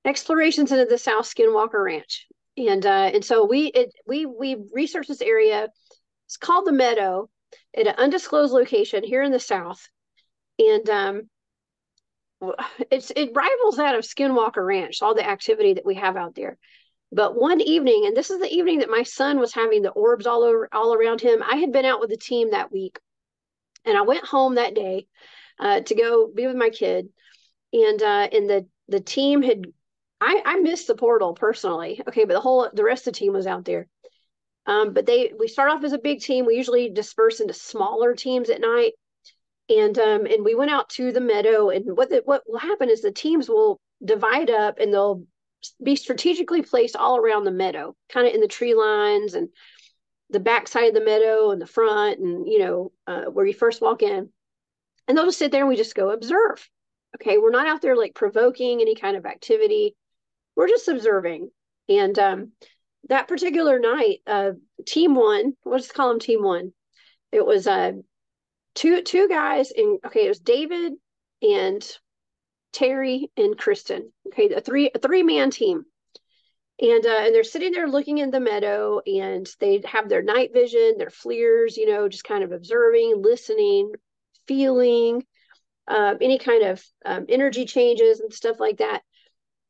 Explorations 0.04 0.72
into 0.72 0.86
the 0.86 0.98
South 0.98 1.24
Skinwalker 1.24 1.84
Ranch, 1.84 2.26
and 2.56 2.84
uh, 2.84 3.10
and 3.14 3.24
so 3.24 3.44
we 3.44 3.66
it, 3.66 3.92
we 4.06 4.26
we 4.26 4.56
researched 4.72 5.08
this 5.08 5.22
area 5.22 5.68
it's 6.26 6.36
called 6.36 6.64
the 6.64 6.72
Meadow 6.72 7.28
at 7.76 7.88
an 7.88 7.94
undisclosed 7.98 8.52
location 8.52 9.02
here 9.02 9.22
in 9.24 9.32
the 9.32 9.40
South. 9.40 9.88
and 10.60 10.88
um, 10.88 11.22
it's 12.90 13.10
it 13.16 13.30
rivals 13.34 13.76
that 13.78 13.96
of 13.96 14.04
Skinwalker 14.04 14.64
Ranch, 14.64 15.02
all 15.02 15.14
the 15.14 15.28
activity 15.28 15.74
that 15.74 15.84
we 15.84 15.96
have 15.96 16.16
out 16.16 16.36
there. 16.36 16.56
But 17.12 17.36
one 17.36 17.60
evening, 17.60 18.04
and 18.06 18.16
this 18.16 18.30
is 18.30 18.38
the 18.38 18.52
evening 18.52 18.78
that 18.78 18.90
my 18.90 19.02
son 19.02 19.40
was 19.40 19.52
having 19.52 19.82
the 19.82 19.90
orbs 19.90 20.26
all 20.26 20.44
over 20.44 20.68
all 20.72 20.94
around 20.94 21.20
him. 21.20 21.42
I 21.42 21.56
had 21.56 21.72
been 21.72 21.84
out 21.84 22.00
with 22.00 22.10
the 22.10 22.16
team 22.16 22.50
that 22.50 22.72
week, 22.72 22.98
and 23.84 23.98
I 23.98 24.02
went 24.02 24.24
home 24.24 24.54
that 24.54 24.74
day 24.74 25.06
uh, 25.58 25.80
to 25.80 25.94
go 25.94 26.28
be 26.32 26.46
with 26.46 26.56
my 26.56 26.70
kid, 26.70 27.08
and 27.72 28.02
uh, 28.02 28.28
and 28.32 28.48
the 28.48 28.66
the 28.88 29.00
team 29.00 29.42
had 29.42 29.64
I 30.20 30.42
I 30.44 30.56
missed 30.60 30.86
the 30.86 30.94
portal 30.94 31.34
personally, 31.34 32.00
okay, 32.08 32.24
but 32.24 32.34
the 32.34 32.40
whole 32.40 32.68
the 32.72 32.84
rest 32.84 33.06
of 33.06 33.14
the 33.14 33.18
team 33.18 33.32
was 33.32 33.46
out 33.46 33.64
there. 33.64 33.88
Um, 34.66 34.92
but 34.92 35.06
they 35.06 35.32
we 35.36 35.48
start 35.48 35.70
off 35.70 35.82
as 35.82 35.92
a 35.92 35.98
big 35.98 36.20
team. 36.20 36.46
We 36.46 36.56
usually 36.56 36.90
disperse 36.90 37.40
into 37.40 37.54
smaller 37.54 38.14
teams 38.14 38.50
at 38.50 38.60
night, 38.60 38.92
and 39.68 39.98
um, 39.98 40.26
and 40.26 40.44
we 40.44 40.54
went 40.54 40.70
out 40.70 40.90
to 40.90 41.10
the 41.10 41.20
meadow. 41.20 41.70
And 41.70 41.96
what 41.96 42.10
the, 42.10 42.22
what 42.24 42.42
will 42.46 42.58
happen 42.58 42.88
is 42.88 43.02
the 43.02 43.10
teams 43.10 43.48
will 43.48 43.80
divide 44.04 44.50
up 44.50 44.78
and 44.78 44.92
they'll 44.92 45.24
be 45.82 45.96
strategically 45.96 46.62
placed 46.62 46.96
all 46.96 47.16
around 47.16 47.44
the 47.44 47.50
meadow, 47.50 47.94
kind 48.08 48.26
of 48.26 48.34
in 48.34 48.40
the 48.40 48.48
tree 48.48 48.74
lines 48.74 49.34
and 49.34 49.48
the 50.30 50.40
back 50.40 50.68
side 50.68 50.88
of 50.88 50.94
the 50.94 51.04
meadow 51.04 51.50
and 51.50 51.60
the 51.60 51.66
front, 51.66 52.18
and 52.20 52.46
you 52.46 52.58
know 52.58 52.92
uh, 53.06 53.24
where 53.24 53.46
you 53.46 53.54
first 53.54 53.80
walk 53.80 54.02
in. 54.02 54.30
And 55.08 55.16
they'll 55.16 55.26
just 55.26 55.38
sit 55.38 55.50
there 55.50 55.62
and 55.62 55.68
we 55.68 55.76
just 55.76 55.94
go 55.94 56.10
observe. 56.10 56.68
Okay, 57.16 57.38
we're 57.38 57.50
not 57.50 57.66
out 57.66 57.82
there 57.82 57.96
like 57.96 58.14
provoking 58.14 58.80
any 58.80 58.94
kind 58.94 59.16
of 59.16 59.26
activity. 59.26 59.96
We're 60.54 60.68
just 60.68 60.88
observing. 60.88 61.50
And 61.88 62.16
um, 62.18 62.52
that 63.08 63.26
particular 63.26 63.80
night, 63.80 64.18
uh, 64.26 64.52
team 64.86 65.14
one, 65.16 65.54
let's 65.64 65.90
call 65.90 66.10
them 66.10 66.20
team 66.20 66.42
one. 66.42 66.72
It 67.32 67.44
was 67.44 67.66
uh, 67.66 67.92
two 68.74 69.02
two 69.02 69.28
guys 69.28 69.72
in 69.72 69.98
okay, 70.06 70.26
it 70.26 70.28
was 70.28 70.40
David 70.40 70.92
and 71.42 71.98
Terry 72.72 73.30
and 73.36 73.56
Kristen. 73.56 74.12
Okay, 74.28 74.50
a 74.50 74.60
three 74.60 74.90
a 74.94 74.98
three 74.98 75.22
man 75.22 75.50
team. 75.50 75.84
And 76.80 77.04
uh, 77.04 77.20
and 77.24 77.34
they're 77.34 77.44
sitting 77.44 77.72
there 77.72 77.88
looking 77.88 78.18
in 78.18 78.30
the 78.30 78.40
meadow, 78.40 79.00
and 79.06 79.46
they 79.60 79.82
have 79.84 80.08
their 80.08 80.22
night 80.22 80.52
vision, 80.52 80.96
their 80.96 81.10
FLIRs, 81.10 81.76
you 81.76 81.86
know, 81.86 82.08
just 82.08 82.24
kind 82.24 82.42
of 82.42 82.52
observing, 82.52 83.20
listening, 83.22 83.92
feeling, 84.48 85.24
uh, 85.86 86.14
any 86.20 86.38
kind 86.38 86.62
of 86.64 86.82
um, 87.04 87.26
energy 87.28 87.66
changes 87.66 88.20
and 88.20 88.32
stuff 88.32 88.58
like 88.60 88.78
that. 88.78 89.02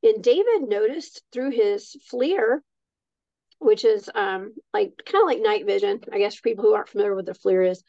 And 0.03 0.23
David 0.23 0.63
noticed 0.69 1.23
through 1.33 1.51
his 1.51 1.97
FLIR 2.11 2.61
which 3.61 3.85
is 3.85 4.11
um, 4.15 4.55
like 4.73 4.93
kind 5.05 5.23
of 5.23 5.27
like 5.27 5.41
night 5.41 5.67
vision, 5.67 6.01
I 6.11 6.19
guess, 6.19 6.35
for 6.35 6.43
people 6.43 6.65
who 6.65 6.75
aren't 6.75 6.89
familiar 6.89 7.15
with 7.15 7.27
the 7.27 7.35
FLIR 7.35 7.71
is. 7.71 7.85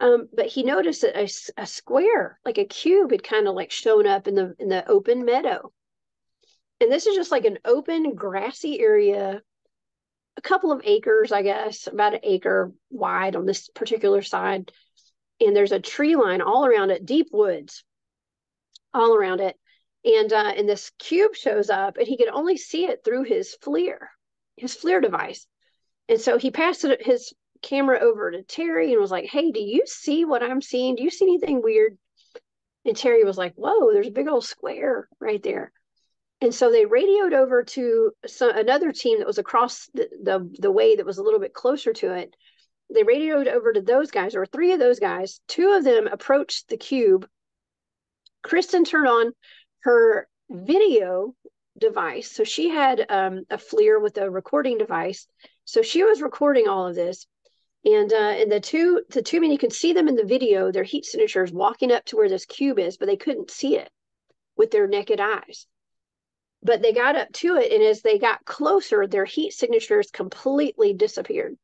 Um, 0.00 0.28
but 0.34 0.46
he 0.46 0.62
noticed 0.62 1.02
that 1.02 1.16
a, 1.16 1.28
a 1.62 1.66
square, 1.66 2.38
like 2.44 2.58
a 2.58 2.64
cube, 2.64 3.12
had 3.12 3.22
kind 3.22 3.46
of 3.46 3.54
like 3.54 3.70
shown 3.70 4.06
up 4.06 4.26
in 4.26 4.34
the 4.34 4.54
in 4.58 4.68
the 4.68 4.86
open 4.88 5.24
meadow. 5.24 5.72
And 6.80 6.90
this 6.90 7.06
is 7.06 7.14
just 7.14 7.30
like 7.30 7.44
an 7.44 7.58
open 7.64 8.14
grassy 8.14 8.80
area, 8.80 9.40
a 10.36 10.40
couple 10.40 10.72
of 10.72 10.82
acres, 10.84 11.30
I 11.30 11.42
guess, 11.42 11.86
about 11.86 12.14
an 12.14 12.20
acre 12.24 12.72
wide 12.90 13.36
on 13.36 13.46
this 13.46 13.68
particular 13.68 14.22
side. 14.22 14.72
And 15.40 15.54
there's 15.54 15.72
a 15.72 15.80
tree 15.80 16.16
line 16.16 16.42
all 16.42 16.66
around 16.66 16.90
it, 16.90 17.06
deep 17.06 17.28
woods, 17.32 17.84
all 18.92 19.14
around 19.14 19.40
it. 19.40 19.56
And 20.04 20.32
uh, 20.32 20.52
and 20.56 20.68
this 20.68 20.90
cube 20.98 21.34
shows 21.34 21.70
up, 21.70 21.96
and 21.96 22.06
he 22.06 22.18
could 22.18 22.28
only 22.28 22.56
see 22.56 22.86
it 22.86 23.04
through 23.04 23.24
his 23.24 23.56
FLIR 23.62 24.08
his 24.56 24.76
FLIR 24.76 25.02
device. 25.02 25.46
And 26.08 26.20
so 26.20 26.38
he 26.38 26.50
passed 26.50 26.84
it, 26.84 27.04
his 27.04 27.32
camera 27.64 27.98
over 28.00 28.30
to 28.30 28.42
Terry 28.42 28.92
and 28.92 29.00
was 29.00 29.10
like, 29.10 29.26
Hey, 29.26 29.50
do 29.50 29.60
you 29.60 29.82
see 29.86 30.24
what 30.24 30.42
I'm 30.42 30.62
seeing? 30.62 30.94
Do 30.94 31.02
you 31.02 31.10
see 31.10 31.24
anything 31.24 31.62
weird? 31.62 31.98
And 32.84 32.96
Terry 32.96 33.24
was 33.24 33.38
like, 33.38 33.54
Whoa, 33.54 33.92
there's 33.92 34.08
a 34.08 34.12
big 34.12 34.28
old 34.28 34.44
square 34.44 35.08
right 35.18 35.42
there. 35.42 35.72
And 36.40 36.54
so 36.54 36.70
they 36.70 36.84
radioed 36.84 37.32
over 37.32 37.64
to 37.64 38.12
some, 38.26 38.50
another 38.50 38.92
team 38.92 39.18
that 39.18 39.26
was 39.26 39.38
across 39.38 39.88
the, 39.94 40.08
the, 40.22 40.50
the 40.58 40.70
way 40.70 40.96
that 40.96 41.06
was 41.06 41.18
a 41.18 41.22
little 41.22 41.40
bit 41.40 41.54
closer 41.54 41.92
to 41.94 42.12
it. 42.12 42.34
They 42.92 43.02
radioed 43.02 43.48
over 43.48 43.72
to 43.72 43.80
those 43.80 44.10
guys, 44.10 44.34
or 44.34 44.44
three 44.44 44.72
of 44.72 44.78
those 44.78 45.00
guys. 45.00 45.40
Two 45.48 45.72
of 45.72 45.84
them 45.84 46.06
approached 46.06 46.68
the 46.68 46.76
cube. 46.76 47.26
Kristen 48.42 48.84
turned 48.84 49.08
on 49.08 49.32
her 49.84 50.28
video 50.50 51.34
device. 51.78 52.30
So 52.30 52.44
she 52.44 52.68
had 52.68 53.06
um, 53.08 53.44
a 53.50 53.56
FLIR 53.56 54.02
with 54.02 54.18
a 54.18 54.30
recording 54.30 54.78
device. 54.78 55.26
So 55.64 55.82
she 55.82 56.04
was 56.04 56.20
recording 56.20 56.68
all 56.68 56.86
of 56.86 56.94
this. 56.94 57.26
And 57.84 58.12
uh, 58.12 58.16
and 58.16 58.50
the 58.50 58.60
two 58.60 59.02
the 59.10 59.22
two 59.22 59.40
men 59.40 59.50
you 59.50 59.58
can 59.58 59.70
see 59.70 59.92
them 59.92 60.08
in 60.08 60.16
the 60.16 60.24
video, 60.24 60.72
their 60.72 60.84
heat 60.84 61.04
signatures 61.04 61.52
walking 61.52 61.92
up 61.92 62.04
to 62.06 62.16
where 62.16 62.28
this 62.28 62.46
cube 62.46 62.78
is, 62.78 62.96
but 62.96 63.06
they 63.06 63.16
couldn't 63.16 63.50
see 63.50 63.76
it 63.76 63.90
with 64.56 64.70
their 64.70 64.86
naked 64.86 65.20
eyes. 65.20 65.66
But 66.62 66.80
they 66.80 66.92
got 66.94 67.16
up 67.16 67.30
to 67.34 67.56
it, 67.56 67.72
and 67.72 67.82
as 67.82 68.00
they 68.00 68.18
got 68.18 68.44
closer, 68.46 69.06
their 69.06 69.26
heat 69.26 69.52
signatures 69.52 70.10
completely 70.10 70.94
disappeared. 70.94 71.56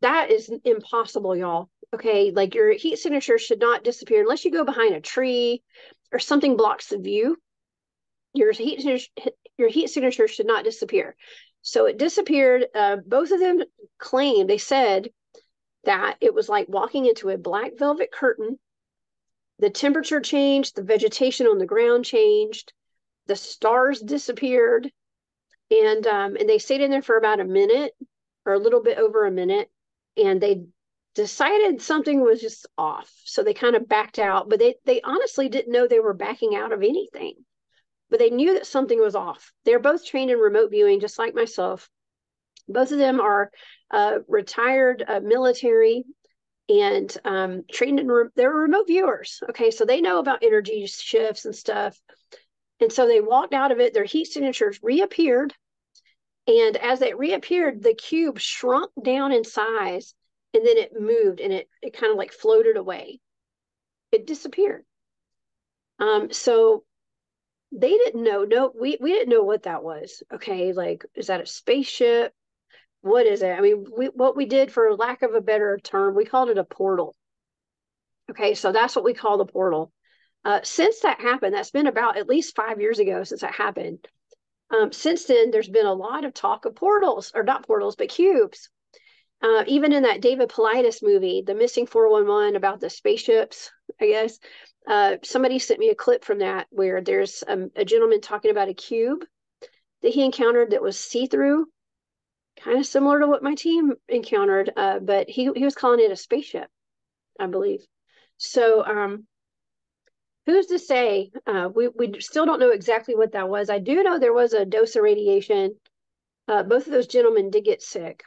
That 0.00 0.30
is 0.30 0.50
impossible, 0.64 1.36
y'all. 1.36 1.68
Okay, 1.92 2.30
like 2.30 2.54
your 2.54 2.72
heat 2.72 2.96
signature 2.98 3.36
should 3.36 3.60
not 3.60 3.84
disappear 3.84 4.22
unless 4.22 4.44
you 4.46 4.50
go 4.50 4.64
behind 4.64 4.94
a 4.94 5.00
tree 5.00 5.62
or 6.10 6.18
something 6.18 6.56
blocks 6.56 6.86
the 6.86 6.98
view 6.98 7.36
your 8.32 8.52
heat 8.52 9.08
your 9.58 9.68
heat 9.68 9.88
signature 9.88 10.28
should 10.28 10.46
not 10.46 10.64
disappear. 10.64 11.16
So 11.62 11.86
it 11.86 11.98
disappeared. 11.98 12.66
Uh, 12.74 12.96
both 12.96 13.30
of 13.30 13.40
them 13.40 13.62
claimed 13.98 14.48
they 14.48 14.58
said 14.58 15.10
that 15.84 16.16
it 16.20 16.34
was 16.34 16.48
like 16.48 16.68
walking 16.68 17.06
into 17.06 17.28
a 17.28 17.38
black 17.38 17.72
velvet 17.78 18.10
curtain. 18.12 18.58
The 19.58 19.70
temperature 19.70 20.20
changed, 20.20 20.76
the 20.76 20.82
vegetation 20.82 21.46
on 21.46 21.58
the 21.58 21.66
ground 21.66 22.04
changed, 22.04 22.72
the 23.26 23.36
stars 23.36 24.00
disappeared, 24.00 24.90
and 25.70 26.06
um, 26.06 26.36
and 26.36 26.48
they 26.48 26.58
stayed 26.58 26.80
in 26.80 26.90
there 26.90 27.02
for 27.02 27.16
about 27.16 27.40
a 27.40 27.44
minute 27.44 27.94
or 28.46 28.54
a 28.54 28.58
little 28.58 28.82
bit 28.82 28.98
over 28.98 29.26
a 29.26 29.30
minute, 29.30 29.70
and 30.16 30.40
they 30.40 30.64
decided 31.14 31.82
something 31.82 32.22
was 32.22 32.40
just 32.40 32.66
off. 32.78 33.12
So 33.24 33.42
they 33.42 33.54
kind 33.54 33.76
of 33.76 33.88
backed 33.88 34.18
out, 34.18 34.48
but 34.48 34.58
they 34.58 34.76
they 34.86 35.02
honestly 35.02 35.48
didn't 35.48 35.72
know 35.72 35.86
they 35.86 36.00
were 36.00 36.14
backing 36.14 36.56
out 36.56 36.72
of 36.72 36.82
anything 36.82 37.34
but 38.10 38.18
they 38.18 38.30
knew 38.30 38.54
that 38.54 38.66
something 38.66 39.00
was 39.00 39.14
off. 39.14 39.52
They're 39.64 39.78
both 39.78 40.04
trained 40.04 40.30
in 40.30 40.38
remote 40.38 40.70
viewing, 40.70 41.00
just 41.00 41.18
like 41.18 41.34
myself. 41.34 41.88
Both 42.68 42.92
of 42.92 42.98
them 42.98 43.20
are 43.20 43.50
uh, 43.90 44.18
retired 44.28 45.04
uh, 45.06 45.20
military 45.20 46.04
and 46.68 47.16
um, 47.24 47.62
trained 47.70 48.00
in, 48.00 48.08
re- 48.08 48.28
they're 48.36 48.50
remote 48.50 48.86
viewers. 48.86 49.42
Okay, 49.50 49.70
so 49.70 49.84
they 49.84 50.00
know 50.00 50.18
about 50.18 50.42
energy 50.42 50.86
shifts 50.86 51.44
and 51.44 51.54
stuff. 51.54 51.98
And 52.80 52.92
so 52.92 53.06
they 53.06 53.20
walked 53.20 53.54
out 53.54 53.72
of 53.72 53.80
it, 53.80 53.92
their 53.92 54.04
heat 54.04 54.26
signatures 54.26 54.80
reappeared. 54.82 55.54
And 56.46 56.76
as 56.76 56.98
they 56.98 57.14
reappeared, 57.14 57.82
the 57.82 57.94
cube 57.94 58.38
shrunk 58.38 58.90
down 59.02 59.32
in 59.32 59.44
size 59.44 60.14
and 60.54 60.66
then 60.66 60.78
it 60.78 60.98
moved 60.98 61.40
and 61.40 61.52
it, 61.52 61.68
it 61.82 61.92
kind 61.92 62.10
of 62.10 62.18
like 62.18 62.32
floated 62.32 62.76
away. 62.76 63.20
It 64.10 64.26
disappeared. 64.26 64.84
Um, 65.98 66.32
so 66.32 66.84
they 67.72 67.90
didn't 67.90 68.22
know. 68.22 68.44
No 68.44 68.72
we 68.78 68.96
we 69.00 69.12
didn't 69.12 69.30
know 69.30 69.44
what 69.44 69.64
that 69.64 69.82
was 69.82 70.22
okay? 70.32 70.72
Like 70.72 71.04
is 71.14 71.28
that 71.28 71.40
a 71.40 71.46
spaceship? 71.46 72.34
What 73.02 73.26
is 73.26 73.42
it? 73.42 73.50
I 73.50 73.60
mean 73.60 73.84
we 73.96 74.06
what 74.06 74.36
we 74.36 74.46
did 74.46 74.72
for 74.72 74.94
lack 74.96 75.22
of 75.22 75.34
a 75.34 75.40
better 75.40 75.78
term 75.82 76.14
we 76.14 76.24
called 76.24 76.50
it 76.50 76.58
a 76.58 76.64
portal. 76.64 77.14
Okay 78.30 78.54
so 78.54 78.72
that's 78.72 78.96
what 78.96 79.04
we 79.04 79.14
call 79.14 79.38
the 79.38 79.46
portal. 79.46 79.92
Uh, 80.44 80.60
since 80.62 81.00
that 81.00 81.20
happened 81.20 81.54
that's 81.54 81.70
been 81.70 81.86
about 81.86 82.16
at 82.16 82.28
least 82.28 82.56
five 82.56 82.80
years 82.80 82.98
ago 82.98 83.22
since 83.24 83.42
that 83.42 83.54
happened. 83.54 84.06
Um, 84.70 84.92
since 84.92 85.24
then 85.24 85.50
there's 85.50 85.68
been 85.68 85.86
a 85.86 85.92
lot 85.92 86.24
of 86.24 86.34
talk 86.34 86.64
of 86.64 86.74
portals 86.74 87.32
or 87.34 87.42
not 87.42 87.66
portals 87.66 87.96
but 87.96 88.08
cubes. 88.08 88.68
Uh, 89.42 89.64
even 89.66 89.92
in 89.94 90.02
that 90.02 90.20
david 90.20 90.50
paulides 90.50 91.02
movie 91.02 91.42
the 91.46 91.54
missing 91.54 91.86
411 91.86 92.56
about 92.56 92.78
the 92.78 92.90
spaceships 92.90 93.70
i 93.98 94.06
guess 94.06 94.38
uh, 94.86 95.16
somebody 95.22 95.58
sent 95.58 95.80
me 95.80 95.90
a 95.90 95.94
clip 95.94 96.24
from 96.24 96.38
that 96.38 96.66
where 96.70 97.00
there's 97.00 97.44
um, 97.46 97.70
a 97.76 97.84
gentleman 97.84 98.20
talking 98.20 98.50
about 98.50 98.68
a 98.68 98.74
cube 98.74 99.24
that 100.02 100.12
he 100.12 100.24
encountered 100.24 100.70
that 100.70 100.82
was 100.82 100.98
see-through, 100.98 101.66
kind 102.58 102.78
of 102.78 102.86
similar 102.86 103.20
to 103.20 103.26
what 103.26 103.42
my 103.42 103.54
team 103.54 103.92
encountered, 104.08 104.72
uh, 104.76 104.98
but 104.98 105.28
he 105.28 105.50
he 105.54 105.64
was 105.64 105.74
calling 105.74 106.00
it 106.00 106.10
a 106.10 106.16
spaceship, 106.16 106.68
I 107.38 107.46
believe. 107.46 107.84
So 108.38 108.84
um, 108.84 109.26
who's 110.46 110.66
to 110.66 110.78
say? 110.78 111.30
Uh, 111.46 111.68
we 111.74 111.88
we 111.88 112.20
still 112.20 112.46
don't 112.46 112.60
know 112.60 112.70
exactly 112.70 113.14
what 113.14 113.32
that 113.32 113.48
was. 113.48 113.70
I 113.70 113.78
do 113.78 114.02
know 114.02 114.18
there 114.18 114.32
was 114.32 114.52
a 114.52 114.64
dose 114.64 114.96
of 114.96 115.02
radiation. 115.02 115.76
Uh, 116.48 116.62
both 116.62 116.86
of 116.86 116.92
those 116.92 117.06
gentlemen 117.06 117.50
did 117.50 117.64
get 117.64 117.82
sick 117.82 118.24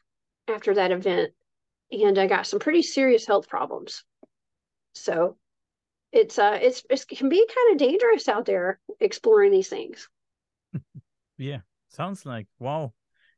after 0.48 0.76
that 0.76 0.92
event, 0.92 1.32
and 1.92 2.18
I 2.18 2.28
got 2.28 2.48
some 2.48 2.60
pretty 2.60 2.84
serious 2.84 3.26
health 3.26 3.50
problems. 3.50 4.04
So 4.94 5.38
it's 6.14 6.40
uh 6.40 6.58
it's 6.62 6.84
it 6.90 7.18
can 7.18 7.28
be 7.28 7.46
kind 7.48 7.72
of 7.72 7.78
dangerous 7.78 8.30
out 8.30 8.46
there 8.46 8.80
exploring 9.00 9.52
these 9.52 9.68
things. 9.68 10.08
Yeah 11.38 11.60
sounds 11.94 12.26
like 12.26 12.48
wow 12.60 12.92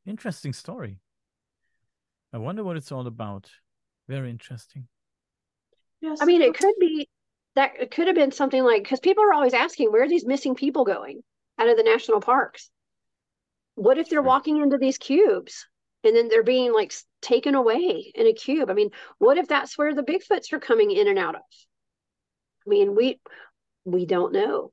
interesting 0.06 0.52
story. 0.52 1.00
I 2.32 2.38
wonder 2.38 2.62
what 2.62 2.76
it's 2.76 2.92
all 2.92 3.06
about. 3.06 3.50
Very 4.08 4.30
interesting. 4.30 4.86
Yes. 6.00 6.18
I 6.20 6.24
mean 6.24 6.42
it 6.42 6.54
could 6.54 6.74
be 6.78 7.08
that 7.54 7.72
it 7.80 7.90
could 7.90 8.06
have 8.06 8.16
been 8.16 8.32
something 8.32 8.62
like 8.62 8.82
because 8.82 9.00
people 9.00 9.24
are 9.24 9.32
always 9.32 9.54
asking 9.54 9.90
where 9.90 10.02
are 10.02 10.08
these 10.08 10.26
missing 10.26 10.54
people 10.54 10.84
going 10.84 11.22
out 11.58 11.68
of 11.68 11.76
the 11.76 11.82
national 11.82 12.20
parks? 12.20 12.70
What 13.74 13.98
if 13.98 14.08
they're 14.08 14.22
walking 14.22 14.62
into 14.62 14.78
these 14.78 14.98
cubes 14.98 15.66
and 16.04 16.14
then 16.14 16.28
they're 16.28 16.42
being 16.42 16.72
like 16.72 16.94
taken 17.20 17.54
away 17.54 18.12
in 18.14 18.26
a 18.26 18.32
cube? 18.32 18.70
I 18.70 18.74
mean 18.74 18.90
what 19.18 19.38
if 19.38 19.48
that's 19.48 19.76
where 19.76 19.94
the 19.94 20.02
bigfoots 20.02 20.52
are 20.52 20.60
coming 20.60 20.90
in 20.90 21.08
and 21.08 21.18
out 21.18 21.34
of 21.34 21.42
i 22.66 22.68
mean 22.68 22.94
we 22.94 23.20
we 23.84 24.06
don't 24.06 24.32
know 24.32 24.72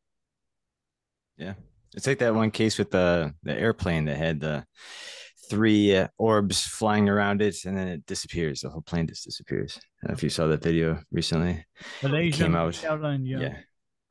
yeah 1.38 1.54
it's 1.96 2.08
like 2.08 2.20
that 2.20 2.36
one 2.36 2.52
case 2.52 2.78
with 2.78 2.92
the 2.92 3.34
the 3.44 3.54
airplane 3.54 4.06
that 4.06 4.18
had 4.18 4.40
the 4.40 4.66
three 5.50 5.96
uh, 5.96 6.08
orbs 6.18 6.62
flying 6.62 7.10
around 7.10 7.42
it 7.42 7.66
and 7.66 7.78
then 7.78 7.88
it 7.88 8.06
disappears 8.06 8.62
the 8.62 8.70
whole 8.70 8.82
plane 8.82 9.08
just 9.08 9.26
disappears 9.26 9.78
I 9.78 10.08
don't 10.08 10.12
know 10.12 10.18
if 10.18 10.24
you 10.24 10.30
saw 10.30 10.48
that 10.48 10.64
video 10.64 11.00
recently 11.12 11.66
Malaysia 12.02 12.44
came 12.44 12.56
out 12.56 12.84
airline, 12.84 13.26
yeah. 13.26 13.40
yeah 13.40 13.58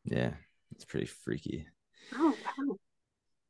yeah 0.04 0.30
it's 0.74 0.84
pretty 0.84 1.06
freaky 1.06 1.66
oh 2.14 2.36
wow 2.58 2.76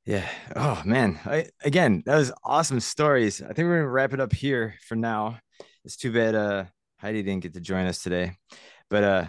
yeah. 0.05 0.29
Oh 0.57 0.83
man. 0.85 1.21
I, 1.25 1.47
again, 1.63 2.03
that 2.07 2.17
was 2.17 2.33
awesome 2.45 2.81
stories. 2.81 3.41
I 3.41 3.53
think 3.53 3.69
we're 3.69 3.79
gonna 3.79 3.89
wrap 3.89 4.13
it 4.13 4.21
up 4.21 4.33
here 4.33 4.75
for 4.87 4.97
now. 4.97 5.39
It's 5.85 5.97
too 5.97 6.13
bad 6.13 6.35
uh 6.35 6.65
Heidi 6.99 7.23
didn't 7.23 7.43
get 7.43 7.55
to 7.55 7.61
join 7.61 7.87
us 7.87 8.03
today. 8.03 8.37
But 8.91 9.05
uh 9.05 9.27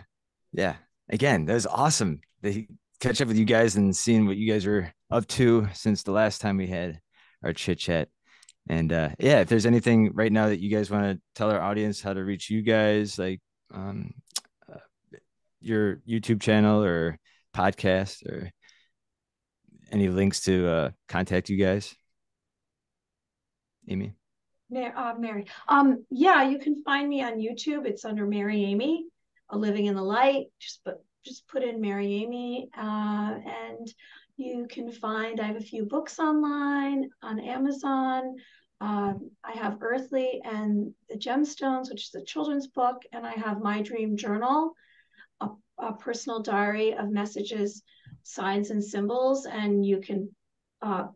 yeah, 0.51 0.75
again, 1.13 1.45
that 1.45 1.53
was 1.53 1.67
awesome. 1.67 2.19
They 2.41 2.67
catch 2.99 3.21
up 3.21 3.27
with 3.27 3.37
you 3.37 3.45
guys 3.45 3.75
and 3.75 3.95
seeing 3.95 4.25
what 4.25 4.35
you 4.35 4.51
guys 4.51 4.65
are 4.65 4.91
up 5.11 5.27
to 5.27 5.67
since 5.73 6.03
the 6.03 6.11
last 6.11 6.41
time 6.41 6.57
we 6.57 6.67
had 6.67 6.99
our 7.43 7.53
chit 7.53 7.77
chat. 7.77 8.09
And 8.67 8.91
uh 8.91 9.09
yeah, 9.19 9.41
if 9.41 9.49
there's 9.49 9.65
anything 9.65 10.11
right 10.13 10.31
now 10.31 10.47
that 10.47 10.59
you 10.59 10.75
guys 10.75 10.89
want 10.89 11.03
to 11.03 11.21
tell 11.35 11.51
our 11.51 11.61
audience 11.61 12.01
how 12.01 12.13
to 12.13 12.23
reach 12.23 12.49
you 12.49 12.61
guys, 12.61 13.19
like 13.19 13.41
um 13.73 14.13
uh, 14.71 14.79
your 15.61 15.97
YouTube 16.07 16.41
channel 16.41 16.83
or 16.83 17.19
podcast 17.53 18.25
or 18.25 18.51
any 19.91 20.09
links 20.09 20.41
to 20.41 20.67
uh, 20.67 20.89
contact 21.07 21.49
you 21.49 21.57
guys? 21.57 21.95
Amy? 23.87 24.13
Uh, 24.75 25.13
Mary. 25.19 25.45
Um, 25.67 26.03
yeah, 26.09 26.43
you 26.43 26.57
can 26.57 26.81
find 26.83 27.07
me 27.07 27.21
on 27.21 27.33
YouTube. 27.33 27.85
It's 27.85 28.05
under 28.05 28.25
Mary 28.25 28.63
Amy, 28.63 29.05
A 29.49 29.57
Living 29.57 29.85
in 29.85 29.95
the 29.95 30.03
Light. 30.03 30.47
Just 30.59 30.83
put 30.83 30.97
just 31.25 31.47
put 31.47 31.63
in 31.63 31.79
Mary 31.79 32.15
Amy, 32.15 32.67
uh, 32.77 32.81
and 33.45 33.87
you 34.35 34.67
can 34.69 34.91
find. 34.91 35.39
I 35.39 35.45
have 35.45 35.55
a 35.55 35.61
few 35.61 35.85
books 35.85 36.19
online 36.19 37.09
on 37.21 37.39
Amazon. 37.39 38.35
Um, 38.81 39.31
I 39.43 39.53
have 39.53 39.77
Earthly 39.81 40.41
and 40.43 40.93
the 41.09 41.17
Gemstones, 41.17 41.89
which 41.89 42.09
is 42.09 42.15
a 42.15 42.25
children's 42.25 42.67
book, 42.67 43.01
and 43.13 43.25
I 43.25 43.31
have 43.31 43.61
My 43.61 43.81
Dream 43.81 44.17
Journal, 44.17 44.73
a, 45.39 45.49
a 45.77 45.93
personal 45.93 46.41
diary 46.41 46.93
of 46.93 47.09
messages 47.09 47.81
signs 48.23 48.69
and 48.69 48.83
symbols 48.83 49.45
and 49.45 49.85
you 49.85 49.99
can 49.99 50.29
uh, 50.81 51.07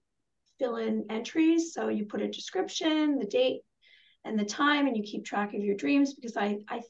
fill 0.60 0.76
in 0.78 1.06
entries. 1.10 1.74
So 1.74 1.88
you 1.88 2.06
put 2.06 2.22
a 2.22 2.28
description, 2.28 3.18
the 3.18 3.26
date 3.26 3.62
and 4.26 4.38
the 4.38 4.46
time, 4.46 4.88
and 4.88 4.96
you 4.96 5.04
keep 5.04 5.26
track 5.26 5.54
of 5.54 5.62
your 5.62 5.76
dreams 5.76 6.14
because 6.14 6.38
I, 6.38 6.60
I, 6.70 6.82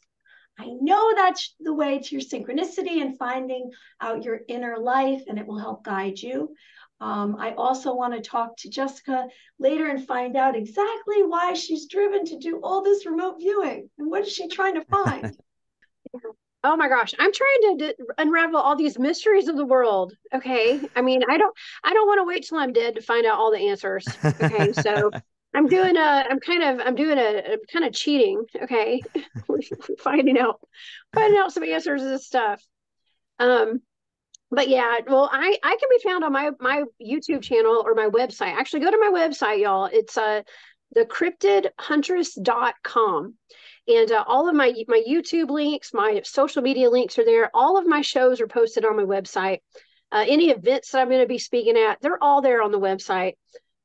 I 0.60 0.68
know 0.82 1.14
that's 1.16 1.56
the 1.60 1.74
way 1.74 2.00
to 2.00 2.16
your 2.16 2.22
synchronicity 2.22 3.02
and 3.02 3.18
finding 3.18 3.72
out 4.02 4.24
your 4.24 4.42
inner 4.48 4.78
life 4.78 5.22
and 5.28 5.38
it 5.38 5.46
will 5.46 5.60
help 5.60 5.84
guide 5.84 6.20
you. 6.20 6.56
Um, 7.00 7.36
I 7.40 7.54
also 7.54 7.94
want 7.94 8.16
to 8.16 8.28
talk 8.28 8.58
to 8.58 8.70
Jessica 8.70 9.28
later 9.60 9.88
and 9.88 10.06
find 10.06 10.36
out 10.36 10.56
exactly 10.56 11.24
why 11.24 11.54
she's 11.54 11.86
driven 11.86 12.26
to 12.26 12.40
do 12.40 12.60
all 12.64 12.82
this 12.84 13.06
remote 13.06 13.38
viewing 13.40 13.90
and 14.00 14.10
what 14.10 14.24
is 14.24 14.34
she 14.34 14.48
trying 14.48 14.76
to 14.76 14.86
find. 14.86 15.38
Oh 16.64 16.76
my 16.76 16.90
gosh, 16.90 17.14
I'm 17.18 17.32
trying 17.32 17.62
to 17.62 17.88
d- 17.88 18.04
unravel 18.18 18.60
all 18.60 18.76
these 18.76 18.98
mysteries 18.98 19.48
of 19.48 19.56
the 19.56 19.64
world. 19.66 20.14
Okay, 20.34 20.82
I 20.96 21.02
mean, 21.02 21.22
I 21.30 21.38
don't, 21.38 21.56
I 21.84 21.94
don't 21.94 22.08
want 22.08 22.20
to 22.20 22.26
wait 22.26 22.46
till 22.46 22.58
I'm 22.58 22.74
dead 22.74 22.96
to 22.96 23.02
find 23.02 23.26
out 23.26 23.38
all 23.38 23.52
the 23.52 23.70
answers. 23.70 24.06
Okay, 24.26 24.74
so 24.74 25.12
I'm 25.54 25.68
doing 25.68 25.98
a, 25.98 26.26
I'm 26.30 26.40
kind 26.40 26.64
of, 26.64 26.80
I'm 26.86 26.96
doing 26.96 27.18
a, 27.18 27.58
kind 27.72 27.86
of 27.86 27.94
cheating. 27.94 28.44
Okay, 28.64 29.02
finding 30.00 30.38
out, 30.38 30.60
finding 31.14 31.40
out 31.40 31.52
some 31.52 31.64
answers 31.64 32.02
to 32.02 32.08
this 32.08 32.28
stuff. 32.28 32.62
Um, 33.40 33.82
but 34.52 34.70
yeah, 34.70 34.98
well, 35.08 35.30
I 35.32 35.58
I 35.64 35.78
can 35.80 35.90
be 35.90 36.00
found 36.04 36.24
on 36.24 36.32
my 36.32 36.52
my 36.60 36.84
YouTube 37.02 37.42
channel 37.42 37.82
or 37.86 37.96
my 37.96 38.08
website. 38.08 38.54
Actually, 38.54 38.82
go 38.82 38.92
to 38.92 38.98
my 38.98 39.12
website, 39.14 39.62
y'all. 39.62 39.90
It's 39.92 40.18
uh 40.18 40.44
thecryptidhuntress.com 40.96 43.34
and 43.88 44.12
uh, 44.12 44.24
all 44.28 44.50
of 44.50 44.56
my 44.56 44.74
my 44.88 45.04
youtube 45.08 45.50
links 45.50 45.94
my 45.94 46.22
social 46.24 46.62
media 46.62 46.90
links 46.90 47.20
are 47.20 47.26
there 47.26 47.52
all 47.54 47.78
of 47.78 47.86
my 47.86 48.02
shows 48.02 48.42
are 48.42 48.48
posted 48.48 48.86
on 48.86 48.96
my 48.96 49.04
website 49.04 49.60
uh, 50.12 50.26
any 50.28 50.50
events 50.50 50.92
that 50.92 51.02
i'm 51.02 51.10
going 51.10 51.22
to 51.22 51.28
be 51.28 51.38
speaking 51.38 51.78
at 51.78 51.98
they're 52.02 52.24
all 52.24 52.42
there 52.42 52.62
on 52.62 52.72
the 52.72 52.80
website 52.80 53.34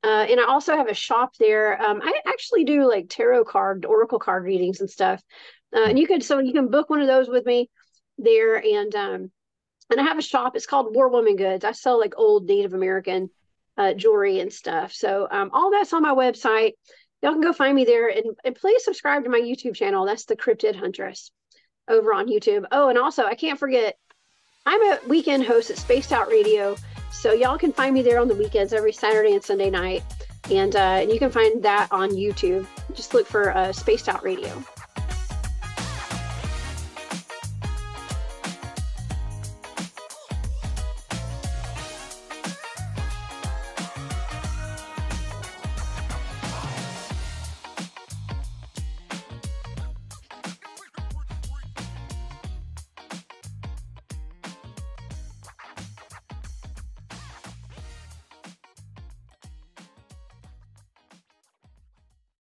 uh, 0.04 0.26
and 0.28 0.40
i 0.40 0.44
also 0.46 0.76
have 0.76 0.88
a 0.88 0.94
shop 0.94 1.34
there. 1.38 1.80
Um, 1.80 2.00
i 2.02 2.20
actually 2.26 2.64
do 2.64 2.88
like 2.88 3.06
tarot 3.08 3.44
card 3.44 3.84
oracle 3.84 4.18
card 4.18 4.44
readings 4.44 4.80
and 4.80 4.90
stuff. 4.90 5.22
Uh, 5.74 5.84
and 5.84 5.98
you 5.98 6.06
can 6.06 6.20
so 6.20 6.38
you 6.38 6.52
can 6.52 6.68
book 6.68 6.90
one 6.90 7.00
of 7.00 7.06
those 7.06 7.28
with 7.28 7.46
me 7.46 7.70
there. 8.18 8.56
And 8.56 8.94
um, 8.94 9.30
and 9.90 10.00
i 10.00 10.02
have 10.02 10.18
a 10.18 10.22
shop. 10.22 10.56
It's 10.56 10.66
called 10.66 10.94
war 10.94 11.08
woman 11.08 11.36
goods. 11.36 11.64
I 11.64 11.72
sell 11.72 11.98
like 11.98 12.14
old 12.16 12.46
native 12.46 12.74
american 12.74 13.30
uh, 13.76 13.94
jewelry 13.94 14.40
and 14.40 14.52
stuff. 14.52 14.92
So 14.92 15.28
um, 15.30 15.50
all 15.52 15.70
that's 15.70 15.92
on 15.92 16.02
my 16.02 16.14
website. 16.14 16.72
Y'all 17.22 17.32
can 17.32 17.40
go 17.40 17.52
find 17.52 17.76
me 17.76 17.84
there 17.84 18.08
and, 18.08 18.36
and 18.44 18.54
please 18.56 18.84
subscribe 18.84 19.22
to 19.24 19.30
my 19.30 19.40
YouTube 19.40 19.76
channel. 19.76 20.04
That's 20.04 20.24
the 20.24 20.36
Cryptid 20.36 20.74
Huntress 20.74 21.30
over 21.88 22.12
on 22.12 22.26
YouTube. 22.26 22.64
Oh, 22.72 22.88
and 22.88 22.98
also 22.98 23.24
I 23.24 23.36
can't 23.36 23.58
forget, 23.58 23.96
I'm 24.64 24.80
a 24.92 24.98
weekend 25.08 25.44
host 25.44 25.70
at 25.70 25.78
Spaced 25.78 26.12
Out 26.12 26.28
Radio. 26.28 26.76
So 27.10 27.32
y'all 27.32 27.58
can 27.58 27.72
find 27.72 27.94
me 27.94 28.02
there 28.02 28.20
on 28.20 28.28
the 28.28 28.34
weekends 28.34 28.72
every 28.72 28.92
Saturday 28.92 29.32
and 29.32 29.42
Sunday 29.42 29.70
night. 29.70 30.02
And, 30.50 30.76
uh, 30.76 31.00
and 31.00 31.10
you 31.10 31.18
can 31.18 31.30
find 31.30 31.62
that 31.62 31.88
on 31.90 32.10
YouTube. 32.10 32.66
Just 32.94 33.12
look 33.12 33.26
for 33.26 33.56
uh, 33.56 33.72
Spaced 33.72 34.08
Out 34.08 34.22
Radio. 34.22 34.62